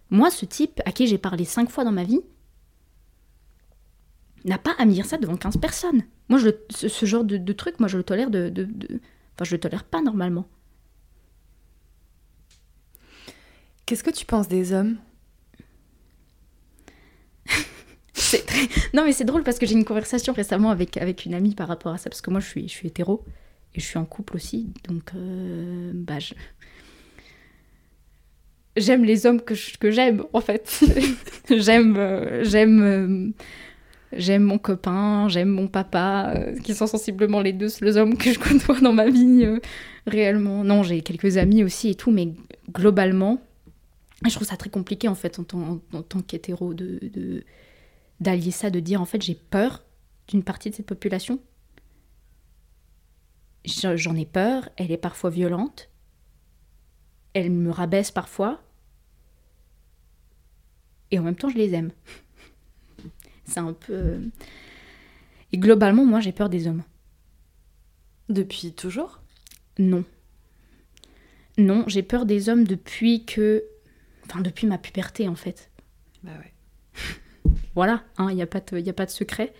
Moi, 0.09 0.29
ce 0.31 0.43
type 0.43 0.81
à 0.85 0.91
qui 0.91 1.07
j'ai 1.07 1.17
parlé 1.17 1.45
cinq 1.45 1.69
fois 1.69 1.85
dans 1.85 1.93
ma 1.93 2.03
vie 2.03 2.19
n'a 4.45 4.57
pas 4.57 4.73
à 4.77 4.85
me 4.85 4.91
dire 4.91 5.05
ça 5.05 5.17
devant 5.17 5.37
15 5.37 5.57
personnes. 5.57 6.03
Moi, 6.29 6.39
je, 6.39 6.49
ce, 6.69 7.05
genre 7.05 7.23
de, 7.23 7.53
truc, 7.53 7.79
moi, 7.79 7.87
je 7.87 7.97
le 7.97 8.03
tolère 8.03 8.29
de, 8.29 8.49
de, 8.49 8.67
Enfin, 9.35 9.45
je 9.45 9.55
le 9.55 9.59
tolère 9.59 9.83
pas 9.83 10.01
normalement. 10.01 10.47
Qu'est-ce 13.85 14.03
que 14.03 14.11
tu 14.11 14.25
penses 14.25 14.47
des 14.47 14.73
hommes? 14.73 14.97
Non, 18.93 19.03
mais 19.03 19.11
c'est 19.13 19.25
drôle 19.25 19.43
parce 19.43 19.59
que 19.59 19.65
j'ai 19.65 19.73
une 19.73 19.83
conversation 19.83 20.31
récemment 20.31 20.69
avec, 20.69 20.95
avec 20.97 21.25
une 21.25 21.33
amie 21.33 21.55
par 21.55 21.67
rapport 21.67 21.93
à 21.93 21.97
ça, 21.97 22.09
parce 22.09 22.21
que 22.21 22.29
moi, 22.29 22.39
je 22.39 22.47
suis, 22.47 22.67
je 22.67 22.73
suis 22.73 22.87
hétéro 22.87 23.25
et 23.73 23.79
je 23.79 23.85
suis 23.85 23.97
en 23.97 24.05
couple 24.05 24.35
aussi, 24.35 24.69
donc 24.87 25.11
euh, 25.15 25.91
bah, 25.93 26.19
j'aime 28.77 29.03
les 29.03 29.25
hommes 29.25 29.41
que, 29.41 29.53
que 29.77 29.91
j'aime, 29.91 30.23
en 30.33 30.41
fait. 30.41 30.83
j'aime, 31.49 31.95
euh, 31.97 32.43
j'aime, 32.43 32.81
euh, 32.81 33.29
j'aime 34.13 34.43
mon 34.43 34.57
copain, 34.57 35.27
j'aime 35.29 35.49
mon 35.49 35.67
papa, 35.67 36.33
qui 36.63 36.73
sont 36.75 36.87
sensiblement 36.87 37.41
les 37.41 37.53
deux 37.53 37.69
seuls 37.69 37.97
hommes 37.97 38.17
que 38.17 38.31
je 38.31 38.39
côtoie 38.39 38.79
dans 38.79 38.93
ma 38.93 39.09
vie 39.09 39.45
réellement. 40.07 40.63
Non, 40.63 40.83
j'ai 40.83 41.01
quelques 41.01 41.37
amis 41.37 41.63
aussi 41.63 41.89
et 41.89 41.95
tout, 41.95 42.11
mais 42.11 42.33
globalement, 42.71 43.41
je 44.25 44.33
trouve 44.33 44.47
ça 44.47 44.57
très 44.57 44.69
compliqué 44.69 45.07
en 45.07 45.15
fait 45.15 45.39
en, 45.39 45.43
tant, 45.43 45.79
tant 46.07 46.21
qu'hétéro 46.21 46.73
de 46.73 47.43
d'allier 48.19 48.51
ça, 48.51 48.69
de 48.69 48.79
dire 48.79 49.01
en 49.01 49.05
fait 49.05 49.21
j'ai 49.21 49.35
peur 49.35 49.83
d'une 50.27 50.43
partie 50.43 50.69
de 50.69 50.75
cette 50.75 50.85
population. 50.85 51.39
J'en 53.65 54.15
ai 54.15 54.25
peur, 54.25 54.69
elle 54.77 54.91
est 54.91 54.97
parfois 54.97 55.29
violente, 55.29 55.89
elle 57.33 57.51
me 57.51 57.69
rabaisse 57.71 58.11
parfois, 58.11 58.61
et 61.11 61.19
en 61.19 61.23
même 61.23 61.35
temps 61.35 61.49
je 61.49 61.57
les 61.57 61.73
aime. 61.73 61.91
C'est 63.51 63.59
un 63.59 63.73
peu... 63.73 63.93
Euh, 63.93 64.19
et 65.51 65.57
globalement, 65.57 66.05
moi 66.05 66.19
j'ai 66.19 66.31
peur 66.31 66.49
des 66.49 66.67
hommes. 66.67 66.83
Depuis 68.29 68.71
toujours? 68.71 69.19
Non. 69.77 70.05
Non, 71.57 71.83
j'ai 71.87 72.03
peur 72.03 72.25
des 72.25 72.49
hommes 72.49 72.63
depuis 72.63 73.25
que... 73.25 73.63
Enfin, 74.25 74.41
depuis 74.41 74.67
ma 74.67 74.77
puberté 74.77 75.27
en 75.27 75.35
fait. 75.35 75.69
Bah 76.23 76.31
ouais. 76.39 76.53
Voilà, 77.75 78.03
il 78.19 78.21
hein, 78.23 78.33
n'y 78.33 78.41
a, 78.41 78.47
pas 78.47 78.59
de, 78.59 78.89
a 78.89 78.93
pas 78.93 79.05
de 79.05 79.11
secret. 79.11 79.53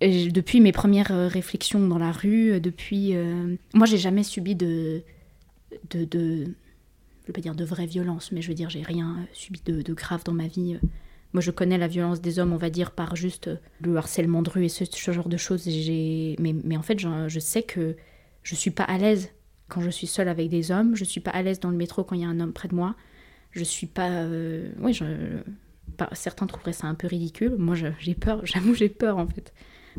depuis 0.00 0.60
mes 0.60 0.72
premières 0.72 1.12
euh, 1.12 1.28
réflexions 1.28 1.86
dans 1.86 1.98
la 1.98 2.12
rue, 2.12 2.52
euh, 2.52 2.60
depuis... 2.60 3.14
Euh, 3.14 3.56
moi, 3.74 3.86
j'ai 3.86 3.98
jamais 3.98 4.22
subi 4.22 4.54
de... 4.54 5.02
de, 5.90 6.04
de 6.04 6.44
je 6.44 7.28
veux 7.28 7.32
pas 7.32 7.40
dire 7.40 7.54
de 7.54 7.64
vraie 7.64 7.86
violence, 7.86 8.32
mais 8.32 8.42
je 8.42 8.48
veux 8.48 8.54
dire, 8.54 8.68
j'ai 8.68 8.82
rien 8.82 9.26
subi 9.32 9.60
de, 9.64 9.94
grave 9.94 10.24
dans 10.24 10.34
ma 10.34 10.46
vie. 10.46 10.78
Moi, 11.34 11.40
je 11.40 11.50
connais 11.50 11.78
la 11.78 11.88
violence 11.88 12.20
des 12.20 12.38
hommes, 12.38 12.52
on 12.52 12.56
va 12.56 12.70
dire, 12.70 12.92
par 12.92 13.16
juste 13.16 13.50
le 13.80 13.96
harcèlement 13.96 14.40
de 14.40 14.50
rue 14.50 14.64
et 14.64 14.68
ce, 14.68 15.12
genre 15.12 15.28
de 15.28 15.36
choses. 15.36 15.66
Mais, 15.66 16.54
mais 16.64 16.76
en 16.76 16.82
fait, 16.82 16.98
je, 16.98 17.38
sais 17.40 17.62
que 17.62 17.96
je 18.42 18.54
suis 18.54 18.70
pas 18.70 18.84
à 18.84 18.96
l'aise 18.98 19.30
quand 19.68 19.80
je 19.80 19.90
suis 19.90 20.06
seule 20.06 20.28
avec 20.28 20.48
des 20.48 20.70
hommes. 20.70 20.94
Je 20.94 21.04
suis 21.04 21.20
pas 21.20 21.32
à 21.32 21.42
l'aise 21.42 21.58
dans 21.58 21.70
le 21.70 21.76
métro 21.76 22.04
quand 22.04 22.14
il 22.14 22.22
y 22.22 22.24
a 22.24 22.28
un 22.28 22.38
homme 22.38 22.52
près 22.52 22.68
de 22.68 22.74
moi. 22.74 22.94
Je 23.50 23.64
suis 23.64 23.88
pas. 23.88 24.26
oui, 24.78 24.94
je, 24.94 25.04
certains 26.12 26.46
trouveraient 26.46 26.72
ça 26.72 26.86
un 26.86 26.94
peu 26.94 27.08
ridicule. 27.08 27.56
Moi, 27.58 27.74
j'ai 27.98 28.14
peur, 28.14 28.40
j'avoue, 28.46 28.74
j'ai 28.74 28.88
peur 28.88 29.18
en 29.18 29.26
fait. 29.26 29.52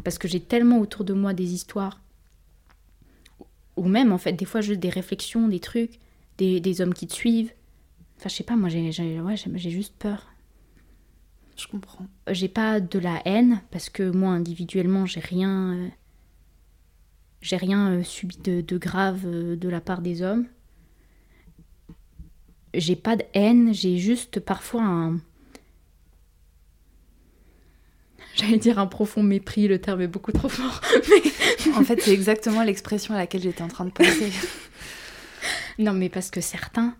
Parce 0.04 0.18
que 0.18 0.28
j'ai 0.28 0.40
tellement 0.40 0.80
autour 0.80 1.06
de 1.06 1.14
moi 1.14 1.34
des 1.34 1.54
histoires, 1.54 2.02
ou 3.76 3.88
même 3.88 4.12
en 4.12 4.18
fait, 4.18 4.34
des 4.34 4.46
fois, 4.46 4.62
juste 4.62 4.80
des 4.80 4.90
réflexions, 4.90 5.48
des 5.48 5.60
trucs, 5.60 6.00
des, 6.38 6.82
hommes 6.82 6.94
qui 6.94 7.08
te 7.08 7.14
suivent. 7.14 7.52
Enfin, 8.18 8.30
je 8.30 8.36
sais 8.36 8.44
pas, 8.44 8.56
moi, 8.56 8.70
j'ai 8.70 8.92
juste 9.70 9.96
peur. 10.00 10.28
Je 11.56 11.68
comprends. 11.68 12.06
J'ai 12.30 12.50
pas 12.50 12.80
de 12.80 13.00
la 13.00 13.22
haine, 13.26 13.62
parce 13.72 13.90
que 13.90 14.10
moi, 14.10 14.32
individuellement, 14.32 15.06
j'ai 15.06 15.22
rien. 15.22 15.74
Euh, 15.74 15.88
j'ai 17.42 17.58
rien 17.58 17.92
euh, 17.92 18.04
subi 18.04 18.38
de, 18.38 18.78
grave 18.78 19.22
euh, 19.26 19.56
de 19.56 19.70
la 19.70 19.80
part 19.80 20.02
des 20.02 20.22
hommes. 20.22 20.48
J'ai 22.74 22.96
pas 22.96 23.16
de 23.16 23.24
haine, 23.34 23.74
j'ai 23.74 23.98
juste 24.00 24.40
parfois 24.40 24.84
un 24.84 25.20
J'allais 28.36 28.58
dire 28.58 28.80
un 28.80 28.88
profond 28.88 29.24
mépris, 29.24 29.68
le 29.68 29.80
terme 29.80 30.02
est 30.02 30.08
beaucoup 30.08 30.34
trop 30.34 30.50
fort. 30.50 30.82
en 31.78 31.84
fait, 31.84 32.02
c'est 32.02 32.12
exactement 32.12 32.64
l'expression 32.64 33.14
à 33.14 33.18
laquelle 33.18 33.42
j'étais 33.42 33.62
en 33.62 33.70
train 33.70 33.86
de 33.86 33.92
penser. 33.92 34.32
non, 35.80 35.94
mais 35.94 36.10
parce 36.10 36.32
que 36.32 36.42
certains. 36.42 36.96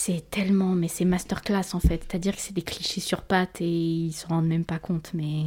C'est 0.00 0.30
tellement. 0.30 0.76
Mais 0.76 0.86
c'est 0.86 1.04
masterclass 1.04 1.74
en 1.74 1.80
fait. 1.80 2.04
C'est-à-dire 2.08 2.36
que 2.36 2.40
c'est 2.40 2.54
des 2.54 2.62
clichés 2.62 3.00
sur 3.00 3.22
pattes 3.22 3.60
et 3.60 3.68
ils 3.68 4.12
se 4.12 4.28
rendent 4.28 4.46
même 4.46 4.64
pas 4.64 4.78
compte, 4.78 5.10
mais. 5.12 5.46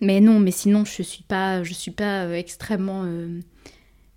Mais 0.00 0.20
non, 0.20 0.38
mais 0.38 0.52
sinon, 0.52 0.84
je 0.84 1.02
suis 1.02 1.24
pas, 1.24 1.64
je 1.64 1.72
suis 1.72 1.90
pas 1.90 2.26
euh, 2.26 2.34
extrêmement. 2.34 3.02
Euh, 3.04 3.40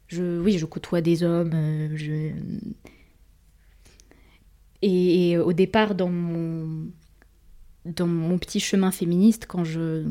je, 0.08 0.40
oui, 0.40 0.60
je 0.60 0.68
côtoie 0.68 1.02
des 1.02 1.24
hommes. 1.24 1.54
Euh, 1.56 1.90
je... 1.96 2.34
Et, 4.84 5.40
au 5.40 5.54
départ, 5.54 5.96
dans 5.96 6.10
mon, 6.10 6.86
dans 7.86 8.08
mon 8.08 8.38
petit 8.38 8.60
chemin 8.60 8.92
féministe, 8.92 9.48
quand 9.48 9.64
je 9.64 10.06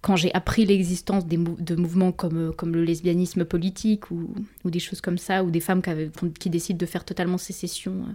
quand 0.00 0.16
j'ai 0.16 0.32
appris 0.32 0.64
l'existence 0.64 1.26
de 1.26 1.76
mouvements 1.76 2.12
comme, 2.12 2.54
comme 2.54 2.72
le 2.72 2.84
lesbianisme 2.84 3.44
politique 3.44 4.10
ou, 4.10 4.32
des 4.64 4.78
choses 4.78 5.00
comme 5.00 5.18
ça, 5.18 5.44
ou 5.44 5.50
des 5.50 5.60
femmes 5.60 5.82
qui, 6.38 6.48
décident 6.48 6.78
de 6.78 6.86
faire 6.86 7.04
totalement 7.04 7.38
sécession 7.38 7.92
euh, 7.92 8.12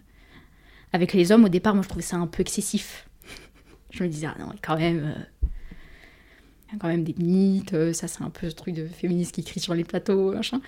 avec 0.93 1.13
les 1.13 1.31
hommes, 1.31 1.45
au 1.45 1.49
départ, 1.49 1.75
moi, 1.75 1.83
je 1.83 1.89
trouvais 1.89 2.03
ça 2.03 2.17
un 2.17 2.27
peu 2.27 2.41
excessif. 2.41 3.07
Je 3.91 4.03
me 4.03 4.09
disais, 4.09 4.27
ah 4.27 4.35
non, 4.39 4.49
quand 4.63 4.77
même, 4.77 5.13
euh, 5.15 5.47
il 6.67 6.73
y 6.73 6.75
a 6.75 6.79
quand 6.79 6.87
même 6.87 7.03
des 7.03 7.13
mythes, 7.17 7.73
euh, 7.73 7.93
ça 7.93 8.07
c'est 8.07 8.23
un 8.23 8.29
peu 8.31 8.49
ce 8.49 8.55
truc 8.55 8.73
de 8.73 8.87
féministe 8.87 9.33
qui 9.33 9.43
crie 9.43 9.59
sur 9.59 9.75
les 9.75 9.83
plateaux, 9.83 10.33
machin. 10.33 10.61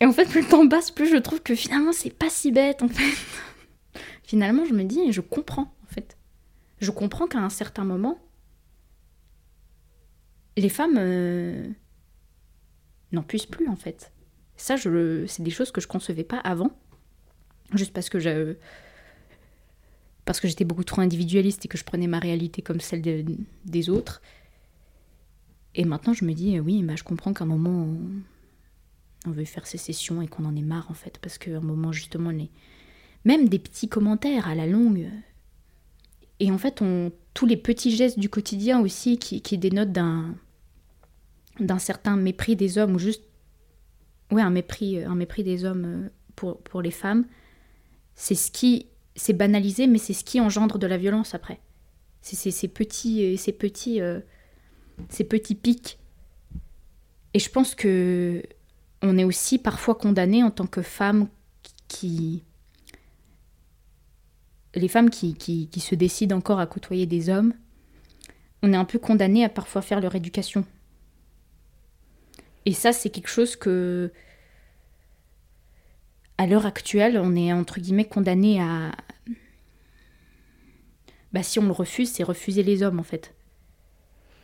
Et 0.00 0.06
en 0.06 0.12
fait, 0.12 0.26
plus 0.26 0.42
le 0.42 0.48
temps 0.48 0.68
passe, 0.68 0.92
plus 0.92 1.10
je 1.10 1.16
trouve 1.16 1.42
que 1.42 1.56
finalement 1.56 1.92
c'est 1.92 2.14
pas 2.14 2.30
si 2.30 2.52
bête 2.52 2.82
en 2.82 2.88
fait. 2.88 4.00
finalement, 4.22 4.64
je 4.64 4.74
me 4.74 4.84
dis, 4.84 5.12
je 5.12 5.20
comprends 5.20 5.74
en 5.82 5.92
fait. 5.92 6.16
Je 6.80 6.92
comprends 6.92 7.26
qu'à 7.26 7.40
un 7.40 7.50
certain 7.50 7.84
moment, 7.84 8.20
les 10.60 10.68
femmes 10.68 10.96
euh, 10.98 11.68
n'en 13.12 13.22
puissent 13.22 13.46
plus 13.46 13.68
en 13.68 13.76
fait. 13.76 14.12
Ça, 14.56 14.76
c'est 14.76 15.42
des 15.42 15.50
choses 15.50 15.70
que 15.70 15.80
je 15.80 15.86
concevais 15.86 16.24
pas 16.24 16.38
avant, 16.38 16.76
juste 17.74 17.92
parce 17.92 18.08
que 18.08 18.18
je, 18.18 18.56
parce 20.24 20.40
que 20.40 20.48
j'étais 20.48 20.64
beaucoup 20.64 20.82
trop 20.82 21.00
individualiste 21.00 21.64
et 21.64 21.68
que 21.68 21.78
je 21.78 21.84
prenais 21.84 22.08
ma 22.08 22.18
réalité 22.18 22.60
comme 22.60 22.80
celle 22.80 23.02
des 23.64 23.88
autres. 23.88 24.20
Et 25.76 25.84
maintenant, 25.84 26.12
je 26.12 26.24
me 26.24 26.32
dis, 26.32 26.58
oui, 26.58 26.82
bah, 26.82 26.96
je 26.96 27.04
comprends 27.04 27.32
qu'à 27.32 27.44
un 27.44 27.46
moment, 27.46 27.96
on, 29.26 29.30
veut 29.30 29.44
faire 29.44 29.66
sécession 29.66 30.22
et 30.22 30.26
qu'on 30.26 30.44
en 30.44 30.56
est 30.56 30.62
marre, 30.62 30.90
en 30.90 30.94
fait, 30.94 31.18
parce 31.18 31.38
qu'à 31.38 31.56
un 31.56 31.60
moment, 31.60 31.92
justement, 31.92 32.30
les... 32.30 32.50
même 33.24 33.48
des 33.48 33.60
petits 33.60 33.88
commentaires 33.88 34.48
à 34.48 34.56
la 34.56 34.66
longue. 34.66 35.08
Et 36.40 36.50
en 36.50 36.58
fait, 36.58 36.82
on... 36.82 37.12
tous 37.32 37.46
les 37.46 37.56
petits 37.56 37.94
gestes 37.94 38.18
du 38.18 38.28
quotidien 38.28 38.80
aussi 38.80 39.18
qui 39.18 39.58
dénotent 39.58 39.92
d'un 39.92 40.34
d'un 41.60 41.78
certain 41.78 42.16
mépris 42.16 42.56
des 42.56 42.78
hommes, 42.78 42.94
ou 42.94 42.98
juste. 42.98 43.24
Ouais, 44.30 44.42
un 44.42 44.50
mépris, 44.50 45.02
un 45.02 45.14
mépris 45.14 45.42
des 45.42 45.64
hommes 45.64 45.84
euh, 45.86 46.08
pour, 46.36 46.58
pour 46.60 46.82
les 46.82 46.90
femmes, 46.90 47.26
c'est 48.14 48.34
ce 48.34 48.50
qui. 48.50 48.88
C'est 49.16 49.32
banalisé, 49.32 49.86
mais 49.86 49.98
c'est 49.98 50.12
ce 50.12 50.22
qui 50.22 50.40
engendre 50.40 50.78
de 50.78 50.86
la 50.86 50.96
violence 50.96 51.34
après. 51.34 51.60
C'est 52.22 52.50
ces 52.50 52.68
petits. 52.68 53.36
Ces 53.36 53.52
petits 53.52 54.00
euh, 54.00 54.20
ces 55.08 55.24
petits 55.24 55.54
pics. 55.54 55.98
Et 57.34 57.38
je 57.38 57.50
pense 57.50 57.74
que 57.74 58.42
on 59.02 59.16
est 59.16 59.24
aussi 59.24 59.58
parfois 59.58 59.94
condamné 59.94 60.42
en 60.42 60.50
tant 60.50 60.66
que 60.66 60.82
femme 60.82 61.28
qui... 61.86 62.42
Les 64.74 64.88
femmes 64.88 65.10
qui, 65.10 65.34
qui, 65.34 65.68
qui 65.68 65.80
se 65.80 65.94
décident 65.94 66.36
encore 66.36 66.60
à 66.60 66.66
côtoyer 66.66 67.06
des 67.06 67.30
hommes, 67.30 67.54
on 68.62 68.72
est 68.72 68.76
un 68.76 68.84
peu 68.84 68.98
condamné 68.98 69.44
à 69.44 69.48
parfois 69.48 69.82
faire 69.82 70.00
leur 70.00 70.14
éducation. 70.14 70.64
Et 72.68 72.74
ça, 72.74 72.92
c'est 72.92 73.08
quelque 73.08 73.30
chose 73.30 73.56
que, 73.56 74.12
à 76.36 76.46
l'heure 76.46 76.66
actuelle, 76.66 77.18
on 77.18 77.34
est 77.34 77.50
entre 77.50 77.80
guillemets 77.80 78.04
condamné 78.04 78.60
à. 78.60 78.92
Bah, 81.32 81.42
si 81.42 81.58
on 81.58 81.64
le 81.64 81.72
refuse, 81.72 82.10
c'est 82.12 82.24
refuser 82.24 82.62
les 82.62 82.82
hommes 82.82 83.00
en 83.00 83.04
fait. 83.04 83.34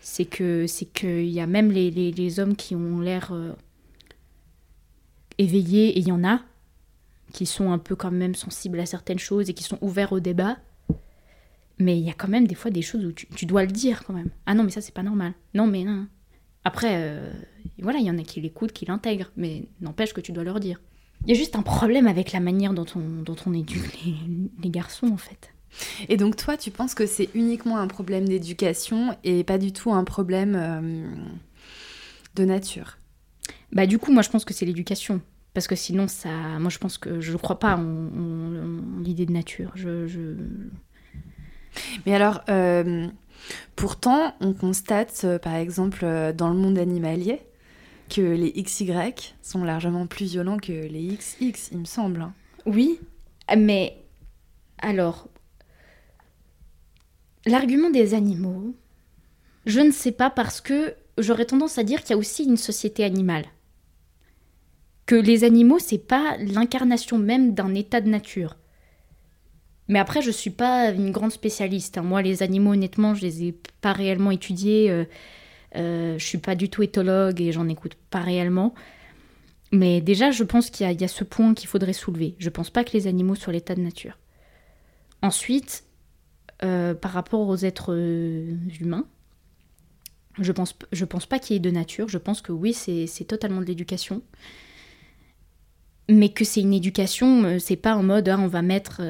C'est 0.01 0.25
que 0.25 0.67
c'est 0.67 0.87
qu'il 0.87 1.29
y 1.29 1.39
a 1.39 1.47
même 1.47 1.71
les, 1.71 1.91
les, 1.91 2.41
hommes 2.41 2.57
qui 2.57 2.75
ont 2.75 2.99
l'air 2.99 3.33
euh, 3.33 3.53
éveillés, 5.37 5.89
et 5.89 5.99
il 5.99 6.09
y 6.09 6.13
en 6.13 6.25
a, 6.25 6.41
qui 7.35 7.45
sont 7.45 7.73
un 7.73 7.79
peu 7.79 7.95
quand 7.95 8.11
même 8.11 8.35
sensibles 8.35 8.81
à 8.81 8.87
certaines 8.87 9.19
choses 9.19 9.51
et 9.51 9.53
qui 9.53 9.65
sont 9.65 9.79
ouverts 9.83 10.13
au 10.13 10.21
débat. 10.21 10.57
Mais 11.79 11.99
il 11.99 12.07
y 12.07 12.11
a 12.11 12.15
quand 12.15 12.29
même 12.29 12.47
des 12.47 12.55
fois 12.55 12.71
des 12.71 12.81
choses 12.81 13.05
où 13.05 13.13
tu, 13.13 13.45
dois 13.45 13.67
le 13.67 13.71
dire 13.71 14.03
quand 14.07 14.15
même. 14.15 14.31
Ah 14.47 14.55
non, 14.55 14.65
mais 14.65 14.71
ça, 14.71 14.81
c'est 14.81 14.95
pas 14.95 15.03
normal. 15.03 15.35
Non, 15.53 15.67
mais 15.67 15.85
non. 15.85 16.07
Après, 16.65 16.97
euh, 16.97 17.31
voilà, 17.79 17.99
il 17.99 18.07
y 18.07 18.11
en 18.11 18.19
a 18.19 18.23
qui 18.23 18.41
l'écoutent, 18.41 18.73
qui 18.73 18.87
l'intègrent, 18.87 19.31
mais 19.37 19.65
n'empêche 19.81 20.13
que 20.15 20.21
tu 20.21 20.33
dois 20.33 20.45
leur 20.45 20.61
dire. 20.61 20.81
Il 21.27 21.29
y 21.29 21.33
a 21.33 21.39
juste 21.39 21.57
un 21.57 21.63
problème 21.63 22.07
avec 22.07 22.33
la 22.33 22.41
manière 22.41 22.73
dont 22.73 22.87
on, 22.97 23.23
dont 23.23 23.37
on 23.47 23.55
éduque 23.55 23.99
les, 24.63 24.71
garçons, 24.71 25.09
en 25.09 25.17
fait. 25.17 25.51
Et 26.09 26.17
donc, 26.17 26.37
toi, 26.37 26.57
tu 26.57 26.71
penses 26.71 26.95
que 26.95 27.07
c'est 27.07 27.29
uniquement 27.35 27.79
un 27.79 27.87
problème 27.87 28.29
d'éducation 28.29 29.17
et 29.25 29.45
pas 29.45 29.59
du 29.59 29.73
tout 29.73 29.93
un 29.93 30.05
problème 30.05 30.55
euh, 30.57 31.07
de 32.35 32.45
nature? 32.45 32.99
Bah, 33.73 33.87
du 33.87 33.99
coup, 33.99 34.13
moi, 34.13 34.23
je 34.23 34.31
pense 34.31 34.45
que 34.45 34.55
c'est 34.55 34.67
l'éducation. 34.67 35.21
Parce 35.53 35.67
que 35.67 35.77
sinon, 35.77 36.09
ça. 36.09 36.31
Moi, 36.59 36.71
je 36.71 36.79
pense 36.79 36.99
que 36.99 37.21
je 37.21 37.33
ne 37.33 37.37
crois 37.37 37.59
pas 37.59 37.77
en, 37.77 39.01
l'idée 39.03 39.27
de 39.27 39.33
nature. 39.33 39.73
je... 39.77 40.37
Mais 42.07 42.15
alors, 42.15 42.43
euh, 42.49 43.09
pourtant, 43.77 44.35
on 44.41 44.53
constate, 44.53 45.23
euh, 45.25 45.39
par 45.39 45.55
exemple, 45.55 46.01
euh, 46.05 46.33
dans 46.33 46.49
le 46.49 46.57
monde 46.57 46.79
animalier, 46.79 47.41
que 48.09 48.21
les 48.21 48.53
XY 48.53 48.93
sont 49.43 49.65
largement 49.65 50.07
plus 50.07 50.27
violents 50.27 50.59
que 50.59 50.73
les 50.73 51.17
XX, 51.17 51.69
il 51.73 51.79
me 51.79 51.85
semble. 51.85 52.23
Hein. 52.23 52.35
Oui, 52.67 53.01
mais 53.57 53.97
alors, 54.79 55.29
l'argument 57.47 57.91
des 57.91 58.15
animaux, 58.15 58.75
je 59.67 59.81
ne 59.81 59.91
sais 59.91 60.13
pas 60.13 60.31
parce 60.31 60.61
que 60.61 60.95
j'aurais 61.19 61.47
tendance 61.47 61.79
à 61.79 61.85
dire 61.85 62.03
qu'il 62.03 62.11
y 62.11 62.15
a 62.15 62.19
aussi 62.19 62.45
une 62.45 62.57
société 62.57 63.05
animale. 63.05 63.47
Que 65.07 65.15
les 65.15 65.45
animaux, 65.45 65.79
c'est 65.79 65.99
pas 65.99 66.37
l'incarnation 66.39 67.19
même 67.19 67.55
d'un 67.55 67.75
état 67.75 68.01
de 68.01 68.09
nature. 68.09 68.57
Mais 69.89 69.99
après, 69.99 70.23
je 70.23 70.31
suis 70.31 70.51
pas 70.51 70.91
une 70.91 71.11
grande 71.11 71.33
spécialiste. 71.33 71.99
Hein. 71.99 72.03
Moi, 72.03 72.23
les 72.23 72.43
animaux, 72.43 72.73
honnêtement, 72.73 73.15
je 73.15 73.23
les 73.23 73.45
ai 73.45 73.59
pas 73.81 73.93
réellement 73.93 74.31
étudiés. 74.31 74.91
Euh, 74.91 75.05
euh, 75.77 76.19
je 76.19 76.25
suis 76.25 76.39
pas 76.39 76.55
du 76.55 76.69
tout 76.69 76.83
éthologue 76.83 77.41
et 77.41 77.53
j'en 77.53 77.69
écoute 77.69 77.95
pas 78.11 78.21
réellement. 78.21 78.75
Mais 79.73 80.01
déjà, 80.01 80.31
je 80.31 80.45
pense 80.45 80.71
qu'il 80.71 80.91
y, 80.91 81.05
a 81.05 81.09
ce 81.09 81.25
point 81.25 81.55
qu'il 81.55 81.69
faudrait 81.69 81.93
soulever. 81.93 82.37
Je 82.39 82.49
pense 82.49 82.71
pas 82.71 82.85
que 82.85 82.93
les 82.93 83.07
animaux 83.07 83.35
soient 83.35 83.53
l'état 83.53 83.75
de 83.75 83.81
nature. 83.81 84.19
Ensuite, 85.21 85.85
euh, 86.63 86.95
par 86.95 87.11
rapport 87.11 87.49
aux 87.49 87.57
êtres 87.57 87.93
euh, 87.93 88.55
humains, 88.81 89.07
je 90.39 90.53
pense, 90.53 90.77
je 90.93 91.05
pense 91.05 91.27
pas 91.27 91.39
qu'il 91.39 91.55
y 91.55 91.57
ait 91.57 91.61
de 91.61 91.71
nature. 91.71 92.09
Je 92.09 92.19
pense 92.19 92.41
que 92.41 92.53
oui, 92.53 92.73
c'est 92.73 93.25
totalement 93.25 93.61
de 93.61 93.67
l'éducation 93.67 94.23
mais 96.11 96.29
que 96.29 96.45
c'est 96.45 96.61
une 96.61 96.75
éducation, 96.75 97.59
c'est 97.59 97.77
pas 97.77 97.97
en 97.97 98.03
mode 98.03 98.29
ah, 98.29 98.39
on 98.39 98.47
va 98.47 98.61
mettre 98.61 99.01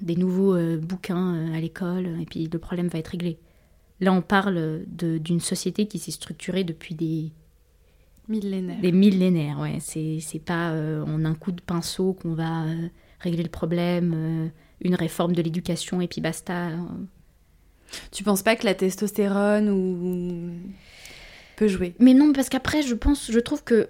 des 0.00 0.16
nouveaux 0.16 0.54
euh, 0.54 0.78
bouquins 0.78 1.34
euh, 1.34 1.54
à 1.54 1.60
l'école, 1.60 2.06
et 2.20 2.26
puis 2.26 2.48
le 2.52 2.58
problème 2.58 2.88
va 2.88 2.98
être 2.98 3.08
réglé. 3.08 3.38
Là, 4.00 4.12
on 4.12 4.22
parle 4.22 4.82
d'une 4.86 5.40
société 5.40 5.86
qui 5.86 5.98
s'est 5.98 6.10
structurée 6.10 6.64
depuis 6.64 6.94
des 6.94 7.30
millénaires. 8.28 8.80
Des 8.80 8.90
millénaires, 8.90 9.60
ouais. 9.60 9.78
C'est 9.80 10.42
pas 10.44 10.72
euh, 10.72 11.04
en 11.04 11.24
un 11.24 11.34
coup 11.34 11.52
de 11.52 11.60
pinceau 11.60 12.14
qu'on 12.14 12.34
va 12.34 12.64
régler 13.20 13.44
le 13.44 13.48
problème, 13.48 14.50
une 14.80 14.94
réforme 14.96 15.34
de 15.34 15.42
l'éducation 15.42 16.00
et 16.00 16.08
puis 16.08 16.20
basta. 16.20 16.70
Tu 18.10 18.24
penses 18.24 18.42
pas 18.42 18.56
que 18.56 18.64
la 18.64 18.74
testostérone 18.74 19.68
ou 19.68 20.50
peut 21.56 21.68
jouer? 21.68 21.94
Mais 22.00 22.14
non, 22.14 22.32
parce 22.32 22.48
qu'après, 22.48 22.82
je 22.82 22.94
pense, 22.94 23.30
je 23.30 23.38
trouve 23.38 23.62
que 23.62 23.88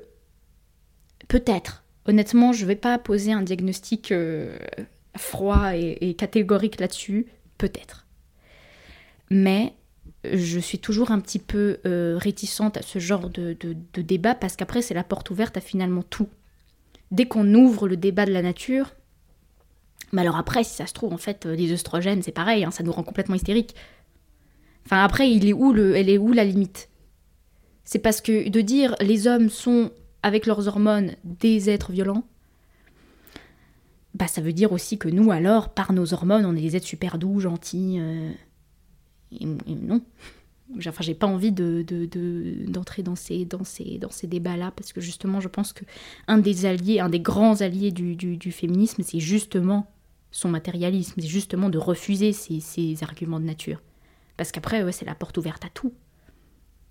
peut-être. 1.29 1.85
Honnêtement, 2.05 2.53
je 2.53 2.67
vais 2.67 2.77
pas 2.77 2.99
poser 2.99 3.33
un 3.33 3.41
diagnostic 3.41 4.13
froid 5.17 5.77
et, 5.77 6.15
catégorique 6.15 6.81
là-dessus, 6.81 7.27
peut-être. 7.59 8.07
Mais 9.31 9.75
je 10.25 10.59
suis 10.59 10.79
toujours 10.79 11.11
un 11.11 11.21
petit 11.21 11.39
peu 11.39 11.79
euh, 11.87 12.17
réticente 12.19 12.77
à 12.77 12.83
ce 12.83 12.99
genre 12.99 13.29
de, 13.29 13.57
débat 13.97 14.35
parce 14.35 14.57
qu'après 14.57 14.83
c'est 14.83 14.95
la 14.95 15.05
porte 15.05 15.31
ouverte 15.31 15.57
à 15.57 15.61
finalement 15.61 16.03
tout. 16.03 16.29
Dès 17.11 17.27
qu'on 17.27 17.53
ouvre 17.55 17.89
le 17.89 17.97
débat 17.97 18.25
de 18.25 18.33
la 18.33 18.43
nature, 18.43 18.95
mais 20.13 20.23
alors 20.23 20.37
après 20.37 20.65
si 20.65 20.75
ça 20.75 20.87
se 20.87 20.93
trouve 20.93 21.13
en 21.13 21.19
fait 21.19 21.47
euh, 21.47 21.55
les 21.55 21.73
œstrogènes 21.73 22.23
c'est 22.23 22.33
pareil, 22.33 22.65
hein, 22.65 22.71
ça 22.71 22.83
nous 22.83 22.93
rend 22.93 23.03
complètement 23.03 23.35
hystériques. 23.35 23.75
Enfin 24.87 25.03
après 25.03 25.31
il 25.31 25.47
est 25.47 25.53
où 25.53 25.73
le, 25.73 25.97
elle 25.97 26.09
est 26.09 26.19
où 26.19 26.33
la 26.33 26.45
limite? 26.45 26.89
C'est 27.85 27.99
parce 27.99 28.21
que 28.21 28.49
de 28.49 28.61
dire 28.61 28.95
les 29.01 29.27
hommes 29.27 29.51
sont 29.51 29.91
avec 30.23 30.47
leurs 30.47 30.69
hormones 30.69 31.17
des 31.25 31.69
êtres 31.69 31.91
violents, 31.91 32.25
bah, 34.23 34.29
ça 34.29 34.41
veut 34.41 34.53
dire 34.53 34.71
aussi 34.71 34.99
que 34.99 35.09
nous, 35.09 35.33
alors, 35.33 35.71
par 35.71 35.93
nos 35.93 36.15
hormones, 36.15 36.47
on 36.47 36.55
est 36.55 36.61
des 36.61 36.77
êtres 36.77 36.87
super 36.87 37.19
doux, 37.19 37.41
gentils. 37.41 37.97
Euh, 37.99 38.31
et, 39.33 39.47
non. 39.75 40.01
Enfin, 40.79 41.03
j'ai 41.03 41.15
pas 41.15 41.27
envie 41.27 41.51
de, 41.51 41.85
d'entrer 42.69 43.03
dans 43.03 43.17
ces, 43.17 43.45
dans 43.45 43.65
ces, 43.65 43.99
dans 43.99 44.13
ces 44.13 44.29
débats-là, 44.29 44.71
parce 44.77 44.93
que 44.93 45.01
justement, 45.01 45.41
je 45.41 45.49
pense 45.49 45.73
que 45.73 45.85
un 46.29 46.39
des 46.39 46.67
alliés, 46.67 47.01
un 47.01 47.09
des 47.09 47.19
grands 47.19 47.63
alliés 47.63 47.91
du, 47.91 48.15
du, 48.15 48.53
féminisme, 48.53 49.03
c'est 49.03 49.19
justement 49.19 49.91
son 50.31 50.49
matérialisme, 50.49 51.21
c'est 51.21 51.27
justement 51.27 51.69
de 51.69 51.79
refuser 51.79 52.33
ces, 52.33 52.61
ces, 52.61 53.03
arguments 53.03 53.41
de 53.41 53.47
nature. 53.47 53.83
Parce 54.37 54.53
qu'après, 54.53 54.85
ouais, 54.85 54.93
c'est 54.93 55.05
la 55.05 55.17
porte 55.17 55.37
ouverte 55.37 55.65
à 55.65 55.69
tout. 55.69 55.93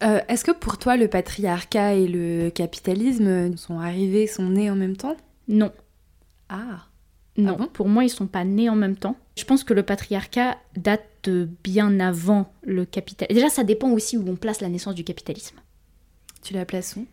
Euh, 0.04 0.20
est-ce 0.28 0.44
que 0.44 0.52
pour 0.52 0.78
toi, 0.78 0.98
le 0.98 1.08
patriarcat 1.08 1.94
et 1.94 2.10
le 2.10 2.50
capitalisme 2.50 3.56
sont 3.56 3.80
arrivés, 3.80 4.28
sont 4.28 4.50
nés 4.50 4.70
en 4.70 4.76
même 4.76 4.98
temps? 4.98 5.16
Non. 5.48 5.72
Ah. 6.50 6.91
Non, 7.38 7.58
ah 7.60 7.68
pour 7.72 7.88
moi, 7.88 8.04
ils 8.04 8.10
sont 8.10 8.28
pas 8.28 8.44
nés 8.44 8.70
en 8.70 8.76
même 8.76 8.98
temps. 8.98 9.16
Je 9.38 9.46
pense 9.46 9.64
que 9.64 9.74
le 9.74 9.84
patriarcat 9.84 10.58
date 10.76 11.30
bien 11.64 12.00
avant 12.00 12.52
le 12.64 12.86
capitalisme. 12.86 13.36
Déjà, 13.36 13.50
ça 13.50 13.64
dépend 13.64 13.90
aussi 13.92 14.18
où 14.18 14.28
on 14.28 14.36
place 14.36 14.62
la 14.62 14.70
naissance 14.70 14.96
du 14.96 15.04
capitalisme. 15.04 15.58
Tu 16.42 16.54
la 16.54 16.66
places 16.66 16.96
où? 16.96 17.06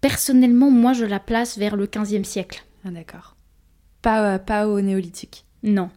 Personnellement, 0.00 0.70
moi, 0.70 0.92
je 0.92 1.04
la 1.04 1.20
place 1.20 1.58
vers 1.58 1.76
le 1.76 1.86
15e 1.86 2.24
siècle. 2.24 2.64
Ah, 2.84 2.90
d'accord. 2.90 3.36
Pas, 4.02 4.34
euh, 4.34 4.38
pas 4.38 4.68
au 4.68 4.80
néolithique? 4.80 5.44
Non. 5.62 5.90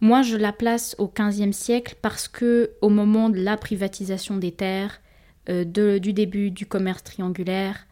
Moi, 0.00 0.22
je 0.22 0.36
la 0.36 0.52
place 0.52 0.94
au 0.98 1.06
15e 1.06 1.52
siècle 1.52 1.96
parce 2.02 2.28
que, 2.28 2.72
au 2.82 2.90
moment 2.90 3.30
de 3.30 3.40
la 3.40 3.56
privatisation 3.56 4.36
des 4.36 4.52
terres, 4.52 5.00
euh, 5.48 5.64
du 5.98 6.12
début 6.12 6.50
du 6.50 6.66
commerce 6.66 7.02
triangulaire, 7.02 7.86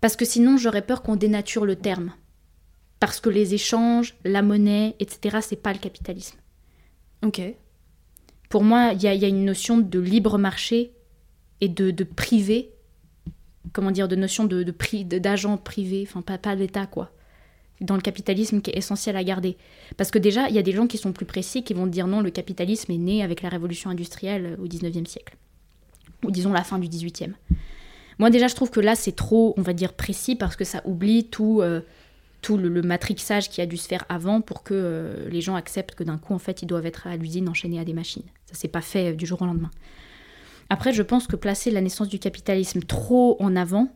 parce 0.00 0.16
que 0.16 0.24
sinon, 0.24 0.56
j'aurais 0.56 0.82
peur 0.82 1.02
qu'on 1.02 1.16
dénature 1.16 1.64
le 1.64 1.76
terme. 1.76 2.12
Parce 3.04 3.20
que 3.20 3.28
les 3.28 3.52
échanges, 3.52 4.14
la 4.24 4.40
monnaie, 4.40 4.96
etc., 4.98 5.40
c'est 5.42 5.60
pas 5.60 5.74
le 5.74 5.78
capitalisme. 5.78 6.38
Ok. 7.22 7.38
Pour 8.48 8.64
moi, 8.64 8.92
il 8.94 9.02
y, 9.02 9.06
a, 9.06 9.28
une 9.28 9.44
notion 9.44 9.76
de 9.76 9.98
libre 9.98 10.38
marché 10.38 10.90
et 11.60 11.68
de, 11.68 12.02
privé, 12.02 12.70
comment 13.74 13.90
dire, 13.90 14.08
de 14.08 14.16
notion 14.16 14.44
de, 14.44 14.62
d'agent 15.18 15.58
privé, 15.58 16.06
enfin 16.08 16.22
pas, 16.22 16.38
pas 16.38 16.54
l'État 16.54 16.86
quoi, 16.86 17.10
dans 17.82 17.94
le 17.94 18.00
capitalisme 18.00 18.62
qui 18.62 18.70
est 18.70 18.78
essentiel 18.78 19.18
à 19.18 19.22
garder. 19.22 19.58
Parce 19.98 20.10
que 20.10 20.18
déjà, 20.18 20.48
il 20.48 20.54
y 20.54 20.58
a 20.58 20.62
des 20.62 20.72
gens 20.72 20.86
qui 20.86 20.96
sont 20.96 21.12
plus 21.12 21.26
précis, 21.26 21.62
qui 21.62 21.74
vont 21.74 21.86
dire 21.86 22.06
non, 22.06 22.22
le 22.22 22.30
capitalisme 22.30 22.90
est 22.90 22.96
né 22.96 23.22
avec 23.22 23.42
la 23.42 23.50
révolution 23.50 23.90
industrielle 23.90 24.56
au 24.58 24.66
19e 24.66 25.04
siècle, 25.04 25.36
ou 26.24 26.30
disons 26.30 26.54
la 26.54 26.64
fin 26.64 26.78
du 26.78 26.88
18e. 26.88 27.32
Moi 28.18 28.30
déjà, 28.30 28.48
je 28.48 28.54
trouve 28.54 28.70
que 28.70 28.80
là, 28.80 28.94
c'est 28.94 29.14
trop, 29.14 29.52
on 29.58 29.62
va 29.62 29.74
dire, 29.74 29.92
précis 29.92 30.36
parce 30.36 30.56
que 30.56 30.64
ça 30.64 30.80
oublie 30.86 31.26
tout... 31.26 31.60
Euh, 31.60 31.82
tout 32.44 32.58
le, 32.58 32.82
matrixage 32.82 33.48
qui 33.48 33.62
a 33.62 33.66
dû 33.66 33.78
se 33.78 33.88
faire 33.88 34.04
avant 34.10 34.42
pour 34.42 34.62
que 34.64 34.74
euh, 34.74 35.30
les 35.30 35.40
gens 35.40 35.54
acceptent 35.54 35.94
que 35.94 36.04
d'un 36.04 36.18
coup, 36.18 36.34
en 36.34 36.38
fait, 36.38 36.60
ils 36.60 36.66
doivent 36.66 36.84
être 36.84 37.06
à 37.06 37.16
l'usine 37.16 37.48
enchaînés 37.48 37.80
à 37.80 37.86
des 37.86 37.94
machines. 37.94 38.22
Ça 38.44 38.54
s'est 38.54 38.68
pas 38.68 38.82
fait 38.82 39.12
euh, 39.12 39.16
du 39.16 39.24
jour 39.24 39.40
au 39.40 39.46
lendemain. 39.46 39.70
Après, 40.68 40.92
je 40.92 41.02
pense 41.02 41.26
que 41.26 41.36
placer 41.36 41.70
la 41.70 41.80
naissance 41.80 42.08
du 42.08 42.18
capitalisme 42.18 42.82
trop 42.82 43.38
en 43.40 43.56
avant, 43.56 43.88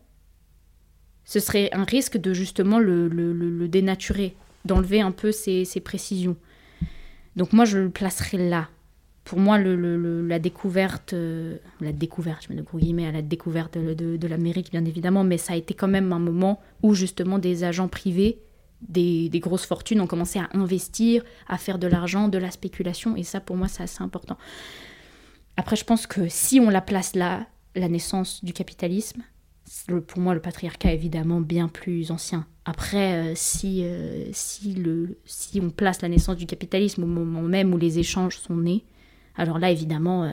ce 1.27 1.41
serait 1.41 1.69
un 1.73 1.85
risque 1.85 2.17
de 2.17 2.33
justement 2.33 2.79
le, 2.79 3.69
dénaturer, 3.69 4.35
d'enlever 4.65 5.03
un 5.03 5.13
peu 5.13 5.31
ses, 5.31 5.67
précisions. 5.85 6.37
Donc 7.37 7.53
moi, 7.53 7.67
je 7.67 7.77
le 7.77 7.91
placerai 7.91 8.49
là. 8.49 8.71
Pour 9.29 9.41
moi, 9.41 9.59
la 9.59 10.39
découverte, 10.39 11.13
euh, 11.13 11.59
la 11.83 11.93
découverte, 11.93 12.47
je 12.49 12.55
mets 12.55 12.59
de 12.59 12.79
guillemets 12.79 13.07
à 13.07 13.13
la 13.13 13.21
découverte 13.21 13.77
de, 13.77 14.27
l'Amérique, 14.27 14.71
bien 14.71 14.87
évidemment, 14.87 15.23
mais 15.23 15.37
ça 15.37 15.53
a 15.53 15.57
été 15.57 15.75
quand 15.75 15.87
même 15.87 16.15
un 16.15 16.19
moment 16.19 16.61
où 16.83 16.95
justement 16.95 17.39
des 17.39 17.63
agents 17.63 17.89
privés, 17.89 18.39
des, 18.81 19.29
grosses 19.35 19.67
fortunes 19.67 20.01
ont 20.01 20.07
commencé 20.07 20.39
à 20.39 20.49
investir, 20.55 21.25
à 21.47 21.59
faire 21.59 21.79
de 21.79 21.87
l'argent, 21.87 22.29
de 22.29 22.39
la 22.39 22.51
spéculation, 22.51 23.17
et 23.17 23.23
ça, 23.23 23.39
pour 23.39 23.57
moi, 23.57 23.69
c'est 23.69 23.83
assez 23.83 24.03
important. 24.03 24.39
Après, 25.59 25.77
je 25.77 25.85
pense 25.85 26.07
que 26.07 26.27
si 26.31 26.59
on 26.59 26.71
la 26.71 26.81
place 26.81 27.15
là, 27.15 27.49
la 27.75 27.91
naissance 27.91 28.43
du 28.43 28.55
capitalisme, 28.55 29.21
pour 30.07 30.21
moi, 30.21 30.33
le 30.33 30.41
patriarcat 30.41 30.93
est 30.93 30.95
évidemment 30.95 31.43
bien 31.43 31.69
plus 31.69 32.11
ancien. 32.13 32.47
Après, 32.65 33.35
euh, 33.35 33.35
euh, 33.65 34.31
si 34.33 35.61
on 35.61 35.69
place 35.69 36.01
la 36.01 36.09
naissance 36.09 36.37
du 36.39 36.47
capitalisme 36.47 37.03
au 37.03 37.07
moment 37.07 37.43
même 37.43 37.75
où 37.75 37.77
les 37.77 37.99
échanges 37.99 38.39
sont 38.39 38.57
nés, 38.57 38.87
alors 39.39 39.61
là, 39.61 39.71
évidemment, 39.71 40.25
euh, 40.25 40.33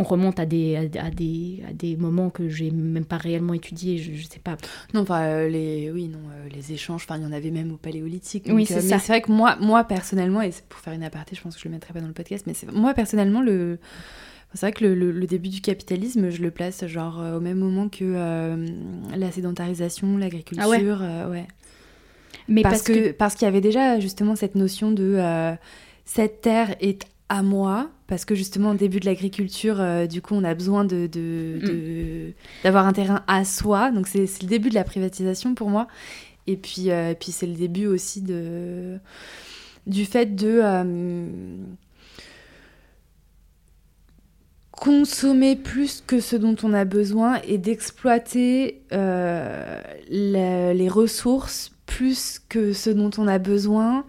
on 0.00 0.04
remonte 0.04 0.40
à 0.40 0.46
des, 0.46 0.76
à, 0.76 1.10
des, 1.10 1.62
à 1.66 1.72
des 1.72 1.96
moments 1.96 2.28
que 2.28 2.48
j'ai 2.48 2.72
même 2.72 3.04
pas 3.04 3.16
réellement 3.16 3.54
étudiés, 3.54 3.98
je, 3.98 4.10
ne 4.10 4.16
sais 4.16 4.40
pas. 4.40 4.56
Non, 4.94 5.02
enfin, 5.02 5.22
euh, 5.22 5.48
les, 5.48 5.92
oui, 5.92 6.08
non, 6.08 6.18
euh, 6.18 6.48
les 6.52 6.72
échanges, 6.72 7.04
enfin, 7.04 7.16
il 7.16 7.22
y 7.22 7.26
en 7.26 7.32
avait 7.32 7.52
même 7.52 7.72
au 7.72 7.76
paléolithique. 7.76 8.48
oui, 8.50 8.66
c'est 8.66 8.80
ça. 8.80 8.98
c'est 8.98 9.12
vrai 9.12 9.22
que 9.22 9.30
moi, 9.30 9.56
moi, 9.60 9.84
personnellement, 9.84 10.42
et 10.42 10.50
pour 10.68 10.80
faire 10.80 10.92
une 10.92 11.04
aparté, 11.04 11.36
je 11.36 11.40
pense 11.40 11.54
que 11.54 11.62
je 11.62 11.68
le 11.68 11.74
mettrai 11.74 11.94
pas 11.94 12.00
dans 12.00 12.08
le 12.08 12.12
podcast, 12.12 12.44
mais 12.46 12.54
moi, 12.72 12.92
personnellement, 12.94 13.40
le... 13.40 13.78
C'est 14.54 14.60
vrai 14.60 14.72
que 14.72 14.86
le, 14.86 15.26
début 15.26 15.50
du 15.50 15.60
capitalisme, 15.60 16.30
je 16.30 16.40
le 16.40 16.50
place 16.50 16.86
genre 16.86 17.22
au 17.36 17.38
même 17.38 17.58
moment 17.58 17.90
que 17.90 18.56
la 19.14 19.30
sédentarisation, 19.30 20.16
l'agriculture, 20.16 21.02
ah 21.02 21.28
ouais. 21.28 21.46
Mais 22.48 22.62
parce, 22.62 22.80
que, 22.80 23.12
parce 23.12 23.34
qu'il 23.34 23.44
y 23.44 23.48
avait 23.48 23.60
déjà 23.60 24.00
justement 24.00 24.36
cette 24.36 24.54
notion 24.54 24.90
de 24.90 25.18
cette 26.08 26.40
terre 26.40 26.74
est 26.80 27.04
à 27.28 27.42
moi 27.42 27.90
parce 28.06 28.24
que 28.24 28.34
justement 28.34 28.70
au 28.70 28.74
début 28.74 28.98
de 28.98 29.04
l'agriculture 29.04 29.78
euh, 29.78 30.06
du 30.06 30.22
coup 30.22 30.34
on 30.34 30.42
a 30.42 30.54
besoin 30.54 30.86
de, 30.86 31.06
mm. 31.06 32.32
d'avoir 32.64 32.86
un 32.86 32.94
terrain 32.94 33.22
à 33.26 33.44
soi 33.44 33.90
donc 33.90 34.06
c'est, 34.08 34.24
le 34.40 34.48
début 34.48 34.70
de 34.70 34.74
la 34.74 34.84
privatisation 34.84 35.54
pour 35.54 35.68
moi 35.68 35.86
et 36.46 36.56
puis 36.56 36.90
euh, 36.90 37.12
puis 37.12 37.30
c'est 37.30 37.46
le 37.46 37.54
début 37.54 37.86
aussi 37.86 38.22
de 38.22 38.98
du 39.86 40.06
fait 40.06 40.34
de 40.34 40.60
euh, 40.62 41.26
consommer 44.70 45.54
plus 45.54 46.02
que 46.06 46.20
ce 46.20 46.36
dont 46.36 46.56
on 46.62 46.72
a 46.72 46.86
besoin 46.86 47.38
et 47.46 47.58
d'exploiter 47.58 48.80
les 50.10 50.88
ressources 50.88 51.72
plus 51.84 52.40
que 52.48 52.72
ce 52.72 52.88
dont 52.88 53.10
on 53.18 53.28
a 53.28 53.38
besoin 53.38 54.06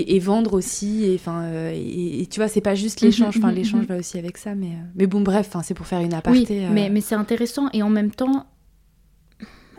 et, 0.00 0.18
vendre 0.18 0.54
aussi 0.54 1.04
et 1.04 1.14
enfin 1.14 1.42
euh, 1.44 1.72
et, 1.74 2.26
tu 2.30 2.40
vois 2.40 2.48
c'est 2.48 2.60
pas 2.60 2.74
juste 2.74 3.00
l'échange 3.00 3.38
enfin 3.38 3.50
mhm, 3.50 3.56
l'échange 3.56 3.82
mhm. 3.82 3.86
va 3.86 3.96
aussi 3.96 4.18
avec 4.18 4.38
ça 4.38 4.54
mais 4.54 4.68
euh, 4.68 4.84
mais 4.94 5.06
bon 5.06 5.20
bref 5.20 5.50
c'est 5.62 5.74
pour 5.74 5.86
faire 5.86 6.00
une 6.00 6.14
aparté 6.14 6.46
oui, 6.48 6.66
mais 6.70 6.90
mais 6.90 7.00
c'est 7.00 7.14
intéressant 7.14 7.68
et 7.72 7.82
en 7.82 7.90
même 7.90 8.10
temps 8.10 8.46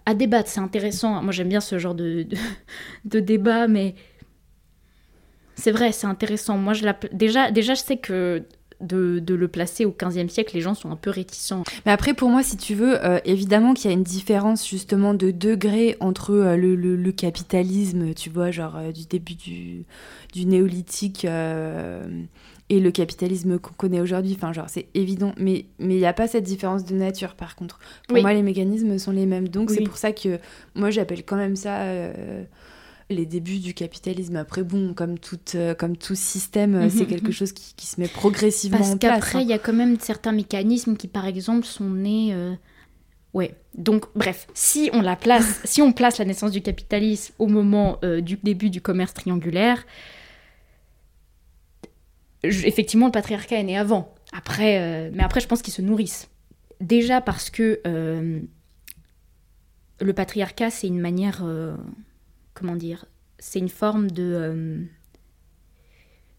à 0.06 0.14
débattre 0.14 0.50
c'est 0.50 0.60
intéressant. 0.60 1.22
Moi 1.22 1.32
j'aime 1.32 1.50
bien 1.50 1.62
ce 1.62 1.78
genre 1.78 1.96
de, 1.96 2.28
de, 3.06 3.20
débat 3.20 3.68
mais 3.68 3.96
c'est 5.56 5.72
vrai 5.72 5.92
c'est 5.92 6.08
intéressant. 6.08 6.58
Moi 6.58 6.74
je 6.74 6.86
déjà 7.12 7.52
déjà 7.52 7.74
je 7.74 7.82
sais 7.82 7.98
que 7.98 8.44
de, 8.84 9.34
le 9.34 9.48
placer 9.48 9.86
au 9.86 9.92
15e 9.92 10.30
siècle, 10.30 10.56
les 10.56 10.62
gens 10.62 10.76
sont 10.76 10.92
un 10.92 10.96
peu 10.96 11.10
réticents. 11.10 11.64
Mais 11.86 11.92
après, 11.92 12.14
pour 12.14 12.30
moi, 12.30 12.44
si 12.44 12.58
tu 12.58 12.76
veux, 12.76 13.04
euh, 13.04 13.20
évidemment 13.26 13.74
qu'il 13.74 13.90
y 13.90 13.94
a 13.94 13.98
une 13.98 14.04
différence 14.04 14.68
justement 14.68 15.14
de 15.14 15.32
degré 15.32 15.98
entre 16.00 16.32
euh, 16.32 16.58
le, 16.58 17.12
capitalisme, 17.12 18.14
tu 18.14 18.30
vois, 18.30 18.52
genre 18.52 18.76
euh, 18.78 18.92
du 18.92 19.06
début 19.06 19.36
du, 19.36 19.86
du 20.34 20.46
néolithique 20.46 21.26
et 22.70 22.80
le 22.80 22.92
capitalisme 22.92 23.60
qu'on 23.60 23.74
connaît 23.74 24.02
aujourd'hui. 24.02 24.34
Enfin, 24.36 24.54
genre, 24.54 24.70
c'est 24.70 24.88
évident, 24.94 25.34
mais 25.38 25.66
il 25.80 25.88
n'y 25.88 26.06
a 26.06 26.14
pas 26.14 26.28
cette 26.28 26.44
différence 26.44 26.86
de 26.86 26.96
nature, 26.96 27.36
par 27.36 27.56
contre. 27.56 27.80
Pour 28.08 28.20
moi, 28.22 28.34
les 28.34 28.42
mécanismes 28.42 28.98
sont 28.98 29.12
les 29.12 29.26
mêmes. 29.26 29.48
Donc, 29.48 29.72
c'est 29.72 29.84
pour 29.84 29.98
ça 29.98 30.12
que 30.12 30.40
moi, 30.76 30.90
j'appelle 30.90 31.24
quand 31.24 31.38
même 31.38 31.56
ça 31.56 31.84
les 33.14 33.26
débuts 33.26 33.60
du 33.60 33.74
capitalisme. 33.74 34.36
Après, 34.36 34.64
bon, 34.64 34.94
comme 34.94 35.18
tout, 35.18 35.40
euh, 35.56 35.74
comme 35.74 35.98
tout 35.98 36.16
système, 36.16 36.76
euh, 36.76 36.90
c'est 36.90 37.02
mhm, 37.02 37.08
quelque 37.08 37.28
mhm. 37.28 37.34
chose 37.34 37.52
qui, 37.52 37.86
se 37.86 38.00
met 38.00 38.08
progressivement 38.08 38.78
en 38.78 38.98
place. 38.98 39.00
Parce 39.00 39.26
qu'après, 39.26 39.42
il 39.44 39.50
y 39.50 39.54
a 39.54 39.60
quand 39.60 39.74
même 39.74 40.00
certains 40.00 40.32
mécanismes 40.32 40.98
qui, 40.98 41.08
par 41.08 41.26
exemple, 41.26 41.66
sont 41.66 41.90
nés. 41.90 42.34
Euh, 42.34 42.54
ouais. 43.34 43.56
Donc, 43.76 44.06
bref, 44.16 44.48
si 44.54 44.90
on 44.94 45.02
la 45.02 45.16
place, 45.16 45.62
si 45.66 45.82
on 45.82 45.94
place 45.94 46.18
la 46.18 46.26
naissance 46.26 46.52
du 46.52 46.62
capitalisme 46.62 47.34
au 47.40 47.48
moment 47.48 48.00
du 48.22 48.38
début 48.44 48.70
du 48.70 48.82
commerce 48.82 49.14
triangulaire, 49.14 49.86
effectivement, 52.44 53.08
le 53.08 53.12
patriarcat 53.12 53.58
est 53.58 53.64
né 53.64 53.78
avant. 53.78 54.14
Après, 54.32 55.12
mais 55.12 55.24
après, 55.24 55.40
je 55.40 55.48
pense 55.48 55.62
qu'ils 55.62 55.74
se 55.74 55.82
nourrissent. 55.82 56.30
Déjà 56.82 57.22
parce 57.22 57.50
que 57.50 57.80
le 60.00 60.14
patriarcat, 60.14 60.70
c'est 60.70 60.88
une 60.88 61.00
manière 61.00 61.44
comment 62.54 62.76
dire, 62.76 63.06
c'est 63.40 63.60
une 63.60 63.70
forme 63.70 64.12
de, 64.12 64.24
euh, 64.24 64.84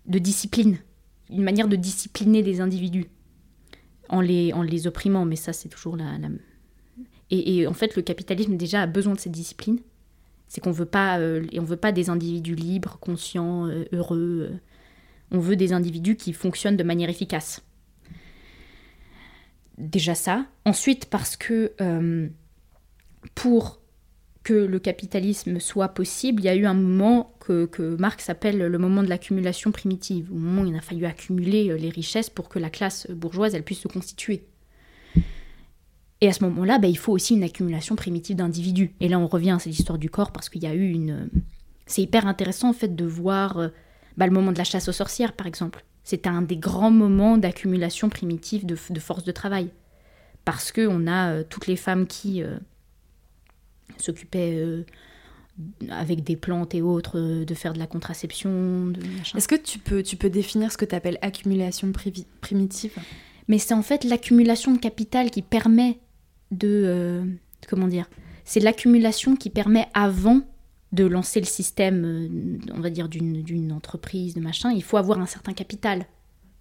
de 0.07 0.19
discipline, 0.19 0.79
une 1.31 1.43
manière 1.43 1.69
de 1.69 1.77
discipliner 1.77 2.43
des 2.43 2.61
individus 2.61 3.07
en 4.09 4.21
les, 4.21 4.53
en 4.53 4.63
les 4.63 4.87
opprimant, 4.87 5.25
mais 5.25 5.37
ça 5.37 5.53
c'est 5.53 5.69
toujours 5.69 5.97
la... 5.97 6.17
Et, 7.31 7.67
en 7.67 7.73
fait 7.73 7.97
le 7.97 8.03
capitalisme 8.03 8.57
déjà 8.57 8.83
a 8.83 8.87
besoin 8.87 9.15
de 9.15 9.19
cette 9.19 9.33
discipline, 9.33 9.81
c'est 10.47 10.61
qu'on 10.61 10.71
veut 10.71 10.85
pas, 10.87 11.19
euh, 11.19 11.45
on 11.57 11.65
veut 11.65 11.77
pas 11.77 11.91
des 11.91 12.11
individus 12.11 12.55
libres, 12.55 12.99
conscients, 13.01 13.67
euh, 13.67 13.85
heureux, 13.93 14.53
on 15.31 15.39
veut 15.39 15.57
des 15.57 15.73
individus 15.73 16.17
qui 16.17 16.33
fonctionnent 16.33 16.77
de 16.77 16.85
manière 16.85 17.09
efficace. 17.09 17.63
Déjà 19.79 20.15
ça. 20.15 20.47
Ensuite 20.65 21.07
parce 21.07 21.37
que 21.37 21.73
pour 23.35 23.81
que 24.45 24.53
le 24.53 24.79
capitalisme 24.79 25.59
soit 25.59 25.89
possible, 25.89 26.43
il 26.43 26.45
y 26.45 26.49
a 26.49 26.55
eu 26.55 26.67
un 26.67 26.75
moment 26.75 27.35
que, 27.41 27.65
que 27.65 27.97
Marx 27.97 28.29
appelle 28.29 28.59
le 28.59 28.79
moment 28.79 29.03
de 29.03 29.09
l'accumulation 29.09 29.73
primitive, 29.73 30.31
au 30.31 30.37
moment 30.37 30.63
où 30.63 30.67
il 30.67 30.77
a 30.77 30.83
fallu 30.83 31.07
accumuler 31.07 31.71
euh, 31.71 31.77
les 31.77 31.89
richesses 31.89 32.31
pour 32.31 32.51
que 32.51 32.59
la 32.59 32.71
classe 32.71 33.11
bourgeoise 33.11 33.55
elle 33.55 33.65
puisse 33.65 33.81
se 33.81 33.89
constituer. 33.89 34.45
Et 36.21 36.29
à 36.29 36.33
ce 36.33 36.45
moment-là, 36.45 36.79
bah, 36.79 36.89
il 36.89 36.97
faut 36.97 37.13
aussi 37.13 37.35
une 37.35 37.43
accumulation 37.43 37.97
primitive 37.97 38.37
d'individus. 38.37 38.95
Et 39.01 39.09
là, 39.09 39.19
on 39.19 39.27
revient 39.27 39.51
à 39.51 39.59
cette 39.59 39.79
histoire 39.79 39.99
du 39.99 40.11
corps 40.11 40.31
parce 40.31 40.49
qu'il 40.49 40.63
y 40.63 40.67
a 40.67 40.75
eu 40.75 40.91
une. 40.91 41.29
C'est 41.87 42.03
hyper 42.03 42.27
intéressant 42.27 42.71
en 42.71 42.73
fait 42.73 42.95
de 42.95 43.05
voir 43.05 43.59
euh, 43.59 43.69
bah, 44.17 44.27
le 44.27 44.33
moment 44.33 44.53
de 44.53 44.59
la 44.59 44.65
chasse 44.65 44.89
aux 44.89 44.93
sorcières, 44.93 45.33
par 45.33 45.47
exemple. 45.47 45.85
C'était 46.03 46.29
un 46.29 46.43
des 46.43 46.57
grands 46.59 46.91
moments 46.91 47.39
d'accumulation 47.39 48.11
primitive 48.11 48.67
de, 48.67 48.75
force 48.75 49.25
de 49.25 49.33
travail. 49.33 49.71
Parce 50.45 50.71
qu'on 50.71 51.07
a 51.07 51.31
euh, 51.31 51.45
toutes 51.49 51.67
les 51.67 51.77
femmes 51.77 52.07
qui 52.07 52.43
s'occupait 53.99 54.55
euh, 54.57 54.85
avec 55.91 56.25
des 56.25 56.37
plantes 56.37 56.75
et 56.75 56.83
autres 56.83 57.19
euh, 57.19 57.45
de 57.45 57.55
faire 57.55 57.73
de 57.73 57.79
la 57.79 57.87
contraception. 57.87 58.93
Est-ce 59.35 59.49
que 59.49 59.55
tu 59.55 59.79
peux, 59.79 60.03
tu 60.03 60.17
peux 60.17 60.31
définir 60.31 60.73
ce 60.73 60.77
que 60.77 60.85
tu 60.85 60.95
appelles 60.95 61.19
accumulation 61.23 61.93
primitive? 62.41 62.93
Mais 63.49 63.59
c'est 63.59 63.75
en 63.75 63.83
fait 63.83 64.05
l'accumulation 64.05 64.73
de 64.73 64.79
capital 64.79 65.31
qui 65.31 65.43
permet 65.43 65.99
de... 66.51 66.83
Euh, 66.85 67.25
comment 67.69 67.89
dire? 67.89 68.09
C'est 68.45 68.61
l'accumulation 68.61 69.37
qui 69.37 69.51
permet 69.51 69.87
avant 69.95 70.43
de 70.93 71.05
lancer 71.05 71.41
le 71.41 71.47
système, 71.47 72.61
on 72.73 72.81
va 72.81 72.89
dire, 72.89 73.09
d'une 73.09 73.73
entreprise, 73.73 74.35
de 74.35 74.41
machin, 74.41 74.71
il 74.71 74.83
faut 74.83 74.97
avoir 74.97 75.19
un 75.19 75.27
certain 75.27 75.53
capital 75.53 76.07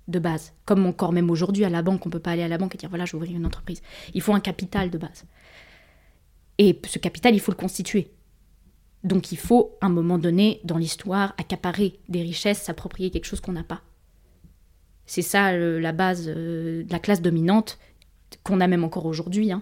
de 0.07 0.19
base. 0.19 0.53
Comme 0.65 0.85
encore 0.85 1.13
même 1.13 1.29
aujourd'hui 1.29 1.65
à 1.65 1.69
la 1.69 1.81
banque, 1.81 2.05
on 2.05 2.09
peut 2.09 2.19
pas 2.19 2.31
aller 2.31 2.43
à 2.43 2.47
la 2.47 2.57
banque 2.57 2.75
et 2.75 2.77
dire 2.77 2.89
voilà, 2.89 3.05
je 3.05 3.11
vais 3.11 3.17
ouvrir 3.17 3.37
une 3.37 3.45
entreprise. 3.45 3.81
Il 4.13 4.21
faut 4.21 4.33
un 4.33 4.39
capital 4.39 4.89
de 4.89 4.97
base. 4.97 5.25
Et 6.57 6.79
ce 6.85 6.99
capital, 6.99 7.33
il 7.33 7.39
faut 7.39 7.51
le 7.51 7.57
constituer. 7.57 8.11
Donc 9.03 9.31
il 9.31 9.37
faut, 9.37 9.77
à 9.81 9.87
un 9.87 9.89
moment 9.89 10.17
donné, 10.17 10.61
dans 10.63 10.77
l'histoire, 10.77 11.33
accaparer 11.37 11.99
des 12.09 12.21
richesses, 12.21 12.61
s'approprier 12.61 13.11
quelque 13.11 13.25
chose 13.25 13.41
qu'on 13.41 13.51
n'a 13.51 13.63
pas. 13.63 13.81
C'est 15.05 15.21
ça 15.21 15.55
la 15.57 15.91
base 15.91 16.25
euh, 16.27 16.83
de 16.83 16.91
la 16.91 16.99
classe 16.99 17.21
dominante 17.21 17.77
qu'on 18.43 18.61
a 18.61 18.67
même 18.67 18.83
encore 18.83 19.05
aujourd'hui. 19.05 19.51
Hein. 19.51 19.61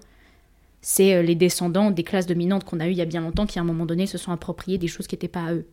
C'est 0.81 1.15
euh, 1.15 1.23
les 1.23 1.35
descendants 1.35 1.89
des 1.89 2.03
classes 2.03 2.27
dominantes 2.27 2.63
qu'on 2.63 2.79
a 2.79 2.87
eues 2.87 2.91
il 2.91 2.97
y 2.97 3.01
a 3.01 3.05
bien 3.05 3.21
longtemps 3.21 3.47
qui, 3.47 3.57
à 3.57 3.63
un 3.63 3.65
moment 3.65 3.85
donné, 3.87 4.05
se 4.05 4.19
sont 4.19 4.31
appropriés 4.31 4.77
des 4.77 4.87
choses 4.87 5.07
qui 5.07 5.15
n'étaient 5.15 5.27
pas 5.27 5.45
à 5.45 5.53
eux. 5.53 5.65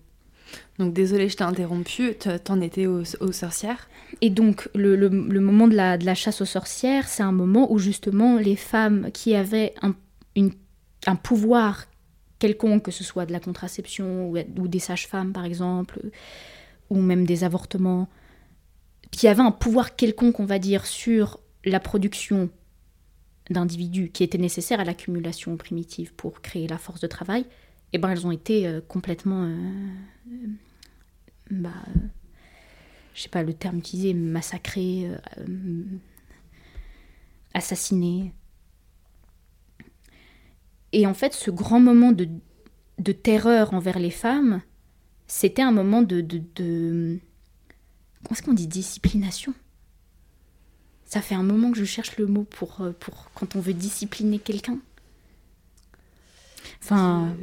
Donc 0.79 0.95
désolé, 0.95 1.29
je 1.29 1.37
t'ai 1.37 1.45
interrompu, 1.45 2.15
t'en 2.45 2.63
étais 2.63 2.87
aux, 2.87 3.05
sorcières? 3.33 3.89
Et 4.23 4.31
donc 4.31 4.71
le, 4.75 5.09
moment 5.41 5.69
de 5.69 5.75
la, 5.75 5.99
de 5.99 6.07
la, 6.07 6.15
chasse 6.15 6.41
aux 6.41 6.47
sorcières, 6.47 7.07
c'est 7.07 7.23
un 7.23 7.33
moment 7.33 7.71
où 7.71 7.79
justement 7.79 8.39
les 8.39 8.57
femmes 8.57 9.11
qui 9.13 9.35
avaient 9.35 9.75
un, 9.83 9.95
une 10.37 10.53
un 11.07 11.17
pouvoir 11.17 11.87
quelconque, 12.39 12.85
que 12.85 12.91
ce 12.91 13.05
soit 13.05 13.27
de 13.27 13.33
la 13.33 13.41
contraception 13.41 14.31
ou, 14.31 14.69
des 14.69 14.79
sages-femmes 14.79 15.33
par 15.33 15.45
exemple, 15.45 16.01
ou 16.91 17.01
même 17.01 17.27
des 17.27 17.45
avortements, 17.45 18.09
qui 19.11 19.29
avaient 19.29 19.43
un 19.43 19.51
pouvoir 19.51 19.97
quelconque, 19.97 20.41
on 20.41 20.45
va 20.45 20.59
dire, 20.59 20.87
sur 20.87 21.41
la 21.65 21.81
production 21.81 22.51
d'individus 23.51 24.11
qui 24.11 24.23
était 24.23 24.39
nécessaire 24.39 24.81
à 24.81 24.85
l'accumulation 24.85 25.57
primitive 25.57 26.13
pour 26.15 26.43
créer 26.43 26.69
la 26.69 26.79
force 26.79 27.01
de 27.01 27.07
travail, 27.07 27.47
eh 27.93 27.99
ben 27.99 28.11
elles 28.11 28.27
ont 28.27 28.31
été 28.31 28.67
euh, 28.67 28.81
complètement 28.87 29.45
euh, 29.45 29.57
bah, 31.51 31.71
je 33.15 33.23
sais 33.23 33.31
pas 33.31 33.43
le 33.43 33.55
terme 33.55 33.79
utilisé, 33.79 34.15
massacrées, 34.15 35.11
assassinées. 37.55 38.33
Et 40.93 41.07
en 41.07 41.15
fait, 41.15 41.35
ce 41.35 41.51
grand 41.51 41.81
moment 41.81 42.13
de, 42.13 42.29
de 42.99 43.13
terreur 43.13 43.75
envers 43.75 43.99
les 43.99 44.11
femmes, 44.11 44.63
c'était 45.27 45.63
un 45.63 45.73
moment 45.73 46.03
de, 46.03 46.21
de, 46.21 46.43
de... 46.57 47.19
Comment 48.23 48.33
est-ce 48.33 48.43
qu'on 48.43 48.55
dit 48.55 48.67
disciplination? 48.67 49.55
Ça 51.05 51.21
fait 51.21 51.35
un 51.35 51.43
moment 51.43 51.71
que 51.71 51.79
je 51.79 51.85
cherche 51.85 52.17
le 52.19 52.27
mot 52.27 52.45
pour, 52.45 52.81
euh, 52.81 52.93
pour 52.99 53.31
quand 53.35 53.57
on 53.57 53.61
veut 53.61 53.73
discipliner 53.75 54.39
quelqu'un. 54.39 54.79
Enfin, 56.83 57.35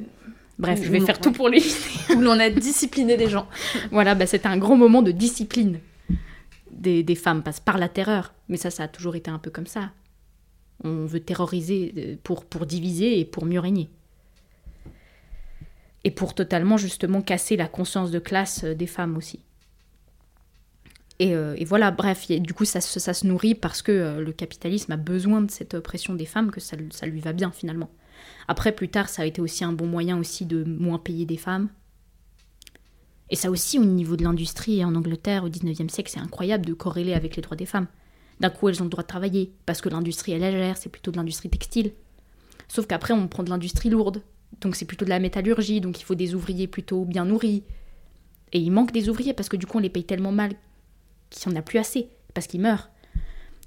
bref, 0.59 0.81
je 0.83 0.91
vais 0.91 0.99
faire 0.99 1.19
tout 1.19 1.31
pour 1.31 1.49
les 1.49 1.61
Où 2.15 2.21
l'on 2.21 2.39
a 2.39 2.49
discipliné 2.49 3.17
des 3.17 3.29
gens. 3.29 3.47
voilà, 3.91 4.15
bah, 4.15 4.27
c'était 4.27 4.47
un 4.47 4.57
grand 4.57 4.75
moment 4.75 5.01
de 5.01 5.11
discipline 5.11 5.79
des, 6.71 7.03
des 7.03 7.15
femmes, 7.15 7.43
passe 7.43 7.59
par 7.59 7.77
la 7.77 7.89
terreur. 7.89 8.33
Mais 8.49 8.57
ça, 8.57 8.69
ça 8.69 8.83
a 8.83 8.87
toujours 8.87 9.15
été 9.15 9.31
un 9.31 9.39
peu 9.39 9.49
comme 9.49 9.67
ça. 9.67 9.91
On 10.83 11.05
veut 11.05 11.19
terroriser 11.19 11.93
euh, 11.97 12.15
pour, 12.23 12.65
diviser 12.65 13.19
et 13.19 13.25
pour 13.25 13.45
mieux 13.45 13.59
régner. 13.59 13.89
Et 16.03 16.11
pour 16.11 16.35
totalement 16.35 16.77
justement 16.77 17.21
casser 17.21 17.55
la 17.55 17.67
conscience 17.67 18.11
de 18.11 18.19
classe 18.19 18.63
euh, 18.63 18.75
des 18.75 18.87
femmes 18.87 19.17
aussi. 19.17 19.39
Et, 21.19 21.33
euh, 21.33 21.55
voilà, 21.65 21.91
bref, 21.91 22.29
du 22.29 22.53
coup 22.53 22.65
ça, 22.65 22.81
ça, 22.81 23.13
se 23.13 23.25
nourrit 23.25 23.55
parce 23.55 23.81
que 23.81 24.19
le 24.19 24.31
capitalisme 24.33 24.91
a 24.91 24.97
besoin 24.97 25.41
de 25.41 25.49
cette 25.49 25.73
oppression 25.73 26.13
des 26.13 26.25
femmes, 26.25 26.51
que 26.51 26.59
ça, 26.59 26.75
ça 26.91 27.05
lui 27.05 27.21
va 27.21 27.31
bien 27.31 27.51
finalement. 27.51 27.89
Après, 28.49 28.73
plus 28.73 28.89
tard, 28.89 29.07
ça 29.07 29.21
a 29.21 29.25
été 29.25 29.41
aussi 29.41 29.63
un 29.63 29.71
bon 29.71 29.87
moyen 29.87 30.19
aussi 30.19 30.45
de 30.45 30.65
moins 30.65 30.99
payer 30.99 31.25
des 31.25 31.37
femmes. 31.37 31.69
Et 33.29 33.35
ça 33.35 33.49
aussi, 33.49 33.79
au 33.79 33.85
niveau 33.85 34.15
de 34.15 34.23
l'industrie 34.23 34.83
en 34.83 34.93
Angleterre 34.93 35.43
au 35.43 35.49
19e 35.49 35.89
siècle, 35.89 36.11
c'est 36.13 36.19
incroyable 36.19 36.65
de 36.65 36.73
corréler 36.73 37.13
avec 37.13 37.35
les 37.35 37.41
droits 37.41 37.57
des 37.57 37.65
femmes. 37.65 37.87
D'un 38.39 38.49
coup, 38.49 38.67
elles 38.67 38.81
ont 38.81 38.85
le 38.85 38.89
droit 38.89 39.03
de 39.03 39.07
travailler, 39.07 39.53
parce 39.65 39.81
que 39.81 39.89
l'industrie 39.89 40.33
est 40.33 40.39
légère, 40.39 40.77
c'est 40.77 40.89
plutôt 40.89 41.11
de 41.11 41.17
l'industrie 41.17 41.49
textile. 41.49 41.93
Sauf 42.67 42.87
qu'après, 42.87 43.13
on 43.13 43.27
prend 43.27 43.43
de 43.43 43.49
l'industrie 43.49 43.89
lourde, 43.89 44.21
donc 44.61 44.75
c'est 44.75 44.85
plutôt 44.85 45.05
de 45.05 45.09
la 45.09 45.19
métallurgie, 45.19 45.81
donc 45.81 45.99
il 45.99 46.03
faut 46.03 46.15
des 46.15 46.35
ouvriers 46.35 46.67
plutôt 46.67 47.05
bien 47.05 47.25
nourris. 47.25 47.63
Et 48.51 48.59
il 48.59 48.71
manque 48.71 48.91
des 48.91 49.09
ouvriers, 49.09 49.33
parce 49.33 49.49
que 49.49 49.57
du 49.57 49.65
coup, 49.65 49.77
on 49.77 49.81
les 49.81 49.89
paye 49.89 50.03
tellement 50.03 50.31
mal 50.31 50.53
qu'il 51.29 51.49
n'y 51.49 51.57
en 51.57 51.59
a 51.59 51.63
plus 51.63 51.79
assez, 51.79 52.09
parce 52.33 52.47
qu'ils 52.47 52.61
meurent. 52.61 52.89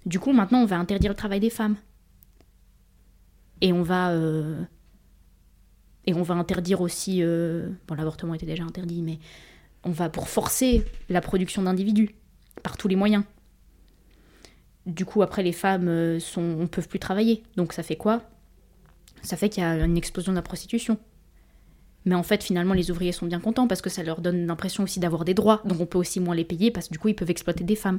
Du 0.06 0.20
coup, 0.20 0.32
maintenant, 0.32 0.60
on 0.60 0.66
va 0.66 0.78
interdire 0.78 1.10
le 1.10 1.16
travail 1.16 1.40
des 1.40 1.50
femmes. 1.50 1.76
Et 3.60 3.72
on 3.72 3.82
va... 3.82 4.10
Euh, 4.10 4.62
et 6.06 6.14
on 6.14 6.22
va 6.22 6.34
interdire 6.34 6.80
aussi... 6.80 7.22
Euh, 7.22 7.68
bon, 7.86 7.94
l'avortement 7.94 8.34
était 8.34 8.46
déjà 8.46 8.64
interdit, 8.64 9.02
mais 9.02 9.18
on 9.84 9.90
va 9.90 10.08
pour 10.08 10.28
forcer 10.28 10.84
la 11.08 11.20
production 11.20 11.62
d'individus, 11.62 12.14
par 12.62 12.76
tous 12.76 12.88
les 12.88 12.96
moyens 12.96 13.24
du 14.88 15.04
coup, 15.04 15.22
après, 15.22 15.42
les 15.42 15.52
femmes 15.52 15.88
euh, 15.88 16.18
sont, 16.18 16.42
ne 16.42 16.66
peuvent 16.66 16.88
plus 16.88 16.98
travailler. 16.98 17.42
Donc 17.56 17.72
ça 17.72 17.82
fait 17.82 17.96
quoi? 17.96 18.22
Ça 19.22 19.36
fait 19.36 19.48
qu'il 19.48 19.62
y 19.62 19.66
a 19.66 19.84
une 19.84 19.96
explosion 19.96 20.32
de 20.32 20.36
la 20.36 20.42
prostitution. 20.42 20.98
Mais 22.06 22.14
en 22.14 22.22
fait, 22.22 22.42
finalement, 22.42 22.72
les 22.72 22.90
ouvriers 22.90 23.12
sont 23.12 23.26
bien 23.26 23.40
contents 23.40 23.68
parce 23.68 23.82
que 23.82 23.90
ça 23.90 24.02
leur 24.02 24.22
donne 24.22 24.46
l'impression 24.46 24.84
aussi 24.84 24.98
d'avoir 24.98 25.24
des 25.26 25.34
droits. 25.34 25.60
Donc 25.66 25.80
on 25.80 25.86
peut 25.86 25.98
aussi 25.98 26.20
moins 26.20 26.34
les 26.34 26.44
payer 26.44 26.70
parce 26.70 26.88
que 26.88 26.92
du 26.92 26.98
coup, 26.98 27.08
ils 27.08 27.14
peuvent 27.14 27.30
exploiter 27.30 27.64
des 27.64 27.76
femmes. 27.76 27.98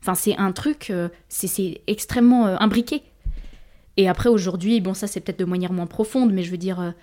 Enfin, 0.00 0.14
c'est 0.14 0.36
un 0.36 0.52
truc, 0.52 0.88
euh, 0.90 1.08
c'est 1.28 1.82
extrêmement 1.86 2.46
euh, 2.46 2.56
imbriqué. 2.58 3.02
Et 3.96 4.08
après, 4.08 4.30
aujourd'hui, 4.30 4.80
bon, 4.80 4.94
ça 4.94 5.06
c'est 5.06 5.20
peut-être 5.20 5.38
de 5.38 5.44
manière 5.44 5.72
moins 5.72 5.86
profonde, 5.86 6.32
mais 6.32 6.42
je 6.42 6.50
veux 6.50 6.56
dire, 6.56 6.94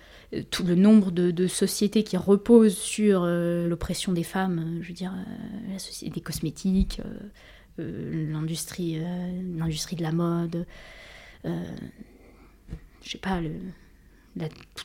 tout 0.50 0.62
le 0.62 0.74
nombre 0.74 1.10
de, 1.10 1.46
sociétés 1.46 2.02
qui 2.02 2.18
reposent 2.18 2.76
sur 2.76 3.24
l'oppression 3.24 4.12
des 4.12 4.24
femmes, 4.24 4.78
je 4.82 4.88
veux 4.88 4.94
dire, 4.94 5.14
la 5.72 5.78
société 5.78 6.12
des 6.12 6.20
cosmétiques, 6.20 7.00
l'industrie, 7.78 8.98
euh, 8.98 9.42
l'industrie 9.56 9.96
de 9.96 10.02
la 10.02 10.12
mode, 10.12 10.66
euh, 11.44 11.64
je 13.02 13.10
sais 13.10 13.18
pas, 13.18 13.40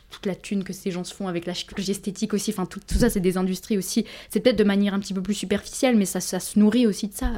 toute 0.09 0.25
la 0.25 0.35
thune 0.35 0.63
que 0.63 0.73
ces 0.73 0.91
gens 0.91 1.03
se 1.03 1.13
font 1.13 1.27
avec 1.27 1.45
la 1.45 1.53
chirurgie 1.53 1.91
esthétique 1.91 2.33
aussi, 2.33 2.51
enfin 2.51 2.65
tout, 2.65 2.81
ça 2.87 3.09
c'est 3.09 3.19
des 3.19 3.37
industries 3.37 3.77
aussi, 3.77 4.05
c'est 4.29 4.39
peut-être 4.39 4.57
de 4.57 4.63
manière 4.63 4.93
un 4.93 4.99
petit 4.99 5.13
peu 5.13 5.21
plus 5.21 5.33
superficielle, 5.33 5.95
mais 5.95 6.05
ça, 6.05 6.19
ça 6.19 6.39
se 6.39 6.57
nourrit 6.59 6.87
aussi 6.87 7.07
de 7.07 7.13
ça. 7.13 7.31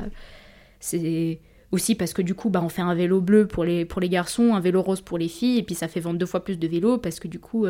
C'est 0.80 1.40
aussi 1.72 1.94
parce 1.94 2.14
que 2.14 2.22
du 2.22 2.34
coup 2.34 2.50
bah, 2.50 2.62
on 2.64 2.70
fait 2.70 2.82
un 2.82 2.96
vélo 2.96 3.22
bleu 3.22 3.46
pour 3.46 3.64
les, 3.64 3.86
pour 3.86 4.02
les 4.02 4.10
garçons, 4.10 4.56
un 4.56 4.60
vélo 4.60 4.82
rose 4.82 5.02
pour 5.02 5.18
les 5.18 5.28
filles, 5.28 5.60
et 5.60 5.64
puis 5.64 5.76
ça 5.76 5.88
fait 5.88 6.00
vendre 6.00 6.18
deux 6.18 6.26
fois 6.26 6.44
plus 6.44 6.58
de 6.58 6.68
vélos 6.68 6.98
parce 6.98 7.20
que 7.20 7.28
du 7.28 7.40
coup 7.40 7.66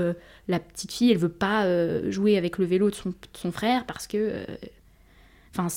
la 0.47 0.59
petite 0.59 0.91
fille 0.91 1.11
elle 1.11 1.17
veut 1.17 1.27
pas 1.27 1.65
jouer 2.09 2.37
avec 2.37 2.59
le 2.59 2.65
vélo 2.65 2.89
de 2.89 2.95
son, 2.95 3.09
de 3.09 3.15
son 3.33 3.51
frère 3.51 3.85
parce 3.85 4.07
que... 4.07 4.45
Enfin 5.51 5.67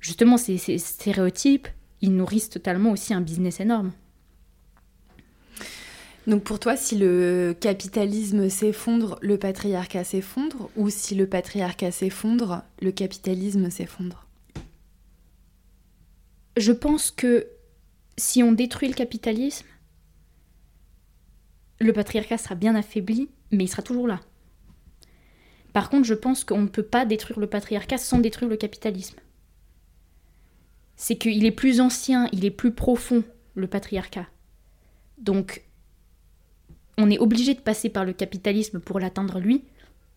justement, 0.00 0.36
ces, 0.36 0.58
stéréotypes, 0.78 1.68
ils 2.00 2.14
nourrissent 2.14 2.50
totalement 2.50 2.90
aussi 2.92 3.14
un 3.14 3.20
business 3.20 3.60
énorme. 3.60 3.92
Donc 6.26 6.42
pour 6.42 6.58
toi, 6.58 6.76
si 6.76 6.96
le 6.96 7.54
capitalisme 7.58 8.48
s'effondre, 8.48 9.18
le 9.22 9.38
patriarcat 9.38 10.02
s'effondre, 10.02 10.70
ou 10.76 10.90
si 10.90 11.14
le 11.14 11.28
patriarcat 11.28 11.92
s'effondre, 11.92 12.62
le 12.82 12.90
capitalisme 12.90 13.70
s'effondre? 13.70 14.26
Je 16.56 16.72
pense 16.72 17.10
que 17.10 17.46
si 18.16 18.42
on 18.42 18.52
détruit 18.52 18.88
le 18.88 18.94
capitalisme, 18.94 19.66
le 21.78 21.92
patriarcat 21.92 22.38
sera 22.38 22.54
bien 22.54 22.74
affaibli, 22.74 23.28
mais 23.52 23.64
il 23.64 23.68
sera 23.68 23.82
toujours 23.82 24.08
là. 24.08 24.20
Par 25.72 25.90
contre, 25.90 26.06
je 26.06 26.14
pense 26.14 26.42
qu'on 26.42 26.62
ne 26.62 26.68
peut 26.68 26.82
pas 26.82 27.04
détruire 27.04 27.38
le 27.38 27.46
patriarcat 27.46 27.98
sans 27.98 28.18
détruire 28.18 28.48
le 28.48 28.56
capitalisme 28.56 29.18
c'est 30.96 31.16
qu'il 31.16 31.44
est 31.44 31.52
plus 31.52 31.80
ancien, 31.80 32.28
il 32.32 32.44
est 32.44 32.50
plus 32.50 32.72
profond, 32.72 33.22
le 33.54 33.66
patriarcat. 33.66 34.26
Donc, 35.18 35.62
on 36.98 37.10
est 37.10 37.18
obligé 37.18 37.54
de 37.54 37.60
passer 37.60 37.90
par 37.90 38.04
le 38.04 38.12
capitalisme 38.12 38.80
pour 38.80 39.00
l'atteindre 39.00 39.38
lui, 39.38 39.64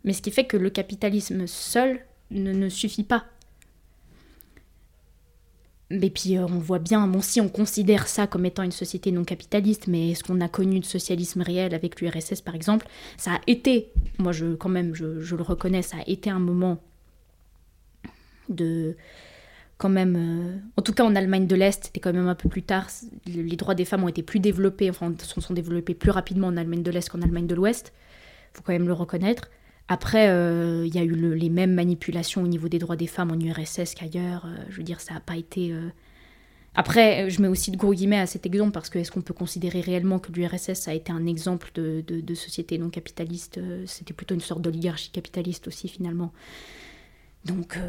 mais 0.03 0.13
ce 0.13 0.21
qui 0.21 0.31
fait 0.31 0.45
que 0.45 0.57
le 0.57 0.69
capitalisme 0.69 1.45
seul 1.47 2.05
ne, 2.31 2.69
suffit 2.69 3.03
pas. 3.03 3.25
Mais 5.89 6.09
puis 6.11 6.37
euh, 6.37 6.45
on 6.45 6.59
voit 6.59 6.79
bien, 6.79 7.07
bon 7.07 7.21
si 7.21 7.41
on 7.41 7.49
considère 7.49 8.07
ça 8.07 8.27
comme 8.27 8.45
étant 8.45 8.61
une 8.61 8.71
société 8.71 9.11
non 9.11 9.23
capitaliste, 9.23 9.87
mais 9.87 10.13
ce 10.13 10.23
qu'on 10.23 10.39
a 10.39 10.47
connu 10.47 10.79
de 10.79 10.85
socialisme 10.85 11.41
réel 11.41 11.73
avec 11.73 11.99
l'URSS 11.99 12.41
par 12.41 12.53
exemple, 12.53 12.87
ça 13.17 13.33
a 13.33 13.39
été, 13.47 13.91
moi 14.19 14.31
je 14.31 14.53
quand 14.53 14.69
même 14.69 14.93
je, 14.93 15.19
je 15.19 15.35
le 15.35 15.41
reconnais, 15.41 15.81
ça 15.81 15.97
a 15.97 16.07
été 16.07 16.29
un 16.29 16.39
moment 16.39 16.77
de, 18.49 18.95
quand 19.79 19.89
même, 19.89 20.15
euh, 20.17 20.57
en 20.75 20.81
tout 20.81 20.93
cas 20.93 21.05
en 21.05 21.15
Allemagne 21.15 21.47
de 21.47 21.55
l'Est, 21.55 21.85
c'était 21.85 22.01
quand 22.01 22.11
même 22.11 22.27
un 22.27 22.35
peu 22.35 22.49
plus 22.49 22.63
tard, 22.63 22.87
les 23.25 23.55
droits 23.55 23.75
des 23.75 23.85
femmes 23.85 24.03
ont 24.03 24.09
été 24.09 24.21
plus 24.21 24.41
développés, 24.41 24.89
enfin 24.89 25.15
se 25.17 25.39
sont 25.39 25.53
développés 25.53 25.93
plus 25.93 26.11
rapidement 26.11 26.47
en 26.47 26.57
Allemagne 26.57 26.83
de 26.83 26.91
l'Est 26.91 27.09
qu'en 27.09 27.21
Allemagne 27.21 27.47
de 27.47 27.55
l'Ouest, 27.55 27.93
faut 28.53 28.61
quand 28.61 28.73
même 28.73 28.87
le 28.87 28.93
reconnaître. 28.93 29.49
Après, 29.87 30.27
euh, 30.29 30.85
il 30.85 30.93
y 30.93 30.99
a 30.99 31.03
eu 31.03 31.33
les 31.33 31.49
mêmes 31.49 31.73
manipulations 31.73 32.43
au 32.43 32.47
niveau 32.47 32.67
des 32.67 32.77
droits 32.77 32.97
des 32.97 33.07
femmes 33.07 33.31
en 33.31 33.39
URSS 33.39 33.95
qu'ailleurs, 33.95 34.45
euh, 34.45 34.57
je 34.69 34.77
veux 34.77 34.83
dire, 34.83 34.99
ça 34.99 35.13
n'a 35.13 35.21
pas 35.21 35.37
été... 35.37 35.73
Après, 36.75 37.29
je 37.29 37.41
mets 37.41 37.47
aussi 37.47 37.71
de 37.71 37.77
gros 37.77 37.93
guillemets 37.93 38.19
à 38.19 38.27
cet 38.27 38.45
exemple 38.45 38.71
parce 38.71 38.89
que 38.89 38.99
est-ce 38.99 39.11
qu'on 39.11 39.21
peut 39.21 39.33
considérer 39.33 39.79
réellement 39.79 40.19
que 40.19 40.31
l'URSS 40.31 40.89
a 40.89 40.93
été 40.93 41.11
un 41.11 41.25
exemple 41.25 41.71
de 41.73 42.35
société 42.35 42.77
non 42.77 42.89
capitaliste? 42.89 43.59
C'était 43.85 44.13
plutôt 44.13 44.35
une 44.35 44.41
sorte 44.41 44.61
d'oligarchie 44.61 45.09
capitaliste 45.09 45.67
aussi 45.67 45.87
finalement. 45.87 46.31
Donc 47.45 47.79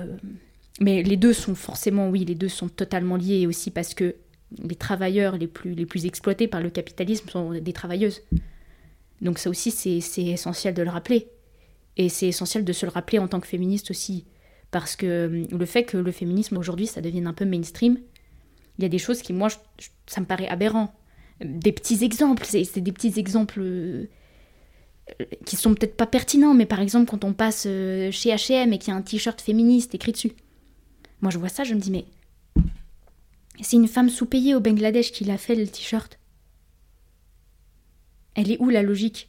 mais 0.78 1.02
les 1.02 1.16
deux 1.16 1.32
sont 1.32 1.54
forcément, 1.54 2.08
oui, 2.08 2.24
les 2.24 2.34
deux 2.34 2.48
sont 2.48 2.68
totalement 2.68 3.16
liés 3.16 3.46
aussi 3.46 3.70
parce 3.70 3.94
que 3.94 4.14
les 4.58 4.76
travailleurs 4.76 5.36
les 5.36 5.46
plus, 5.46 5.74
les 5.74 5.86
plus 5.86 6.06
exploités 6.06 6.48
par 6.48 6.60
le 6.60 6.70
capitalisme 6.70 7.28
sont 7.28 7.52
des 7.52 7.72
travailleuses. 7.72 8.22
Donc 9.20 9.38
ça 9.38 9.50
aussi, 9.50 9.70
c'est 9.70 10.22
essentiel 10.22 10.74
de 10.74 10.82
le 10.82 10.90
rappeler. 10.90 11.28
Et 11.96 12.08
c'est 12.08 12.28
essentiel 12.28 12.64
de 12.64 12.72
se 12.72 12.86
le 12.86 12.92
rappeler 12.92 13.18
en 13.18 13.28
tant 13.28 13.40
que 13.40 13.46
féministe 13.46 13.90
aussi. 13.90 14.24
Parce 14.70 14.96
que 14.96 15.06
euh, 15.06 15.44
le 15.50 15.66
fait 15.66 15.84
que 15.84 15.96
le 15.96 16.12
féminisme 16.12 16.56
aujourd'hui, 16.56 16.86
ça 16.86 17.00
devienne 17.00 17.26
un 17.26 17.32
peu 17.32 17.44
mainstream, 17.44 17.98
il 18.78 18.82
y 18.82 18.86
a 18.86 18.88
des 18.88 18.98
choses 18.98 19.20
qui, 19.20 19.32
moi, 19.32 19.48
ça 20.06 20.20
me 20.20 20.26
paraît 20.26 20.48
aberrant. 20.48 20.94
Des 21.44 21.72
petits 21.72 22.04
exemples, 22.04 22.44
c'est 22.46 22.80
des 22.80 22.92
petits 22.92 23.18
exemples 23.18 23.60
euh, 23.60 24.06
qui 25.44 25.56
sont 25.56 25.74
peut-être 25.74 25.96
pas 25.96 26.06
pertinents, 26.06 26.54
mais 26.54 26.66
par 26.66 26.80
exemple, 26.80 27.10
quand 27.10 27.24
on 27.24 27.32
passe 27.32 27.64
euh, 27.66 28.10
chez 28.10 28.30
HM 28.30 28.72
et 28.72 28.78
qu'il 28.78 28.92
y 28.92 28.92
a 28.92 28.96
un 28.96 29.02
t-shirt 29.02 29.40
féministe 29.40 29.94
écrit 29.94 30.12
dessus, 30.12 30.32
moi, 31.20 31.30
je 31.30 31.38
vois 31.38 31.48
ça, 31.48 31.64
je 31.64 31.74
me 31.74 31.80
dis, 31.80 31.90
mais 31.90 32.06
c'est 33.60 33.76
une 33.76 33.88
femme 33.88 34.08
sous-payée 34.08 34.54
au 34.54 34.60
Bangladesh 34.60 35.12
qui 35.12 35.24
l'a 35.24 35.38
fait 35.38 35.54
le 35.54 35.66
t-shirt. 35.66 36.18
Elle 38.34 38.50
est 38.50 38.60
où 38.60 38.70
la 38.70 38.82
logique? 38.82 39.28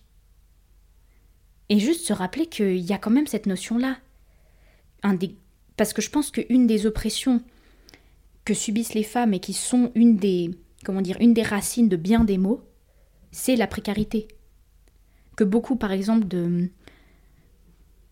Et 1.70 1.80
juste 1.80 2.06
se 2.06 2.14
rappeler 2.14 2.48
qu'il 2.48 2.78
y 2.78 2.94
a 2.94 2.98
quand 2.98 3.12
même 3.12 3.28
cette 3.28 3.46
notion-là. 3.46 3.98
Parce 5.78 5.94
que 5.94 6.02
je 6.02 6.10
pense 6.10 6.32
qu'une 6.32 6.68
des 6.68 6.86
oppressions 6.86 7.42
que 8.46 8.54
subissent 8.54 8.94
les 8.94 9.04
femmes 9.04 9.34
et 9.34 9.40
qui 9.40 9.54
sont 9.54 9.92
une 9.96 10.18
des, 10.18 10.52
comment 10.84 11.02
dire, 11.02 11.18
une 11.20 11.34
des 11.34 11.44
racines 11.44 11.90
de 11.90 11.96
bien 11.96 12.24
des 12.24 12.38
mots, 12.38 12.62
c'est 13.32 13.56
la 13.56 13.68
précarité. 13.68 14.28
Que 15.36 15.44
beaucoup, 15.44 15.76
par 15.76 15.92
exemple, 15.92 16.28
de, 16.28 16.70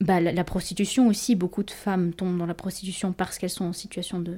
bah, 0.02 0.22
la, 0.22 0.44
prostitution 0.44 1.08
aussi, 1.08 1.36
beaucoup 1.36 1.64
de 1.64 1.72
femmes 1.72 2.14
tombent 2.14 2.38
dans 2.38 2.46
la 2.46 2.54
prostitution 2.54 3.12
parce 3.12 3.38
qu'elles 3.38 3.50
sont 3.50 3.66
en 3.66 3.74
situation 3.74 4.20
de, 4.20 4.38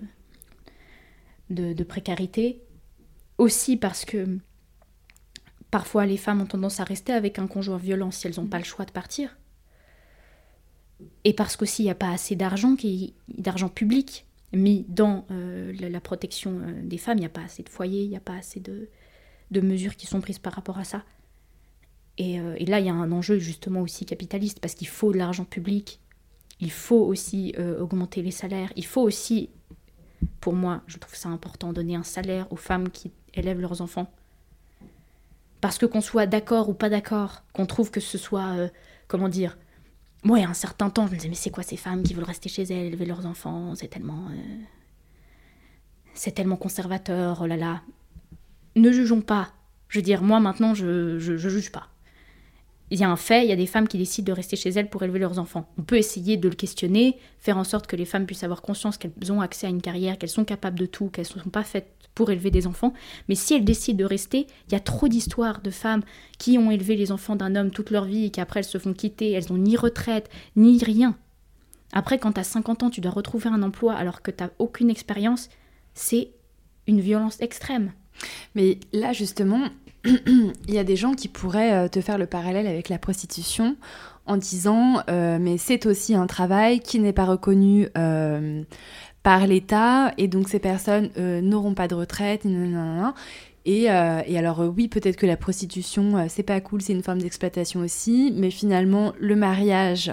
de, 1.50 1.84
précarité. 1.84 2.62
Aussi 3.38 3.78
parce 3.78 4.06
que 4.06 4.40
parfois 5.70 6.06
les 6.06 6.18
femmes 6.18 6.42
ont 6.42 6.46
tendance 6.46 6.80
à 6.80 6.84
rester 6.84 7.14
avec 7.14 7.40
un 7.40 7.48
conjoint 7.48 7.78
violent 7.78 8.12
si 8.12 8.28
elles 8.28 8.36
n'ont 8.38 8.48
pas 8.48 8.58
le 8.58 8.64
choix 8.64 8.86
de 8.86 8.92
partir. 8.92 9.38
Et 11.24 11.34
parce 11.34 11.56
qu'aussi 11.56 11.84
il 11.84 11.86
n'y 11.86 11.92
a 11.92 11.96
pas 11.96 12.12
assez 12.12 12.36
d'argent, 12.36 12.76
d'argent 13.30 13.70
public 13.70 14.28
mis 14.54 14.86
dans 14.90 15.26
euh, 15.32 15.74
la, 15.80 16.02
protection 16.02 16.60
euh, 16.60 16.82
des 16.84 16.98
femmes, 16.98 17.18
il 17.18 17.22
n'y 17.22 17.26
a 17.26 17.30
pas 17.30 17.44
assez 17.44 17.64
de 17.64 17.70
foyers, 17.70 18.04
il 18.04 18.10
n'y 18.10 18.18
a 18.18 18.22
pas 18.22 18.36
assez 18.36 18.60
de, 18.60 18.90
de 19.50 19.62
mesures 19.62 19.96
qui 19.96 20.08
sont 20.08 20.22
prises 20.22 20.40
par 20.40 20.54
rapport 20.54 20.78
à 20.78 20.84
ça. 20.84 21.04
Euh, 22.20 22.56
et, 22.58 22.66
là, 22.66 22.80
il 22.80 22.86
y 22.86 22.90
a 22.90 22.94
un 22.94 23.12
enjeu 23.12 23.40
justement 23.40 23.82
aussi 23.82 24.06
capitaliste, 24.06 24.60
parce 24.60 24.76
qu'il 24.76 24.88
faut 24.88 25.12
de 25.12 25.18
l'argent 25.18 25.46
public, 25.46 26.00
il 26.60 26.72
faut 26.72 27.04
aussi 27.04 27.56
euh, 27.58 27.80
augmenter 27.80 28.22
les 28.22 28.32
salaires, 28.32 28.72
il 28.76 28.86
faut 28.86 29.02
aussi, 29.02 29.50
pour 30.40 30.54
moi, 30.54 30.82
je 30.88 30.98
trouve 30.98 31.16
ça 31.16 31.30
important, 31.30 31.74
donner 31.74 31.96
un 31.96 32.04
salaire 32.04 32.52
aux 32.52 32.58
femmes 32.58 32.90
qui 32.90 33.12
élèvent 33.34 33.62
leurs 33.62 33.82
enfants. 33.82 34.12
Parce 35.62 35.78
que 35.78 35.86
qu'on 35.86 36.02
soit 36.02 36.26
d'accord 36.26 36.70
ou 36.70 36.74
pas 36.74 36.90
d'accord, 36.90 37.44
qu'on 37.54 37.66
trouve 37.66 37.92
que 37.92 38.00
ce 38.00 38.18
soit, 38.18 38.56
euh, 38.58 38.68
comment 39.08 39.30
dire, 39.30 39.58
moi, 40.24 40.38
il 40.38 40.42
y 40.42 40.46
a 40.46 40.50
un 40.50 40.54
certain 40.54 40.90
temps, 40.90 41.08
je 41.08 41.12
me 41.12 41.18
disais, 41.18 41.30
mais 41.30 41.36
c'est 41.36 41.50
quoi 41.50 41.64
ces 41.64 41.78
femmes 41.78 42.04
qui 42.04 42.14
veulent 42.14 42.24
rester 42.26 42.50
chez 42.50 42.64
elles, 42.64 42.88
élever 42.88 43.06
leurs 43.06 43.26
enfants, 43.26 43.74
c'est 43.74 43.88
tellement... 43.88 44.28
c'est 46.14 46.32
tellement 46.32 46.58
conservateur, 46.58 47.40
oh 47.42 47.48
là 47.48 47.58
là. 47.58 47.82
Ne 48.76 48.92
jugeons 48.92 49.22
pas. 49.22 49.52
Je 49.88 49.98
veux 49.98 50.04
dire, 50.04 50.22
moi 50.22 50.40
maintenant, 50.40 50.76
je, 50.76 51.18
je, 51.18 51.38
je 51.38 51.50
juge 51.50 51.72
pas 51.72 51.92
il 52.92 53.00
y 53.00 53.04
a 53.06 53.10
un 53.10 53.16
fait, 53.16 53.46
il 53.46 53.50
y 53.50 53.54
a 53.54 53.56
des 53.56 53.66
femmes 53.66 53.88
qui 53.88 53.98
décident 53.98 54.28
de 54.28 54.36
rester 54.36 54.58
chez 54.58 54.70
elles 54.70 54.90
pour 54.90 55.02
élever 55.02 55.18
leurs 55.18 55.40
enfants. 55.40 55.70
On 55.78 55.82
peut 55.82 55.98
essayer 55.98 56.36
de 56.36 56.50
le 56.50 56.56
questionner, 56.56 57.18
faire 57.40 57.58
en 57.58 57.64
sorte 57.64 57.88
que 57.88 57.96
les 57.96 58.04
femmes 58.04 58.26
puissent 58.26 58.44
avoir 58.44 58.62
conscience 58.62 58.98
qu'elles 58.98 59.32
ont 59.32 59.40
accès 59.40 59.66
à 59.66 59.70
une 59.70 59.82
carrière, 59.82 60.18
qu'elles 60.18 60.30
sont 60.30 60.44
capables 60.44 60.78
de 60.78 60.86
tout, 60.86 61.08
qu'elles 61.08 61.28
ne 61.36 61.42
sont 61.42 61.50
pas 61.50 61.64
faites 61.64 61.88
pour 62.14 62.32
élever 62.32 62.52
des 62.52 62.68
enfants. 62.68 62.94
Mais 63.30 63.36
si 63.36 63.54
elles 63.54 63.64
décident 63.64 63.98
de 63.98 64.04
rester, 64.04 64.46
il 64.68 64.74
y 64.74 64.76
a 64.76 64.82
trop 64.82 65.08
d'histoires 65.08 65.62
de 65.62 65.72
femmes 65.72 66.04
qui 66.38 66.58
ont 66.58 66.70
élevé 66.70 66.98
les 66.98 67.14
enfants 67.14 67.38
d'un 67.38 67.56
homme 67.56 67.72
toute 67.72 67.92
leur 67.92 68.04
vie 68.04 68.26
et 68.26 68.30
qui 68.30 68.42
après 68.42 68.60
elles 68.60 68.66
se 68.66 68.78
font 68.78 68.94
quitter, 68.94 69.32
elles 69.32 69.46
n'ont 69.50 69.58
ni 69.58 69.78
retraite, 69.78 70.30
ni 70.58 70.78
rien. 70.84 71.16
Après, 71.94 72.20
quand 72.20 72.34
tu 72.34 72.42
as 72.42 72.46
50 72.46 72.84
ans, 72.84 72.90
tu 72.90 73.00
dois 73.00 73.12
retrouver 73.12 73.50
un 73.50 73.64
emploi 73.64 73.94
alors 73.94 74.22
que 74.22 74.32
tu 74.32 74.44
n'as 74.44 74.50
aucune 74.60 74.90
expérience, 74.90 75.50
c'est 75.94 76.32
une 76.88 77.00
violence 77.00 77.40
extrême. 77.40 77.94
Mais 78.56 78.80
là, 78.92 79.14
justement, 79.14 79.62
il 80.06 80.74
y 80.74 80.80
a 80.80 80.84
des 80.84 80.96
gens 80.96 81.14
qui 81.14 81.28
pourraient 81.28 81.74
euh, 81.74 81.88
te 81.88 82.02
faire 82.02 82.18
le 82.18 82.26
parallèle 82.26 82.68
avec 82.68 82.90
la 82.90 82.98
prostitution 82.98 83.76
en 84.26 84.38
disant 84.38 85.02
euh, 85.10 85.38
mais 85.40 85.58
c'est 85.58 85.86
aussi 85.86 86.16
un 86.16 86.28
travail 86.28 86.80
qui 86.80 87.00
n'est 87.00 87.14
pas 87.14 87.26
reconnu 87.26 87.88
euh, 87.98 88.64
par 89.24 89.46
l'État 89.46 90.12
et 90.18 90.28
donc 90.28 90.50
ces 90.50 90.60
personnes 90.60 91.10
n'auront 91.18 91.76
pas 91.76 91.88
de 91.88 91.96
retraite. 91.96 92.46
Et, 93.66 93.84
et, 93.84 93.90
alors 93.90 94.64
oui, 94.76 94.88
peut-être 94.88 95.18
que 95.18 95.28
la 95.28 95.38
prostitution, 95.38 96.26
c'est 96.28 96.42
pas 96.42 96.60
cool, 96.62 96.82
c'est 96.82 96.94
une 96.94 97.04
forme 97.04 97.20
d'exploitation 97.20 97.82
aussi, 97.82 98.34
mais 98.36 98.50
finalement 98.50 99.14
le 99.20 99.36
mariage 99.36 100.12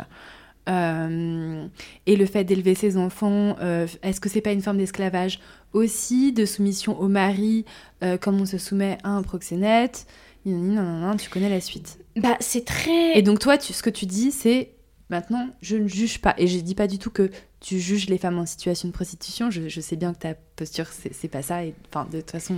et 0.68 2.16
le 2.16 2.26
fait 2.26 2.44
d'élever 2.44 2.74
ses 2.74 2.96
enfants, 2.96 3.56
est-ce 4.02 4.20
que 4.20 4.28
c'est 4.28 4.40
pas 4.40 4.52
une 4.52 4.62
forme 4.62 4.78
d'esclavage 4.78 5.40
aussi 5.72 6.32
de 6.32 6.44
soumission 6.44 6.98
au 7.00 7.08
mari, 7.08 7.64
euh, 8.02 8.16
comme 8.16 8.40
on 8.40 8.46
se 8.46 8.58
soumet 8.58 8.98
à 9.02 9.10
un 9.10 9.22
proxénète? 9.22 10.06
Non, 10.44 11.16
tu 11.16 11.28
connais 11.28 11.50
la 11.50 11.60
suite. 11.60 11.98
Bah, 12.16 12.36
c'est 12.40 12.64
très. 12.64 13.18
Et 13.18 13.22
donc, 13.22 13.38
toi, 13.38 13.58
tu, 13.58 13.72
ce 13.72 13.82
que 13.82 13.90
tu 13.90 14.06
dis, 14.06 14.30
c'est 14.30 14.70
maintenant, 15.10 15.50
je 15.60 15.76
ne 15.76 15.88
juge 15.88 16.20
pas. 16.20 16.34
Et 16.38 16.46
je 16.46 16.58
dis 16.60 16.74
pas 16.74 16.86
du 16.86 16.98
tout 16.98 17.10
que 17.10 17.30
tu 17.60 17.78
juges 17.78 18.08
les 18.08 18.18
femmes 18.18 18.38
en 18.38 18.46
situation 18.46 18.88
de 18.88 18.94
prostitution. 18.94 19.50
Je, 19.50 19.68
je 19.68 19.80
sais 19.80 19.96
bien 19.96 20.14
que 20.14 20.20
ta 20.20 20.34
posture, 20.56 20.86
c'est 20.86 21.28
pas 21.28 21.42
ça. 21.42 21.64
Et 21.64 21.74
enfin, 21.90 22.08
de 22.10 22.20
toute 22.20 22.30
façon, 22.30 22.54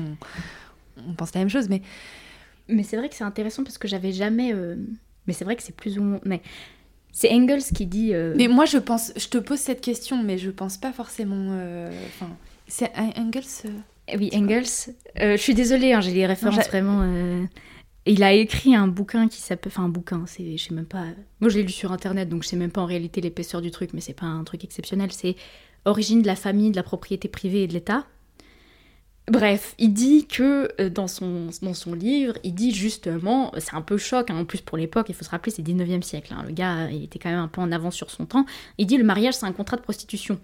on, 1.09 1.15
pense 1.15 1.35
la 1.35 1.41
même 1.41 1.49
chose. 1.49 1.69
Mais, 1.69 1.83
mais 2.69 2.85
c'est 2.85 2.97
vrai 2.97 3.09
que 3.09 3.17
c'est 3.17 3.25
intéressant 3.25 3.65
parce 3.65 3.79
que 3.79 3.89
j'avais 3.89 4.13
jamais. 4.13 4.53
Euh, 4.55 4.77
mais 5.27 5.33
c'est 5.33 5.45
vrai 5.45 5.57
que 5.57 5.63
c'est 5.63 5.75
plus 5.75 5.99
ou 5.99 6.03
moins. 6.03 6.21
Mais 6.25 6.43
c'est 7.13 7.31
Engels 7.33 7.63
qui 7.75 7.87
dit. 7.87 8.15
Euh, 8.15 8.35
mais 8.37 8.49
moi, 8.49 8.65
je 8.65 8.79
pense. 8.79 9.13
Je 9.17 9.29
te 9.29 9.39
pose 9.39 9.59
cette 9.59 9.81
question, 9.81 10.23
mais 10.23 10.39
je 10.39 10.51
pense 10.51 10.77
pas 10.77 10.93
forcément. 10.93 11.57
Enfin. 12.07 12.31
C'est 12.71 12.93
Engels 12.97 13.43
euh, 13.67 14.17
Oui, 14.17 14.31
Engels. 14.33 14.95
Euh, 15.19 15.37
je 15.37 15.43
suis 15.43 15.55
désolée, 15.55 15.93
hein, 15.93 16.01
j'ai 16.01 16.13
les 16.13 16.27
références 16.27 16.69
vraiment. 16.69 17.03
Euh, 17.03 17.45
il 18.07 18.23
a 18.23 18.33
écrit 18.33 18.75
un 18.75 18.87
bouquin 18.87 19.29
qui 19.29 19.41
s'appelle. 19.41 19.73
Enfin, 19.75 19.85
un 19.85 19.89
bouquin, 19.89 20.25
c'est, 20.27 20.57
je 20.57 20.69
sais 20.69 20.75
même 20.75 20.87
pas. 20.87 21.05
Moi, 21.41 21.51
je 21.51 21.59
l'ai 21.59 21.65
lu 21.65 21.73
sur 21.73 21.93
internet, 21.93 22.29
donc 22.29 22.45
je 22.45 22.49
sais 22.49 22.57
même 22.57 22.71
pas 22.71 22.81
en 22.81 22.87
réalité 22.87 23.21
l'épaisseur 23.21 23.61
du 23.61 23.71
truc, 23.71 23.91
mais 23.93 24.01
c'est 24.01 24.15
pas 24.15 24.27
un 24.27 24.45
truc 24.45 24.65
exceptionnel. 24.65 25.11
C'est 25.13 25.37
Origine 25.87 26.21
de 26.21 26.27
la 26.27 26.37
famille, 26.37 26.71
de 26.71 26.77
la 26.77 26.83
propriété 26.83 27.27
privée 27.29 27.63
et 27.63 27.67
de 27.67 27.73
l'État. 27.73 28.07
Bref, 29.31 29.75
il 29.79 29.93
dit 29.95 30.27
que 30.27 30.89
dans 30.89 31.07
son, 31.07 31.51
dans 31.63 31.75
son 31.75 31.95
livre, 31.95 32.35
il 32.43 32.53
dit 32.53 32.75
justement, 32.75 33.53
c'est 33.59 33.75
un 33.75 33.81
peu 33.83 33.97
choc, 33.97 34.29
hein, 34.29 34.37
en 34.37 34.45
plus 34.45 34.61
pour 34.61 34.77
l'époque, 34.77 35.07
il 35.09 35.15
faut 35.15 35.25
se 35.25 35.31
rappeler, 35.31 35.53
c'est 35.53 35.63
19e 35.63 36.03
siècle, 36.03 36.35
hein, 36.37 36.43
le 36.45 36.53
gars, 36.53 36.91
il 36.91 37.05
était 37.05 37.21
quand 37.21 37.31
même 37.31 37.39
un 37.39 37.47
peu 37.49 37.61
en 37.61 37.71
avance 37.71 37.95
sur 37.95 38.11
son 38.11 38.27
temps, 38.27 38.45
il 38.77 38.87
dit 38.87 38.97
le 38.97 39.05
mariage 39.05 39.35
c'est 39.35 39.47
un 39.47 39.53
contrat 39.53 39.77
de 39.77 39.83
prostitution. 39.83 40.41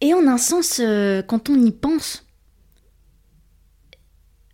Et 0.00 0.14
en 0.14 0.26
un 0.26 0.38
sens, 0.38 0.80
euh, 0.80 1.22
quand 1.22 1.48
on 1.48 1.54
y 1.64 1.70
pense, 1.72 2.24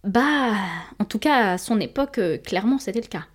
bah, 0.05 0.55
en 0.99 1.05
tout 1.05 1.19
cas, 1.19 1.53
à 1.53 1.59
son 1.59 1.81
époque, 1.81 2.19
euh, 2.19 2.39
clairement, 2.39 2.79
c'était 2.79 3.01
le 3.01 3.07
cas. 3.07 3.27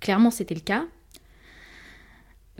Clairement, 0.00 0.30
c'était 0.30 0.54
le 0.54 0.60
cas. 0.60 0.84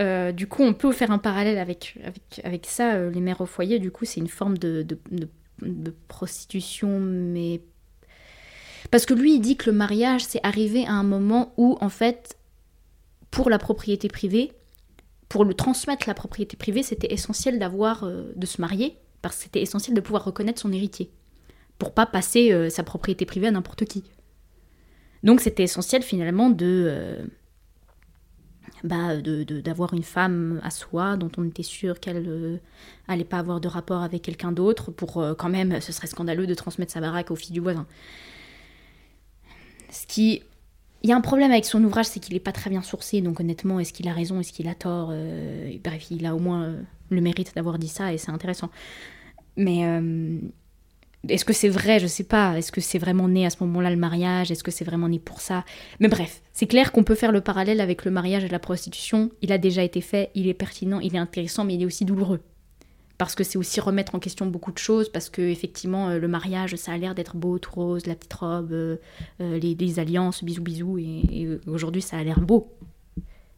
Euh, 0.00 0.32
du 0.32 0.46
coup, 0.48 0.62
on 0.62 0.74
peut 0.74 0.92
faire 0.92 1.10
un 1.10 1.18
parallèle 1.18 1.58
avec, 1.58 1.98
avec, 2.42 2.66
ça. 2.66 3.08
les 3.10 3.20
mères 3.20 3.40
au 3.40 3.46
foyer, 3.46 3.78
du 3.78 3.90
coup, 3.90 4.04
c'est 4.04 4.20
une 4.20 4.28
forme 4.28 4.58
de, 4.58 4.82
de, 4.82 5.94
prostitution, 6.08 6.98
mais. 7.00 7.60
Parce 8.90 9.06
que 9.06 9.14
lui, 9.14 9.34
il 9.34 9.40
dit 9.40 9.56
que 9.56 9.70
le 9.70 9.76
mariage, 9.76 10.24
c'est 10.24 10.40
arrivé 10.42 10.84
à 10.86 10.92
un 10.92 11.04
moment 11.04 11.54
où, 11.56 11.78
en 11.80 11.88
fait, 11.88 12.36
pour 13.30 13.50
la 13.50 13.58
propriété 13.58 14.08
privée, 14.08 14.52
pour 15.28 15.44
le 15.44 15.54
transmettre 15.54 16.08
la 16.08 16.14
propriété 16.14 16.56
privée, 16.56 16.84
c'était 16.84 17.12
essentiel 17.12 17.58
d'avoir, 17.58 18.04
euh, 18.04 18.32
de 18.36 18.46
se 18.46 18.60
marier, 18.60 18.96
parce 19.20 19.36
que 19.36 19.42
c'était 19.42 19.62
essentiel 19.62 19.96
de 19.96 20.00
pouvoir 20.00 20.24
reconnaître 20.24 20.60
son 20.60 20.72
héritier, 20.72 21.10
pour 21.78 21.92
pas 21.92 22.06
passer 22.06 22.52
euh, 22.52 22.70
sa 22.70 22.84
propriété 22.84 23.26
privée 23.26 23.48
à 23.48 23.50
n'importe 23.50 23.84
qui. 23.84 24.04
Donc 25.24 25.40
c'était 25.40 25.64
essentiel 25.64 26.02
finalement 26.02 26.50
de, 26.50 26.86
euh, 26.88 27.24
bah, 28.84 29.16
d'avoir 29.16 29.94
une 29.94 30.04
femme 30.04 30.60
à 30.62 30.70
soi 30.70 31.16
dont 31.16 31.30
on 31.36 31.44
était 31.44 31.64
sûr 31.64 31.98
qu'elle 31.98 32.60
allait 33.08 33.24
pas 33.24 33.38
avoir 33.38 33.60
de 33.60 33.66
rapport 33.66 34.02
avec 34.02 34.22
quelqu'un 34.22 34.52
d'autre, 34.52 34.92
pour 34.92 35.24
quand 35.36 35.48
même, 35.48 35.80
ce 35.80 35.90
serait 35.90 36.06
scandaleux 36.06 36.46
de 36.46 36.54
transmettre 36.54 36.92
sa 36.92 37.00
baraque 37.00 37.32
aux 37.32 37.36
filles 37.36 37.54
du 37.54 37.60
voisin. 37.60 37.86
Ce 39.90 40.06
qui 40.06 40.42
il 41.04 41.10
y 41.10 41.12
a 41.12 41.16
un 41.16 41.20
problème 41.20 41.50
avec 41.50 41.66
son 41.66 41.84
ouvrage, 41.84 42.06
c'est 42.06 42.18
qu'il 42.18 42.32
n'est 42.32 42.40
pas 42.40 42.50
très 42.50 42.70
bien 42.70 42.80
sourcé, 42.80 43.20
donc 43.20 43.38
honnêtement, 43.38 43.78
est-ce 43.78 43.92
qu'il 43.92 44.08
a 44.08 44.14
raison, 44.14 44.40
est-ce 44.40 44.54
qu'il 44.54 44.68
a 44.68 44.74
tort 44.74 45.10
euh, 45.12 45.76
Bref, 45.84 46.06
il 46.10 46.24
a 46.24 46.34
au 46.34 46.38
moins 46.38 46.64
euh, 46.64 46.82
le 47.10 47.20
mérite 47.20 47.54
d'avoir 47.54 47.78
dit 47.78 47.88
ça 47.88 48.14
et 48.14 48.16
c'est 48.16 48.30
intéressant. 48.30 48.70
Mais 49.58 49.84
euh, 49.84 50.38
est-ce 51.28 51.44
que 51.44 51.52
c'est 51.52 51.68
vrai 51.68 51.98
Je 51.98 52.06
sais 52.06 52.24
pas. 52.24 52.58
Est-ce 52.58 52.72
que 52.72 52.80
c'est 52.80 52.98
vraiment 52.98 53.28
né 53.28 53.46
à 53.46 53.50
ce 53.50 53.56
moment-là 53.64 53.90
le 53.90 53.96
mariage 53.96 54.50
Est-ce 54.50 54.64
que 54.64 54.70
c'est 54.70 54.84
vraiment 54.84 55.08
né 55.08 55.18
pour 55.18 55.40
ça? 55.40 55.64
Mais 56.00 56.08
bref, 56.08 56.42
c'est 56.52 56.66
clair 56.66 56.92
qu'on 56.92 57.04
peut 57.04 57.14
faire 57.14 57.32
le 57.32 57.40
parallèle 57.40 57.80
avec 57.80 58.04
le 58.04 58.10
mariage 58.10 58.44
et 58.44 58.48
la 58.48 58.58
prostitution. 58.58 59.30
Il 59.42 59.52
a 59.52 59.58
déjà 59.58 59.82
été 59.82 60.00
fait, 60.00 60.30
il 60.34 60.48
est 60.48 60.54
pertinent, 60.54 61.00
il 61.00 61.14
est 61.14 61.18
intéressant, 61.18 61.64
mais 61.64 61.74
il 61.74 61.82
est 61.82 61.86
aussi 61.86 62.04
douloureux 62.04 62.40
parce 63.18 63.34
que 63.34 63.44
c'est 63.44 63.58
aussi 63.58 63.80
remettre 63.80 64.14
en 64.14 64.18
question 64.18 64.46
beaucoup 64.46 64.72
de 64.72 64.78
choses, 64.78 65.08
parce 65.08 65.30
que 65.30 65.42
effectivement 65.42 66.08
euh, 66.08 66.18
le 66.18 66.28
mariage 66.28 66.74
ça 66.76 66.92
a 66.92 66.98
l'air 66.98 67.14
d'être 67.14 67.36
beau, 67.36 67.58
tout 67.58 67.72
rose, 67.72 68.06
la 68.06 68.14
petite 68.14 68.34
robe, 68.34 68.72
euh, 68.72 68.96
euh, 69.40 69.58
les, 69.58 69.98
alliances, 69.98 70.42
bisous 70.42 70.62
bisous, 70.62 70.98
et, 70.98 71.48
aujourd'hui 71.66 72.02
ça 72.02 72.18
a 72.18 72.24
l'air 72.24 72.40
beau, 72.40 72.72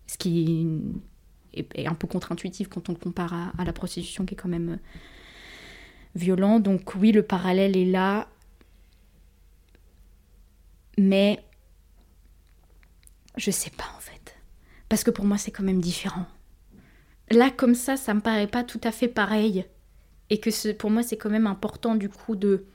ce 0.06 0.18
qui 0.18 0.68
est, 1.54 1.86
un 1.86 1.94
peu 1.94 2.06
contre-intuitif 2.06 2.68
quand 2.68 2.90
on 2.90 2.92
le 2.92 2.98
compare 2.98 3.32
à, 3.56 3.64
la 3.64 3.72
prostitution 3.72 4.26
qui 4.26 4.34
est 4.34 4.36
quand 4.36 4.48
même 4.48 4.78
violent. 6.16 6.58
Donc 6.60 6.94
oui, 6.96 7.12
le 7.12 7.22
parallèle 7.22 7.76
est 7.76 7.84
là, 7.84 8.28
mais 10.98 11.44
je 13.36 13.50
sais 13.50 13.70
pas 13.70 13.86
en 13.96 14.00
fait, 14.00 14.36
parce 14.88 15.04
que 15.04 15.10
pour 15.10 15.24
moi 15.24 15.38
c'est 15.38 15.50
quand 15.50 15.62
même 15.64 15.80
différent 15.80 16.26
là 17.30 17.50
comme 17.50 17.74
ça, 17.74 17.96
ça 17.96 18.14
me 18.14 18.20
paraît 18.20 18.46
pas 18.46 18.64
tout 18.64 18.80
à 18.84 18.92
fait 18.92 19.08
pareil. 19.08 19.66
Et 20.30 20.40
que 20.40 20.72
pour 20.72 20.90
moi, 20.90 21.02
c'est 21.02 21.16
quand 21.16 21.30
même 21.30 21.46
important 21.46 21.94
du 21.94 22.08
coup 22.08 22.36
de... 22.36 22.66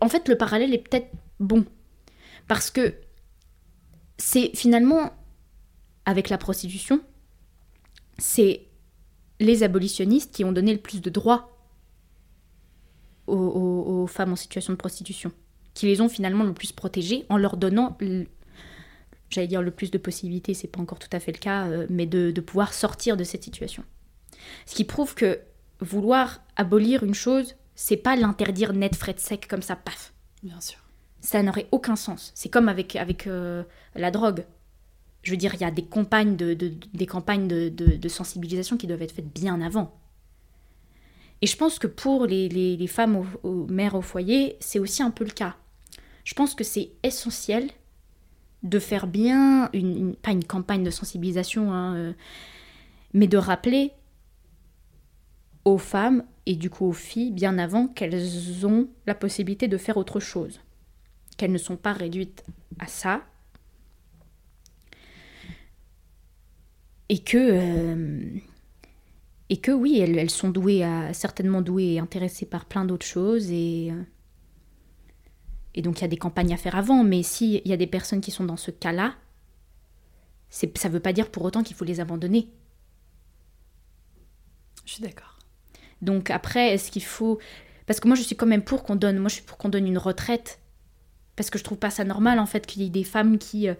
En 0.00 0.08
fait, 0.08 0.28
le 0.28 0.36
parallèle 0.36 0.74
est 0.74 0.88
peut-être 0.88 1.10
bon. 1.38 1.64
Parce 2.48 2.70
que 2.70 2.94
c'est 4.18 4.50
finalement, 4.54 5.12
avec 6.04 6.28
la 6.28 6.38
prostitution, 6.38 7.00
c'est 8.18 8.66
les 9.44 9.62
abolitionnistes 9.62 10.34
qui 10.34 10.44
ont 10.44 10.52
donné 10.52 10.72
le 10.72 10.80
plus 10.80 11.00
de 11.00 11.10
droits 11.10 11.50
aux, 13.26 14.06
femmes 14.06 14.32
en 14.32 14.36
situation 14.36 14.72
de 14.72 14.78
prostitution. 14.78 15.32
qui 15.72 15.86
les 15.86 16.00
ont 16.00 16.08
finalement 16.08 16.44
le 16.44 16.52
plus 16.52 16.72
protégées 16.72 17.24
en 17.28 17.36
leur 17.36 17.56
donnant, 17.56 17.96
j'allais 19.30 19.48
dire 19.48 19.62
le 19.62 19.70
plus 19.70 19.90
de 19.90 19.98
possibilités, 19.98 20.54
c'est 20.54 20.68
pas 20.68 20.80
encore 20.80 20.98
tout 20.98 21.08
à 21.10 21.18
fait 21.18 21.32
le 21.32 21.38
cas, 21.38 21.66
euh, 21.66 21.86
mais 21.90 22.06
de, 22.06 22.30
de 22.30 22.40
pouvoir 22.40 22.72
sortir 22.72 23.16
de 23.16 23.24
cette 23.24 23.42
situation. 23.42 23.82
Ce 24.66 24.74
qui 24.74 24.84
prouve 24.84 25.14
que 25.14 25.40
vouloir 25.80 26.42
abolir 26.56 27.02
une 27.02 27.14
chose, 27.14 27.56
c'est 27.74 27.96
pas 27.96 28.16
l'interdire 28.16 28.72
net, 28.72 28.94
frais 28.94 29.14
de 29.14 29.20
sec 29.20 29.48
comme 29.48 29.62
ça, 29.62 29.76
paf. 29.76 30.12
Bien 30.42 30.60
sûr. 30.60 30.78
Ça 31.20 31.42
n'aurait 31.42 31.68
aucun 31.72 31.96
sens. 31.96 32.32
C'est 32.34 32.50
comme 32.50 32.68
avec, 32.68 32.96
avec 32.96 33.26
euh, 33.26 33.64
la 33.94 34.10
drogue. 34.10 34.44
Je 35.24 35.30
veux 35.30 35.36
dire, 35.38 35.54
il 35.54 35.60
y 35.62 35.64
a 35.64 35.70
des 35.70 35.82
campagnes 35.86 36.36
de, 36.36 38.08
sensibilisation 38.08 38.76
qui 38.76 38.86
doivent 38.86 39.02
être 39.02 39.14
faites 39.14 39.32
bien 39.32 39.60
avant. 39.62 39.98
Et 41.40 41.46
je 41.46 41.56
pense 41.56 41.78
que 41.78 41.86
pour 41.86 42.26
les, 42.26 42.86
femmes 42.86 43.24
aux, 43.42 43.66
mères 43.66 43.94
au 43.94 44.02
foyer, 44.02 44.56
c'est 44.60 44.78
aussi 44.78 45.02
un 45.02 45.10
peu 45.10 45.24
le 45.24 45.30
cas. 45.30 45.56
Je 46.24 46.34
pense 46.34 46.54
que 46.54 46.62
c'est 46.62 46.90
essentiel 47.02 47.70
de 48.62 48.78
faire 48.78 49.06
bien, 49.06 49.70
une, 49.72 50.14
pas 50.14 50.30
une 50.30 50.44
campagne 50.44 50.84
de 50.84 50.90
sensibilisation, 50.90 51.72
hein, 51.72 51.96
euh, 51.96 52.12
mais 53.12 53.26
de 53.26 53.36
rappeler 53.36 53.92
aux 55.64 55.78
femmes 55.78 56.24
et 56.46 56.56
du 56.56 56.70
coup 56.70 56.86
aux 56.86 56.92
filles 56.92 57.30
bien 57.30 57.58
avant 57.58 57.88
qu'elles 57.88 58.66
ont 58.66 58.88
la 59.06 59.14
possibilité 59.14 59.68
de 59.68 59.76
faire 59.78 59.96
autre 59.96 60.20
chose, 60.20 60.60
qu'elles 61.36 61.52
ne 61.52 61.58
sont 61.58 61.76
pas 61.76 61.92
réduites 61.92 62.44
à 62.78 62.86
ça, 62.86 63.22
et 67.14 67.18
que 67.18 67.38
euh, 67.38 68.40
et 69.48 69.58
que 69.58 69.70
oui, 69.70 70.00
elles, 70.00 70.30
sont 70.30 70.48
douées, 70.48 70.82
à, 70.82 71.12
certainement 71.12 71.62
douées 71.62 71.92
et 71.92 71.98
intéressées 72.00 72.46
par 72.46 72.64
plein 72.64 72.84
d'autres 72.84 73.06
choses 73.06 73.52
et 73.52 73.92
euh, 73.92 74.02
et 75.76 75.82
donc 75.82 75.98
il 75.98 76.02
y 76.02 76.04
a 76.04 76.08
des 76.08 76.16
campagnes 76.16 76.52
à 76.52 76.56
faire 76.56 76.74
avant, 76.74 77.04
mais 77.04 77.22
s'il 77.22 77.62
y 77.64 77.72
a 77.72 77.76
des 77.76 77.86
personnes 77.86 78.20
qui 78.20 78.32
sont 78.32 78.44
dans 78.44 78.56
ce 78.56 78.72
cas-là, 78.72 79.14
ça 80.48 80.66
ne 80.66 80.92
veut 80.92 81.00
pas 81.00 81.12
dire 81.12 81.30
pour 81.30 81.44
autant 81.44 81.62
qu'il 81.62 81.76
faut 81.76 81.84
les 81.84 82.00
abandonner. 82.00 82.48
Je 84.84 84.94
suis 84.94 85.02
d'accord. 85.02 85.38
Donc 86.02 86.30
après, 86.30 86.74
est-ce 86.74 86.92
qu'il 86.92 87.02
faut... 87.02 87.38
Parce 87.86 87.98
que 87.98 88.06
moi, 88.06 88.16
je 88.16 88.22
suis 88.22 88.36
quand 88.36 88.46
même 88.46 88.62
pour 88.62 88.84
qu'on 88.84 88.94
donne... 88.94 89.18
Moi, 89.18 89.28
je 89.28 89.34
suis 89.36 89.42
pour 89.42 89.58
qu'on 89.58 89.68
donne 89.68 89.88
une 89.88 89.98
retraite. 89.98 90.60
Parce 91.34 91.50
que 91.50 91.58
je 91.58 91.64
trouve 91.64 91.78
pas 91.78 91.90
ça 91.90 92.04
normal, 92.04 92.38
en 92.38 92.46
fait, 92.46 92.66
qu'il 92.66 92.82
y 92.82 92.86
ait 92.86 92.90
des 92.90 93.02
femmes 93.02 93.38
qui... 93.38 93.68
Euh, 93.68 93.74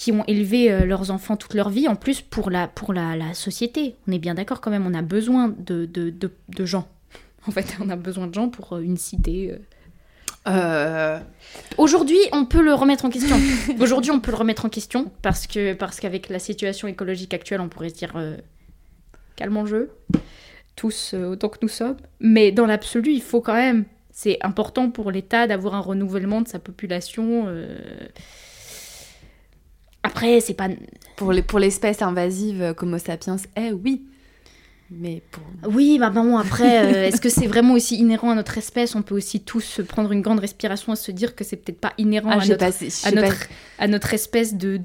qui 0.00 0.12
ont 0.12 0.24
élevé 0.26 0.72
euh, 0.72 0.86
leurs 0.86 1.10
enfants 1.10 1.36
toute 1.36 1.52
leur 1.52 1.68
vie, 1.68 1.86
en 1.86 1.94
plus 1.94 2.22
pour 2.22 2.48
la, 2.48 2.68
pour 2.68 2.94
la, 2.94 3.16
la 3.16 3.34
société. 3.34 3.96
On 4.08 4.12
est 4.12 4.18
bien 4.18 4.32
d'accord 4.32 4.62
quand 4.62 4.70
même, 4.70 4.86
on 4.86 4.94
a 4.94 5.02
besoin 5.02 5.54
de, 5.58 5.84
de, 5.84 6.10
de, 6.10 6.64
gens. 6.64 6.88
En 7.46 7.50
fait, 7.50 7.76
on 7.82 7.90
a 7.90 7.96
besoin 7.96 8.26
de 8.26 8.32
gens 8.32 8.48
pour 8.48 8.72
euh, 8.72 8.80
une 8.80 8.96
cité. 8.96 9.54
Aujourd'hui, 11.76 12.16
on 12.32 12.46
peut 12.46 12.62
le 12.62 12.72
remettre 12.72 13.04
en 13.04 13.10
question. 13.10 13.36
Aujourd'hui, 13.78 14.10
on 14.10 14.20
peut 14.20 14.30
le 14.30 14.38
remettre 14.38 14.64
en 14.64 14.70
question 14.70 15.12
parce 15.20 15.46
que 15.46 15.74
parce 15.74 16.00
qu'avec 16.00 16.30
la 16.30 16.38
situation 16.38 16.88
écologique 16.88 17.34
actuelle, 17.34 17.60
on 17.60 17.68
pourrait 17.68 17.90
se 17.90 17.94
dire 17.94 18.14
calmons 19.36 19.64
le 19.64 19.68
jeu 19.68 19.90
tous 20.76 21.12
euh, 21.12 21.26
autant 21.26 21.50
que 21.50 21.58
nous 21.60 21.68
sommes. 21.68 21.98
Mais 22.20 22.52
dans 22.52 22.64
l'absolu, 22.64 23.12
il 23.12 23.22
faut 23.22 23.42
quand 23.42 23.52
même, 23.52 23.84
c'est 24.10 24.38
important 24.40 24.90
pour 24.90 25.10
l'État 25.10 25.46
d'avoir 25.46 25.74
un 25.74 25.80
renouvellement 25.80 26.40
de 26.40 26.48
sa 26.48 26.58
population. 26.58 27.44
Euh. 30.04 30.08
Après, 30.08 30.40
c'est 30.40 30.54
pas. 30.54 30.68
Pour 31.16 31.32
l'espèce 31.32 31.98
pour 31.98 32.08
invasive 32.08 32.74
comme 32.76 32.90
Homo 32.90 32.98
sapiens, 32.98 33.36
eh 33.56 33.72
oui. 33.72 34.06
Mais 34.92 35.22
pour... 35.30 35.44
Oui, 35.72 35.98
bah 36.00 36.10
bon, 36.10 36.36
après, 36.36 36.84
euh, 36.84 37.04
est-ce 37.06 37.20
que 37.20 37.28
c'est 37.28 37.46
vraiment 37.46 37.74
aussi 37.74 37.96
inhérent 37.96 38.30
à 38.30 38.34
notre 38.34 38.58
espèce? 38.58 38.96
On 38.96 39.02
peut 39.02 39.14
aussi 39.14 39.40
tous 39.40 39.80
prendre 39.86 40.10
une 40.10 40.20
grande 40.20 40.40
respiration 40.40 40.92
et 40.92 40.96
se 40.96 41.12
dire 41.12 41.36
que 41.36 41.44
c'est 41.44 41.56
peut-être 41.56 41.78
pas 41.78 41.92
inhérent 41.96 42.30
ah, 42.32 42.42
à, 42.42 42.46
notre, 42.46 42.64
à, 42.64 43.10
notre, 43.12 43.46
à, 43.78 43.86
notre, 43.86 44.14
espèce 44.14 44.54
de, 44.54 44.78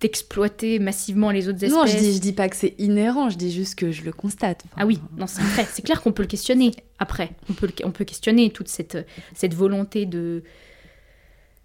d'exploiter 0.00 0.74
de, 0.74 0.78
de, 0.78 0.84
massivement 0.84 1.30
les 1.30 1.48
autres 1.48 1.62
espèces. 1.64 1.78
Non, 1.78 1.84
je 1.84 1.98
dis, 1.98 2.14
je 2.14 2.18
dis 2.18 2.32
pas 2.32 2.48
que 2.48 2.56
c'est 2.56 2.74
inhérent, 2.78 3.28
je 3.28 3.36
dis 3.36 3.52
juste 3.52 3.74
que 3.74 3.92
je 3.92 4.04
le 4.04 4.12
constate. 4.12 4.64
ah 4.78 4.86
oui, 4.86 5.00
non, 5.18 5.26
c'est 5.26 5.42
vrai. 5.42 5.66
C'est 5.70 5.82
clair 5.82 6.00
qu'on 6.00 6.12
peut 6.12 6.22
le 6.22 6.28
questionner 6.28 6.72
après. 6.98 7.32
On 7.50 7.52
peut, 7.52 7.68
on 7.84 7.90
peut 7.90 8.04
questionner 8.06 8.48
toute 8.50 8.68
cette, 8.68 9.06
cette 9.34 9.52
volonté 9.52 10.06
de... 10.06 10.42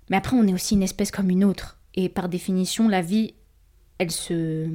Mais 0.09 0.17
après, 0.17 0.35
on 0.35 0.45
est 0.45 0.53
aussi 0.53 0.73
une 0.73 0.83
espèce 0.83 1.09
comme 1.09 1.29
une 1.29 1.45
autre. 1.45 1.77
Et 1.95 2.09
par 2.09 2.29
définition, 2.29 2.87
la 2.87 3.01
vie, 3.01 3.33
elle 3.97 4.11
se 4.11 4.67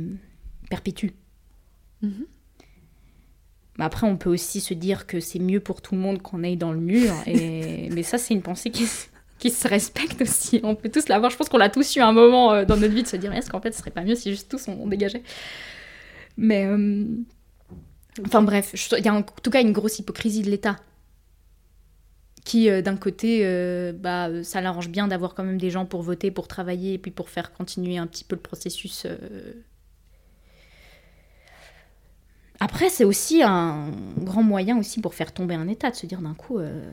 perpétue. 0.68 1.08
Mhm. 2.02 2.26
après, 3.78 4.06
on 4.06 4.16
peut 4.16 4.30
aussi 4.30 4.60
se 4.60 4.74
dire 4.74 5.06
que 5.06 5.18
c'est 5.18 5.38
mieux 5.38 5.60
pour 5.60 5.80
tout 5.80 5.94
le 5.94 6.00
monde 6.00 6.20
qu'on 6.20 6.44
aille 6.44 6.56
dans 6.56 6.72
le 6.72 6.80
mur. 6.80 7.14
Et... 7.26 7.88
Mais 7.92 8.02
ça, 8.02 8.18
c'est 8.18 8.34
une 8.34 8.42
pensée 8.42 8.70
qui, 8.70 8.86
qui, 9.38 9.50
se 9.50 9.66
respecte 9.66 10.20
aussi. 10.20 10.60
On 10.62 10.74
peut 10.74 10.90
tous 10.90 11.08
l'avoir. 11.08 11.30
Je 11.30 11.36
pense 11.36 11.48
qu'on 11.48 11.58
l'a 11.58 11.70
tous 11.70 11.96
eu 11.96 12.00
un 12.00 12.12
moment 12.12 12.52
euh, 12.52 12.64
dans 12.64 12.76
notre 12.76 12.94
vie 12.94 13.02
de 13.02 13.08
se 13.08 13.16
dire 13.16 13.32
est-ce 13.32 13.50
qu'en 13.50 13.60
fait, 13.60 13.72
ce 13.72 13.78
serait 13.78 13.90
pas 13.90 14.02
mieux 14.02 14.14
si 14.14 14.30
juste 14.30 14.50
tous 14.50 14.68
on, 14.68 14.86
dégageait? 14.86 15.22
Mais. 16.36 16.66
Euh, 16.66 17.04
enfin 18.24 18.42
bref, 18.42 18.72
il 18.98 19.04
y 19.04 19.08
a 19.08 19.14
en 19.14 19.22
tout 19.22 19.50
cas 19.50 19.62
une 19.62 19.72
grosse 19.72 19.98
hypocrisie 19.98 20.42
de 20.42 20.50
l'État. 20.50 20.76
Qui, 22.47 22.70
euh, 22.70 22.80
d'un 22.80 22.97
côté, 22.97 23.42
bah, 23.92 24.42
ça 24.42 24.62
l'arrange 24.62 24.88
bien 24.88 25.09
d'avoir 25.09 25.34
quand 25.34 25.44
même 25.44 25.59
des 25.59 25.70
gens 25.70 25.84
pour 25.84 26.03
voter, 26.03 26.30
pour 26.30 26.49
travailler, 26.49 26.94
et 26.94 26.99
puis 26.99 27.11
pour 27.11 27.28
faire 27.28 27.53
continuer 27.53 27.99
un 27.99 28.07
petit 28.07 28.24
peu 28.24 28.36
le 28.36 28.40
processus 28.40 29.07
après, 32.61 32.88
c'est 32.88 33.05
aussi 33.05 33.42
un 33.42 33.90
grand 34.18 34.42
moyen 34.42 34.78
aussi 34.78 35.01
pour 35.01 35.14
faire 35.14 35.32
tomber 35.32 35.55
un 35.55 35.68
État, 35.68 35.90
de 35.90 35.97
se 35.97 36.07
dire 36.07 36.22
d'un 36.22 36.34
coup, 36.34 36.59
euh, 36.59 36.90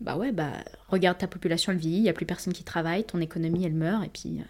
bah 0.00 0.16
ouais, 0.16 0.30
bah 0.30 0.52
regarde 0.88 1.18
ta 1.18 1.26
population, 1.26 1.72
elle 1.72 1.78
vieillit, 1.78 1.98
il 1.98 2.02
n'y 2.02 2.08
a 2.08 2.12
plus 2.12 2.26
personne 2.26 2.52
qui 2.52 2.62
travaille, 2.62 3.04
ton 3.04 3.20
économie, 3.20 3.64
elle 3.64 3.74
meurt, 3.74 4.04
et 4.04 4.08
puis... 4.08 4.40
Euh, 4.40 4.44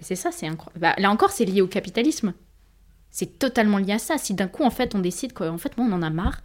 c'est 0.00 0.16
ça, 0.16 0.32
c'est 0.32 0.46
incroyable. 0.46 0.80
Bah, 0.80 0.94
là 0.98 1.10
encore, 1.10 1.30
c'est 1.30 1.44
lié 1.44 1.60
au 1.60 1.68
capitalisme. 1.68 2.34
C'est 3.10 3.38
totalement 3.38 3.78
lié 3.78 3.92
à 3.92 3.98
ça. 3.98 4.18
Si 4.18 4.34
d'un 4.34 4.48
coup, 4.48 4.64
en 4.64 4.70
fait, 4.70 4.94
on 4.94 4.98
décide 4.98 5.32
qu'en 5.32 5.56
fait, 5.56 5.78
moi, 5.78 5.86
on 5.88 5.92
en 5.92 6.02
a 6.02 6.10
marre, 6.10 6.42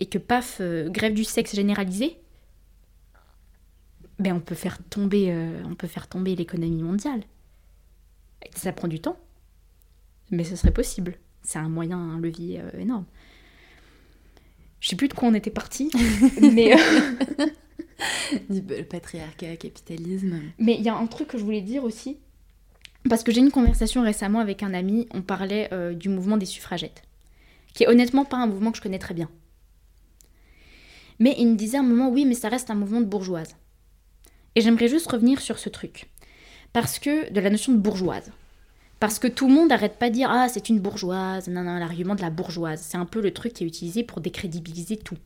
et 0.00 0.06
que 0.06 0.18
paf, 0.18 0.58
euh, 0.60 0.88
grève 0.88 1.14
du 1.14 1.24
sexe 1.24 1.54
généralisée, 1.54 2.16
ben 4.18 4.34
on 4.34 4.40
peut 4.40 4.54
faire 4.54 4.78
tomber, 4.90 5.34
on 5.64 5.74
peut 5.74 5.86
faire 5.86 6.06
tomber 6.06 6.36
l'économie 6.36 6.82
mondiale. 6.82 7.22
ça 8.54 8.70
prend 8.72 8.88
du 8.88 9.00
temps 9.00 9.16
mais 10.30 10.44
ce 10.44 10.56
serait 10.56 10.72
possible. 10.72 11.16
C'est 11.42 11.58
un 11.58 11.68
moyen, 11.68 11.98
un 11.98 12.20
levier 12.20 12.60
euh, 12.60 12.78
énorme. 12.78 13.04
Je 14.80 14.88
sais 14.88 14.96
plus 14.96 15.08
de 15.08 15.14
quoi 15.14 15.28
on 15.28 15.34
était 15.34 15.50
parti, 15.50 15.90
mais. 16.40 16.74
Euh, 16.74 17.46
le 18.48 18.82
patriarcat, 18.82 19.56
capitalisme. 19.56 20.40
Mais 20.58 20.76
il 20.76 20.82
y 20.82 20.88
a 20.88 20.96
un 20.96 21.06
truc 21.06 21.28
que 21.28 21.38
je 21.38 21.44
voulais 21.44 21.60
dire 21.60 21.84
aussi, 21.84 22.18
parce 23.08 23.22
que 23.22 23.32
j'ai 23.32 23.40
une 23.40 23.50
conversation 23.50 24.02
récemment 24.02 24.38
avec 24.38 24.62
un 24.62 24.72
ami, 24.72 25.06
on 25.12 25.22
parlait 25.22 25.68
euh, 25.72 25.92
du 25.92 26.08
mouvement 26.08 26.36
des 26.36 26.46
suffragettes, 26.46 27.02
qui 27.74 27.84
est 27.84 27.88
honnêtement 27.88 28.24
pas 28.24 28.38
un 28.38 28.46
mouvement 28.46 28.70
que 28.70 28.78
je 28.78 28.82
connais 28.82 28.98
très 28.98 29.14
bien. 29.14 29.28
Mais 31.20 31.36
il 31.38 31.48
me 31.48 31.54
disait 31.54 31.76
à 31.76 31.80
un 31.80 31.84
moment, 31.84 32.10
oui, 32.10 32.24
mais 32.24 32.34
ça 32.34 32.48
reste 32.48 32.70
un 32.70 32.74
mouvement 32.74 33.00
de 33.00 33.06
bourgeoise. 33.06 33.54
Et 34.56 34.60
j'aimerais 34.60 34.88
juste 34.88 35.10
revenir 35.10 35.40
sur 35.40 35.58
ce 35.58 35.68
truc. 35.68 36.10
Parce 36.72 36.98
que, 36.98 37.30
de 37.30 37.40
la 37.40 37.50
notion 37.50 37.72
de 37.72 37.78
bourgeoise. 37.78 38.32
Parce 38.98 39.18
que 39.18 39.28
tout 39.28 39.46
le 39.46 39.54
monde 39.54 39.68
n'arrête 39.68 39.98
pas 39.98 40.08
de 40.08 40.14
dire 40.14 40.30
Ah, 40.30 40.48
c'est 40.48 40.68
une 40.68 40.80
bourgeoise, 40.80 41.48
non, 41.48 41.62
non, 41.62 41.76
l'argument 41.76 42.14
de 42.14 42.22
la 42.22 42.30
bourgeoise. 42.30 42.80
C'est 42.82 42.98
un 42.98 43.06
peu 43.06 43.20
le 43.20 43.32
truc 43.32 43.52
qui 43.52 43.64
est 43.64 43.66
utilisé 43.66 44.02
pour 44.02 44.20
décrédibiliser 44.20 44.96
tout. 44.96 45.16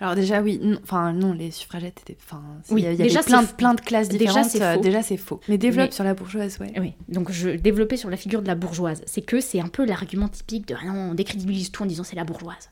Alors 0.00 0.16
déjà 0.16 0.42
oui, 0.42 0.60
enfin 0.82 1.12
non, 1.12 1.32
les 1.32 1.52
suffragettes 1.52 2.00
étaient, 2.00 2.18
enfin 2.20 2.42
oui, 2.70 2.82
il 2.82 2.84
y, 2.84 2.88
a 2.88 2.96
déjà 2.96 3.22
plein, 3.22 3.44
plein, 3.44 3.74
de 3.74 3.80
classes 3.80 4.08
différentes. 4.08 4.82
Déjà 4.82 5.02
c'est 5.02 5.16
faux. 5.16 5.40
Mais 5.48 5.56
développe 5.56 5.92
sur 5.92 6.02
la 6.02 6.14
bourgeoise, 6.14 6.58
ouais. 6.58 6.72
Oui, 6.80 6.94
donc 7.08 7.30
je 7.30 7.50
développais 7.50 7.96
sur 7.96 8.10
la 8.10 8.16
figure 8.16 8.42
de 8.42 8.48
la 8.48 8.56
bourgeoise. 8.56 9.02
C'est 9.06 9.22
que 9.22 9.40
c'est 9.40 9.60
un 9.60 9.68
peu 9.68 9.84
l'argument 9.84 10.28
typique 10.28 10.66
de 10.66 10.74
ah 10.74 10.84
non, 10.84 11.10
on 11.10 11.14
décrédibilise 11.14 11.70
tout 11.70 11.84
en 11.84 11.86
disant 11.86 12.02
c'est 12.02 12.16
la 12.16 12.24
bourgeoise. 12.24 12.70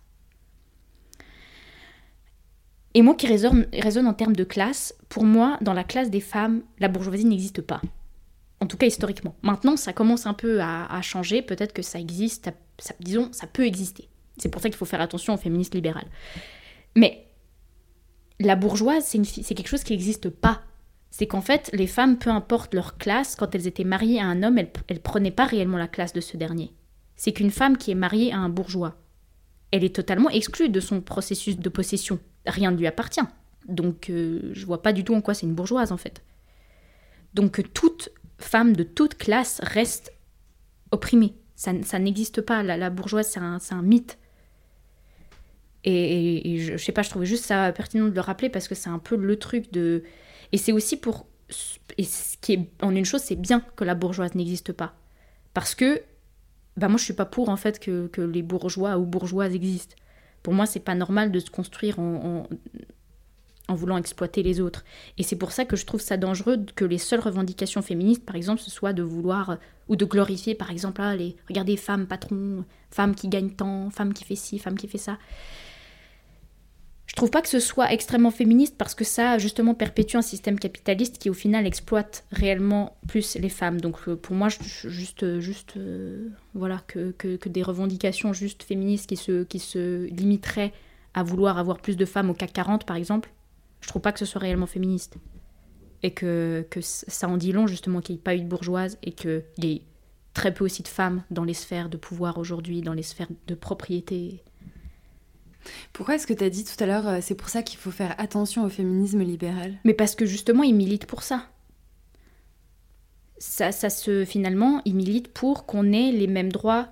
Et 2.97 3.03
moi 3.03 3.14
qui 3.14 3.26
résonne 3.26 4.07
en 4.07 4.14
termes 4.14 4.34
de 4.34 4.42
classe, 4.42 4.94
pour 5.11 5.24
moi, 5.24 5.59
dans 5.61 5.74
la 5.74 5.84
classe 5.84 6.09
des 6.09 6.22
femmes, 6.22 6.62
la 6.78 6.88
bourgeoisie 6.88 7.26
n'existe 7.26 7.61
pas. 7.61 7.82
En 8.59 8.66
tout 8.66 8.78
cas 8.78 8.86
historiquement. 8.86 9.36
Maintenant, 9.42 9.76
ça 9.76 9.92
commence 9.92 10.24
un 10.24 10.32
peu 10.32 10.62
à, 10.62 11.03
changer. 11.03 11.42
Peut-être 11.42 11.74
que 11.74 11.82
ça 11.82 12.01
existe, 12.01 12.49
disons, 13.01 13.28
ça 13.32 13.47
peut 13.47 13.66
exister. 13.66 14.09
C'est 14.38 14.49
pour 14.49 14.62
ça 14.62 14.70
qu'il 14.70 14.78
faut 14.78 14.86
faire 14.86 15.03
attention 15.03 15.34
aux 15.34 15.36
féministes 15.36 15.74
libérales. 15.74 16.09
Mais 16.94 17.26
la 18.40 18.57
bourgeoise, 18.57 19.05
c'est 19.05 19.55
quelque 19.55 19.68
chose 19.68 19.84
qui 19.84 19.92
n'existe 19.92 20.30
pas. 20.30 20.62
C'est 21.11 21.26
qu'en 21.26 21.42
fait, 21.42 21.68
les 21.74 21.86
femmes, 21.86 22.16
peu 22.16 22.30
importe 22.30 22.72
leur 22.72 22.97
classe, 22.97 23.36
quand 23.36 23.55
elles 23.55 23.66
étaient 23.66 23.84
mariées 23.84 24.22
à 24.22 24.24
un 24.24 24.42
homme, 24.42 24.57
elles 24.57 24.70
ne 24.88 24.99
prenaient 25.01 25.30
pas 25.30 25.44
réellement 25.44 25.76
la 25.76 25.86
classe 25.86 26.14
de 26.14 26.22
ce 26.22 26.38
dernier. 26.38 26.72
C'est 27.14 27.32
qu'une 27.32 27.51
femme 27.51 27.76
qui 27.76 27.90
est 27.90 27.94
mariée 27.94 28.32
à 28.32 28.38
un 28.38 28.49
bourgeois, 28.49 28.97
elle 29.73 29.85
est 29.85 29.95
totalement 29.95 30.31
exclue 30.31 30.69
de 30.69 30.81
son 30.81 31.01
processus 31.01 31.59
de 31.59 31.69
possession. 31.69 32.19
Rien 32.47 32.71
ne 32.71 32.77
lui 32.77 32.87
appartient. 32.87 33.21
Donc, 33.69 34.11
euh, 34.11 34.51
je 34.53 34.64
vois 34.64 34.83
pas 34.83 34.93
du 34.93 35.05
tout 35.05 35.14
en 35.14 35.21
quoi 35.21 35.35
c'est 35.35 35.47
une 35.47 35.55
bourgeoise, 35.55 35.93
en 35.93 35.97
fait. 35.97 36.23
Donc, 37.35 37.73
toute 37.75 38.11
femmes 38.39 38.75
de 38.75 38.83
toute 38.83 39.17
classe 39.17 39.61
restent 39.62 40.12
opprimées. 40.91 41.35
Ça, 41.57 41.99
n'existe 41.99 42.43
pas. 42.43 42.62
La, 42.62 42.91
bourgeoise, 42.91 43.29
c'est 43.29 43.41
un, 43.75 43.83
mythe. 43.83 44.19
Et, 45.85 46.59
je, 46.59 46.77
sais 46.77 46.93
pas, 46.93 47.03
je 47.03 47.11
trouvais 47.11 47.27
juste 47.27 47.45
ça 47.45 47.73
pertinent 47.73 48.09
de 48.09 48.14
le 48.14 48.21
rappeler 48.21 48.51
parce 48.51 48.69
que 48.69 48.75
c'est 48.75 48.91
un 48.91 48.99
peu 48.99 49.17
le 49.17 49.37
truc 49.39 49.73
de. 49.73 50.05
Et 50.53 50.59
c'est 50.59 50.73
aussi 50.73 50.97
pour. 50.97 51.27
Et 51.97 52.05
ce 52.05 52.37
qui 52.39 52.53
est 52.55 52.69
en 52.83 52.95
une 52.95 53.05
chose, 53.05 53.23
c'est 53.23 53.37
bien 53.37 53.61
que 53.61 53.85
la 53.85 53.95
bourgeoise 53.95 54.35
n'existe 54.35 54.73
pas. 54.73 54.95
Parce 55.55 55.75
que. 55.75 56.03
Bah 56.77 56.89
moi, 56.89 56.99
je 56.99 57.05
suis 57.05 57.14
pas 57.14 57.24
pour 57.24 57.49
en 57.49 57.57
fait 57.57 57.79
que, 57.79 58.07
que 58.09 58.20
les 58.20 58.43
bourgeois 58.43 58.99
ou 58.99 59.05
bourgeoises 59.05 59.55
existent. 59.55 59.97
Pour 60.43 60.53
moi, 60.55 60.66
c'est 60.66 60.81
pas 60.81 60.95
normal 60.95 61.33
de 61.33 61.41
se 61.41 61.51
construire 61.51 61.99
en, 61.99 62.47
en 63.68 63.74
voulant 63.74 63.97
exploiter 63.97 64.43
les 64.43 64.61
autres. 64.61 64.85
Et 65.18 65.22
c'est 65.22 65.37
pour 65.37 65.53
ça 65.53 65.64
que 65.64 65.77
je 65.77 65.87
trouve 65.87 66.01
ça 66.01 66.16
dangereux 66.16 66.59
que 66.74 66.85
les 66.85 66.99
seules 66.99 67.20
revendications 67.20 67.83
féministes, 67.83 68.24
par 68.24 68.37
exemple, 68.37 68.61
ce 68.61 68.70
soit 68.70 68.93
de 68.93 69.03
vouloir 69.03 69.51
euh, 69.51 69.57
ou 69.89 69.97
de 69.97 70.05
glorifier, 70.05 70.55
par 70.55 70.70
exemple, 70.70 71.01
ah, 71.01 71.16
les 71.16 71.37
regardez 71.49 71.77
femmes 71.77 72.07
patrons, 72.07 72.64
femmes 72.91 73.14
qui 73.14 73.29
gagnent 73.29 73.51
tant, 73.51 73.91
femmes 73.91 74.12
qui 74.12 74.24
fait 74.24 74.37
ci, 74.37 74.59
femmes 74.59 74.77
qui 74.77 74.89
fait 74.89 74.99
ça. 74.99 75.18
Je 77.07 77.15
trouve 77.15 77.31
pas 77.31 77.41
que 77.41 77.49
ce 77.49 77.61
soit 77.61 77.93
extrêmement 77.93 78.31
féministe 78.31 78.75
parce 78.77 78.95
que 78.95 79.05
ça 79.05 79.39
justement 79.39 79.75
perpétue 79.75 80.17
un 80.17 80.23
système 80.23 80.59
capitaliste 80.59 81.19
qui 81.19 81.31
au 81.31 81.35
final 81.35 81.67
exploite 81.67 82.25
réellement 82.33 82.97
plus 83.07 83.37
les 83.37 83.49
femmes. 83.49 83.81
Donc 83.81 83.97
euh, 84.09 84.17
pour 84.17 84.35
moi, 84.35 84.49
juste, 84.49 85.41
juste 85.41 85.77
euh, 85.77 86.29
voilà 86.55 86.83
que, 86.89 87.13
que, 87.13 87.49
des 87.49 87.63
revendications 87.63 88.33
juste 88.33 88.65
féministes 88.65 89.09
qui 89.09 89.17
se, 89.17 89.45
qui 89.45 89.61
se 89.61 90.07
limiteraient 90.07 90.73
à 91.15 91.23
vouloir 91.23 91.59
avoir 91.59 91.79
plus 91.79 91.97
de 91.97 92.05
femmes 92.05 92.29
au 92.29 92.35
CAC 92.35 92.53
40 92.53 92.85
par 92.85 92.97
exemple, 92.97 93.31
je 93.81 93.89
trouve 93.89 94.03
pas 94.03 94.13
que 94.13 94.19
ce 94.19 94.25
soit 94.25 94.41
réellement 94.41 94.67
féministe. 94.67 95.17
Et 96.03 96.11
que, 96.11 96.67
que 96.71 96.81
ça 96.83 97.29
en 97.29 97.37
dit 97.37 97.53
long, 97.53 97.67
justement, 97.67 98.01
qu'il 98.01 98.15
n'y 98.15 98.19
ait 98.19 98.23
pas 98.23 98.35
eu 98.35 98.41
de 98.41 98.47
bourgeoise 98.47 98.99
et 99.03 99.13
qu'il 99.13 99.43
y 99.59 99.73
ait 99.73 99.83
très 100.35 100.53
peu 100.53 100.65
aussi 100.65 100.83
de 100.83 100.89
femmes 100.89 101.23
dans 101.31 101.45
les 101.45 101.55
sphères 101.55 101.89
de 101.89 101.97
pouvoir 101.97 102.37
aujourd'hui, 102.39 102.83
dans 102.83 102.93
les 102.93 103.03
sphères 103.03 103.29
de 103.47 103.55
propriété. 103.55 104.43
Pourquoi 105.93 106.14
est-ce 106.14 106.27
que 106.27 106.35
tu 106.35 106.45
as 106.45 106.51
dit 106.51 106.64
tout 106.64 106.83
à 106.83 106.87
l'heure, 106.87 107.09
euh, 107.09 107.19
c'est 107.21 107.35
pour 107.35 107.49
ça 107.49 107.62
qu'il 107.62 107.79
faut 107.79 107.91
faire 107.91 108.14
attention 108.19 108.64
au 108.64 108.69
féminisme 108.69 109.23
libéral? 109.23 109.79
Mais 109.85 109.95
parce 109.95 110.14
que 110.14 110.27
justement, 110.27 110.62
ils 110.62 110.75
militent 110.75 111.07
pour 111.07 111.23
ça. 111.23 111.49
Ça, 113.39 113.73
ça 113.73 113.91
se, 113.91 114.25
finalement, 114.25 114.81
ils 114.85 114.95
militent 114.95 115.33
pour 115.33 115.67
qu'on 115.67 115.93
ait 115.93 116.12
les 116.12 116.27
mêmes 116.27 116.53
droits 116.53 116.89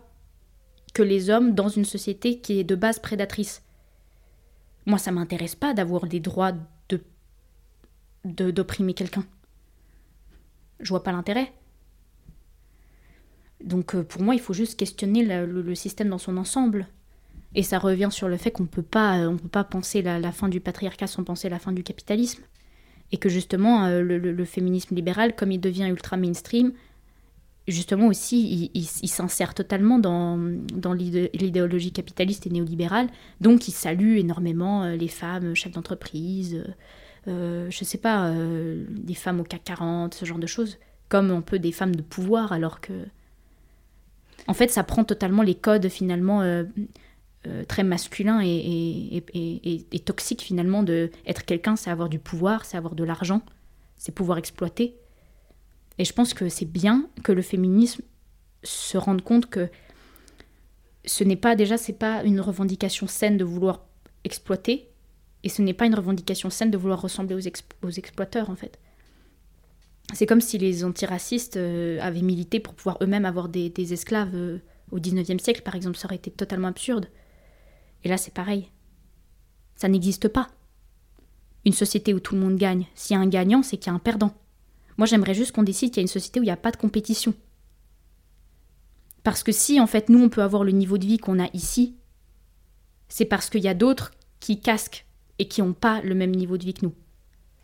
que 0.92 1.02
les 1.02 1.30
hommes 1.30 1.54
dans 1.54 1.68
une 1.68 1.84
société 1.84 2.38
qui 2.40 2.60
est 2.60 2.64
de 2.64 2.74
base 2.74 2.98
prédatrice. 2.98 3.62
Moi, 4.86 4.98
ça 4.98 5.10
m'intéresse 5.10 5.54
pas 5.54 5.74
d'avoir 5.74 6.06
des 6.06 6.20
droits 6.20 6.52
d'opprimer 8.24 8.94
quelqu'un. 8.94 9.24
Je 10.80 10.88
vois 10.88 11.02
pas 11.02 11.12
l'intérêt. 11.12 11.52
Donc 13.62 13.94
euh, 13.94 14.02
pour 14.02 14.22
moi, 14.22 14.34
il 14.34 14.40
faut 14.40 14.52
juste 14.52 14.78
questionner 14.78 15.24
le, 15.24 15.74
système 15.74 16.08
dans 16.08 16.18
son 16.18 16.36
ensemble. 16.36 16.86
Et 17.54 17.62
ça 17.62 17.78
revient 17.78 18.08
sur 18.10 18.28
le 18.28 18.36
fait 18.36 18.50
qu'on 18.50 18.66
peut 18.66 18.84
euh, 18.96 19.28
on 19.28 19.36
peut 19.36 19.48
pas 19.48 19.64
penser 19.64 20.02
la, 20.02 20.32
fin 20.32 20.48
du 20.48 20.60
patriarcat 20.60 21.06
sans 21.06 21.24
penser 21.24 21.48
la 21.48 21.58
fin 21.58 21.72
du 21.72 21.82
capitalisme. 21.82 22.42
Et 23.12 23.16
que 23.16 23.28
justement, 23.28 23.84
euh, 23.86 24.02
le, 24.02 24.44
féminisme 24.44 24.94
libéral, 24.94 25.36
comme 25.36 25.52
il 25.52 25.60
devient 25.60 25.86
ultra 25.88 26.16
mainstream, 26.16 26.72
justement 27.68 28.08
aussi, 28.08 28.70
il, 28.74 29.08
s'insère 29.08 29.54
totalement 29.54 29.98
dans, 29.98 30.36
l'idéologie 30.94 31.92
capitaliste 31.92 32.46
et 32.46 32.50
néolibérale. 32.50 33.08
Donc 33.40 33.68
il 33.68 33.72
salue 33.72 34.16
énormément 34.18 34.84
les 34.86 35.08
femmes 35.08 35.54
chefs 35.54 35.72
d'entreprise, 35.72 36.64
euh, 37.26 37.70
je 37.70 37.84
sais 37.84 37.98
pas, 37.98 38.28
euh, 38.28 38.84
des 38.90 39.14
femmes 39.14 39.40
au 39.40 39.44
CAC 39.44 39.64
40, 39.64 40.14
ce 40.14 40.24
genre 40.24 40.38
de 40.38 40.46
choses, 40.46 40.78
comme 41.08 41.30
un 41.30 41.40
peu 41.40 41.58
des 41.58 41.72
femmes 41.72 41.94
de 41.94 42.02
pouvoir, 42.02 42.52
alors 42.52 42.80
que. 42.80 42.92
En 44.46 44.54
fait, 44.54 44.68
ça 44.68 44.84
prend 44.84 45.04
totalement 45.04 45.42
les 45.42 45.54
codes 45.54 45.88
finalement 45.88 46.42
euh, 46.42 46.64
très 47.68 47.82
masculins 47.82 48.40
et, 48.42 49.22
et, 49.34 49.98
toxiques 50.00 50.42
finalement 50.42 50.82
de 50.82 51.10
être 51.26 51.44
quelqu'un, 51.44 51.76
c'est 51.76 51.90
avoir 51.90 52.08
du 52.08 52.18
pouvoir, 52.18 52.64
c'est 52.64 52.76
avoir 52.76 52.94
de 52.94 53.04
l'argent, 53.04 53.42
c'est 53.96 54.12
pouvoir 54.12 54.38
exploiter. 54.38 54.96
Et 55.98 56.04
je 56.04 56.12
pense 56.12 56.34
que 56.34 56.48
c'est 56.48 56.64
bien 56.64 57.08
que 57.22 57.32
le 57.32 57.42
féminisme 57.42 58.02
se 58.62 58.96
rende 58.96 59.22
compte 59.22 59.46
que 59.46 59.68
ce 61.04 61.24
n'est 61.24 61.36
pas 61.36 61.54
déjà, 61.54 61.76
c'est 61.76 61.92
pas 61.92 62.22
une 62.24 62.40
revendication 62.40 63.06
saine 63.06 63.36
de 63.36 63.44
vouloir 63.44 63.84
exploiter, 64.24 64.88
et 65.42 65.48
ce 65.48 65.62
n'est 65.62 65.74
pas 65.74 65.86
une 65.86 65.94
revendication 65.94 66.50
saine 66.50 66.70
de 66.70 66.78
vouloir 66.78 67.00
ressembler 67.00 67.36
aux, 67.36 67.90
exploiteurs, 67.90 68.48
en 68.48 68.56
fait. 68.56 68.78
C'est 70.14 70.26
comme 70.26 70.40
si 70.40 70.58
les 70.58 70.84
antiracistes 70.84 71.56
euh, 71.56 71.98
avaient 72.00 72.22
milité 72.22 72.60
pour 72.60 72.74
pouvoir 72.74 72.98
eux-mêmes 73.02 73.26
avoir 73.26 73.48
des, 73.48 73.92
esclaves 73.92 74.34
euh, 74.34 74.58
au 74.90 74.98
19e 74.98 75.38
siècle, 75.38 75.62
par 75.62 75.74
exemple. 75.74 75.98
Ça 75.98 76.06
aurait 76.06 76.16
été 76.16 76.30
totalement 76.30 76.68
absurde. 76.68 77.08
Et 78.04 78.08
là, 78.08 78.16
c'est 78.16 78.34
pareil. 78.34 78.70
Ça 79.76 79.88
n'existe 79.88 80.28
pas. 80.28 80.48
Une 81.64 81.72
société 81.72 82.14
où 82.14 82.20
tout 82.20 82.34
le 82.34 82.40
monde 82.40 82.56
gagne. 82.56 82.86
S'il 82.94 83.14
y 83.14 83.18
a 83.18 83.22
un 83.22 83.26
gagnant, 83.26 83.62
c'est 83.62 83.76
qu'il 83.76 83.90
y 83.90 83.90
a 83.90 83.96
un 83.96 83.98
perdant. 83.98 84.34
Moi, 84.98 85.06
j'aimerais 85.06 85.34
juste 85.34 85.52
qu'on 85.52 85.62
décide 85.62 85.90
qu'il 85.90 85.98
y 85.98 86.00
a 86.00 86.02
une 86.02 86.08
société 86.08 86.38
où 86.38 86.42
il 86.42 86.46
n'y 86.46 86.52
a 86.52 86.56
pas 86.56 86.70
de 86.70 86.76
compétition. 86.76 87.34
Parce 89.22 89.42
que 89.42 89.52
si, 89.52 89.80
en 89.80 89.86
fait, 89.86 90.10
nous, 90.10 90.22
on 90.22 90.28
peut 90.28 90.42
avoir 90.42 90.64
le 90.64 90.72
niveau 90.72 90.98
de 90.98 91.06
vie 91.06 91.18
qu'on 91.18 91.42
a 91.42 91.48
ici, 91.54 91.96
c'est 93.08 93.24
parce 93.24 93.48
qu'il 93.48 93.62
y 93.62 93.68
a 93.68 93.74
d'autres 93.74 94.12
qui 94.38 94.60
casquent 94.60 95.06
et 95.38 95.48
qui 95.48 95.62
n'ont 95.62 95.72
pas 95.72 96.02
le 96.02 96.14
même 96.14 96.30
niveau 96.30 96.58
de 96.58 96.64
vie 96.64 96.74
que 96.74 96.84
nous. 96.84 96.94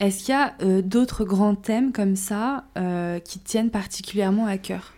Est-ce 0.01 0.25
qu'il 0.25 0.31
y 0.31 0.33
a 0.33 0.57
euh, 0.63 0.81
d'autres 0.81 1.25
grands 1.25 1.55
thèmes 1.55 1.93
comme 1.93 2.17
ça 2.17 2.65
euh, 2.79 3.21
qui 3.21 3.39
tiennent 3.39 3.71
particulièrement 3.71 4.47
à 4.47 4.57
cœur? 4.57 4.95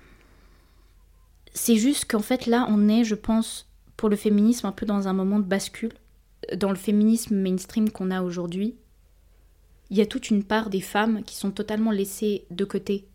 C'est 1.55 1.76
juste 1.76 2.11
qu'en 2.11 2.20
fait 2.20 2.47
là, 2.47 2.66
on 2.70 2.88
est, 2.88 3.03
je 3.03 3.16
pense, 3.16 3.72
pour 4.03 4.11
le 4.11 4.17
féminisme 4.17 4.67
un 4.67 4.73
peu 4.73 4.85
dans 4.85 5.07
un 5.07 5.13
moment 5.13 5.39
de 5.39 5.45
bascule. 5.45 5.93
Dans 6.57 6.71
le 6.71 6.77
féminisme 6.77 7.37
mainstream 7.37 7.89
qu'on 7.89 8.11
a 8.11 8.23
aujourd'hui, 8.23 8.75
il 9.91 9.97
y 9.97 10.01
a 10.01 10.07
toute 10.07 10.29
une 10.29 10.43
part 10.43 10.71
des 10.71 10.81
femmes 10.81 11.23
qui 11.23 11.37
sont 11.37 11.53
totalement 11.53 11.93
laissées 11.93 12.45
de 12.51 12.65
côté. 12.65 13.07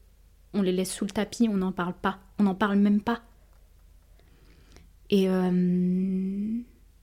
On 0.54 0.62
les 0.62 0.72
laisse 0.72 0.94
sous 0.94 1.04
le 1.04 1.12
tapis, 1.12 1.50
on 1.50 1.58
n'en 1.58 1.74
parle 1.74 1.94
pas, 1.94 2.20
on 2.40 2.44
n'en 2.44 2.56
parle 2.56 2.78
même 2.78 3.02
pas. 3.02 3.22
Et 5.10 5.28
euh, 5.28 5.52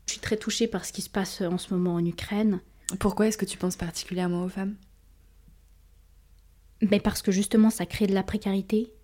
je 0.07 0.13
suis 0.13 0.21
très 0.23 0.39
touchée 0.39 0.67
par 0.67 0.87
ce 0.87 0.93
qui 0.95 1.03
se 1.03 1.11
passe 1.11 1.43
en 1.43 1.59
ce 1.59 1.75
moment 1.75 1.97
en 1.97 2.07
Ukraine. 2.07 2.63
Pourquoi 3.01 3.27
est-ce 3.27 3.37
que 3.37 3.45
tu 3.45 3.59
penses 3.59 3.77
particulièrement 3.77 4.45
aux 4.45 4.49
femmes? 4.49 4.77
Mais 6.81 7.01
parce 7.01 7.21
que 7.21 7.33
justement, 7.33 7.69
ça 7.69 7.85
crée 7.85 8.07
de 8.07 8.15
la 8.15 8.23
précarité. 8.23 8.95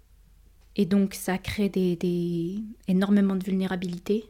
Et 0.74 0.86
donc, 0.86 1.12
ça 1.12 1.36
crée 1.36 1.68
des, 1.68 2.62
énormément 2.88 3.36
de 3.36 3.44
vulnérabilité. 3.44 4.24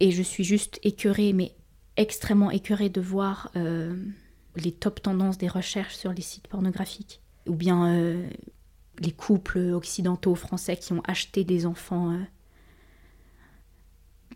Et 0.00 0.10
je 0.10 0.22
suis 0.22 0.44
juste 0.44 0.80
écœurée, 0.82 1.32
mais 1.34 1.54
extrêmement 1.96 2.50
écœurée 2.50 2.88
de 2.88 3.00
voir 3.00 3.50
euh, 3.56 3.94
les 4.56 4.72
top 4.72 5.02
tendances 5.02 5.36
des 5.36 5.48
recherches 5.48 5.94
sur 5.94 6.12
les 6.12 6.22
sites 6.22 6.48
pornographiques. 6.48 7.20
Ou 7.46 7.54
bien 7.54 7.94
euh, 7.94 8.26
les 8.98 9.12
couples 9.12 9.58
occidentaux 9.58 10.34
français 10.34 10.76
qui 10.76 10.94
ont 10.94 11.02
acheté 11.06 11.44
des 11.44 11.66
enfants. 11.66 12.12
Euh, 12.12 12.18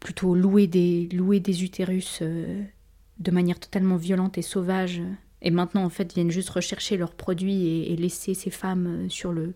plutôt 0.00 0.34
louer 0.34 0.66
des, 0.66 1.06
des 1.06 1.64
utérus 1.64 2.20
de 2.20 3.30
manière 3.30 3.58
totalement 3.58 3.96
violente 3.96 4.36
et 4.36 4.42
sauvage, 4.42 5.00
et 5.40 5.50
maintenant 5.50 5.84
en 5.84 5.88
fait 5.88 6.12
viennent 6.12 6.32
juste 6.32 6.50
rechercher 6.50 6.98
leurs 6.98 7.14
produits 7.14 7.86
et, 7.86 7.96
laisser 7.96 8.34
ces 8.34 8.50
femmes 8.50 9.08
sur 9.08 9.32
le... 9.32 9.54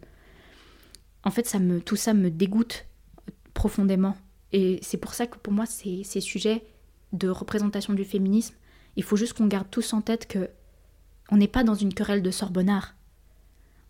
En 1.24 1.30
fait, 1.30 1.46
ça 1.46 1.58
me, 1.58 1.82
tout 1.82 1.96
ça 1.96 2.14
me 2.14 2.30
dégoûte 2.30 2.86
profondément. 3.52 4.16
Et 4.52 4.78
c'est 4.82 4.96
pour 4.96 5.14
ça 5.14 5.26
que 5.26 5.38
pour 5.38 5.52
moi, 5.52 5.66
ces, 5.66 6.04
sujets 6.20 6.64
de 7.12 7.28
représentation 7.28 7.94
du 7.94 8.04
féminisme, 8.04 8.54
il 8.96 9.02
faut 9.02 9.16
juste 9.16 9.34
qu'on 9.34 9.46
garde 9.46 9.70
tous 9.70 9.92
en 9.92 10.00
tête 10.00 10.26
que 10.26 10.50
on 11.30 11.36
n'est 11.36 11.48
pas 11.48 11.64
dans 11.64 11.74
une 11.74 11.92
querelle 11.92 12.22
de 12.22 12.30
Sorbonnard. 12.30 12.94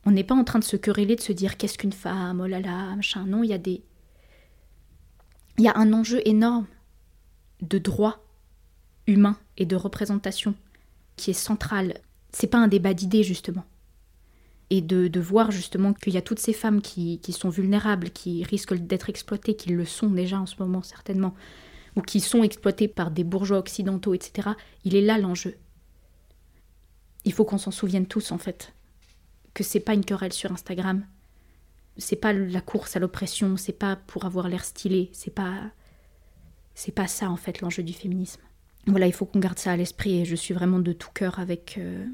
On 0.04 0.10
n'est 0.10 0.24
pas 0.24 0.34
en 0.34 0.44
train 0.44 0.58
de 0.58 0.64
se 0.64 0.76
quereller, 0.76 1.14
de 1.16 1.20
se 1.20 1.32
dire 1.32 1.56
qu'est-ce 1.56 1.78
qu'une 1.78 1.92
femme, 1.92 2.40
oh 2.40 2.46
là 2.46 2.60
là, 2.60 2.96
machin. 2.96 3.24
Non, 3.26 3.44
il 3.44 3.50
y 3.50 3.54
a 3.54 3.58
des, 3.58 3.82
il 5.58 5.64
y 5.64 5.68
a 5.68 5.76
un 5.76 5.92
enjeu 5.92 6.20
énorme 6.24 6.66
de 7.62 7.78
droit 7.78 8.24
humain 9.06 9.36
et 9.56 9.66
de 9.66 9.76
représentation 9.76 10.54
qui 11.16 11.30
est 11.30 11.34
central. 11.34 12.00
C'est 12.32 12.46
pas 12.46 12.58
un 12.58 12.68
débat 12.68 12.94
d'idées, 12.94 13.22
justement. 13.22 13.64
Et 14.70 14.82
de, 14.82 15.20
voir 15.20 15.50
justement 15.50 15.94
qu'il 15.94 16.12
y 16.12 16.18
a 16.18 16.22
toutes 16.22 16.40
ces 16.40 16.52
femmes 16.52 16.82
qui, 16.82 17.20
sont 17.30 17.48
vulnérables, 17.48 18.10
qui 18.10 18.44
risquent 18.44 18.74
d'être 18.74 19.08
exploitées, 19.08 19.56
qui 19.56 19.70
le 19.70 19.84
sont 19.84 20.10
déjà 20.10 20.38
en 20.38 20.46
ce 20.46 20.56
moment 20.58 20.82
certainement, 20.82 21.34
ou 21.96 22.02
qui 22.02 22.20
sont 22.20 22.42
exploitées 22.42 22.88
par 22.88 23.10
des 23.10 23.24
bourgeois 23.24 23.58
occidentaux, 23.58 24.12
etc. 24.14 24.50
Il 24.84 24.94
est 24.94 25.00
là 25.00 25.18
l'enjeu. 25.18 25.54
Il 27.24 27.32
faut 27.32 27.44
qu'on 27.44 27.58
s'en 27.58 27.70
souvienne 27.70 28.06
tous 28.06 28.30
en 28.30 28.38
fait. 28.38 28.74
Que 29.54 29.64
c'est 29.64 29.80
pas 29.80 29.94
une 29.94 30.04
querelle 30.04 30.32
sur 30.34 30.52
Instagram, 30.52 31.04
c'est 31.98 32.16
pas 32.16 32.32
la 32.32 32.60
course 32.60 32.96
à 32.96 33.00
l'oppression, 33.00 33.56
c'est 33.56 33.72
pas 33.72 33.96
pour 33.96 34.24
avoir 34.24 34.48
l'air 34.48 34.64
stylé, 34.64 35.10
c'est 35.12 35.34
pas 35.34 35.72
c'est 36.74 36.92
pas 36.92 37.08
ça 37.08 37.28
en 37.28 37.36
fait 37.36 37.60
l'enjeu 37.60 37.82
du 37.82 37.92
féminisme. 37.92 38.40
Voilà, 38.86 39.06
il 39.06 39.12
faut 39.12 39.26
qu'on 39.26 39.40
garde 39.40 39.58
ça 39.58 39.72
à 39.72 39.76
l'esprit 39.76 40.20
et 40.20 40.24
je 40.24 40.36
suis 40.36 40.54
vraiment 40.54 40.78
de 40.78 40.92
tout 40.92 41.10
cœur 41.12 41.40
avec 41.40 41.76
euh, 41.76 42.06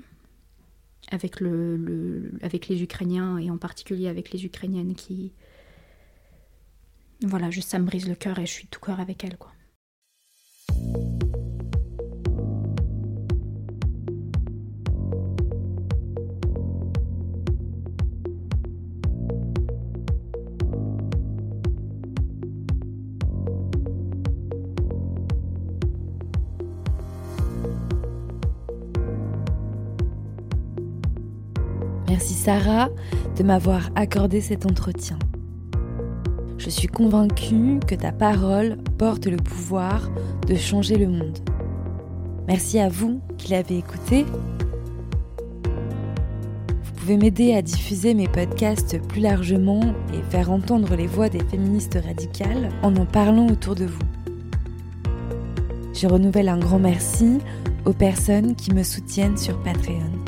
avec 1.11 1.41
le, 1.41 2.33
avec 2.43 2.69
les 2.69 2.83
Ukrainiens 2.83 3.39
et 3.39 3.51
en 3.51 3.59
particulier 3.59 4.09
avec 4.09 4.31
les 4.31 4.45
Ukrainiennes 4.45 4.95
qui 4.95 5.33
voilà, 7.23 7.51
juste 7.51 7.71
ça 7.71 7.79
me 7.79 7.87
brise 7.87 8.09
le 8.09 8.15
cœur 8.15 8.39
et 8.39 8.47
je 8.47 8.53
suis 8.53 8.67
tout 8.67 8.81
cœur 8.81 9.01
avec 9.01 9.25
elles. 9.25 9.37
Merci 32.17 32.35
Sarah 32.35 32.91
de 33.37 33.43
m'avoir 33.43 33.91
accordé 33.97 34.41
cet 34.41 34.67
entretien. 34.67 35.19
Je 36.59 36.71
suis 36.71 36.87
convaincue 36.87 37.81
que 37.89 37.97
ta 37.97 38.13
parole 38.13 38.77
porte 38.99 39.27
le 39.27 39.37
pouvoir 39.37 40.13
de 40.47 40.55
changer 40.55 40.97
le 40.97 41.09
monde. 41.09 41.41
Merci 42.47 42.79
à 42.79 42.89
vous 42.89 43.21
qui 43.37 43.51
l'avez 43.51 43.79
écouté. 43.79 44.27
Vous 46.85 46.93
pouvez 46.95 47.17
m'aider 47.17 47.53
à 47.53 47.63
diffuser 47.63 48.15
mes 48.15 48.29
podcasts 48.29 49.03
plus 49.09 49.21
largement 49.21 49.83
et 50.13 50.23
faire 50.31 50.53
entendre 50.53 50.95
les 50.95 51.09
voix 51.09 51.29
des 51.29 51.43
féministes 51.43 51.99
radicales 52.01 52.69
en 52.85 52.95
en 52.95 53.07
parlant 53.07 53.49
autour 53.49 53.75
de 53.75 53.87
vous. 53.87 53.99
Je 55.93 56.07
renouvelle 56.07 56.49
un 56.49 56.59
grand 56.59 56.79
merci 56.79 57.39
aux 57.85 57.93
personnes 57.93 58.55
qui 58.55 58.73
me 58.73 58.85
soutiennent 58.85 59.37
sur 59.37 59.61
Patreon. 59.65 60.24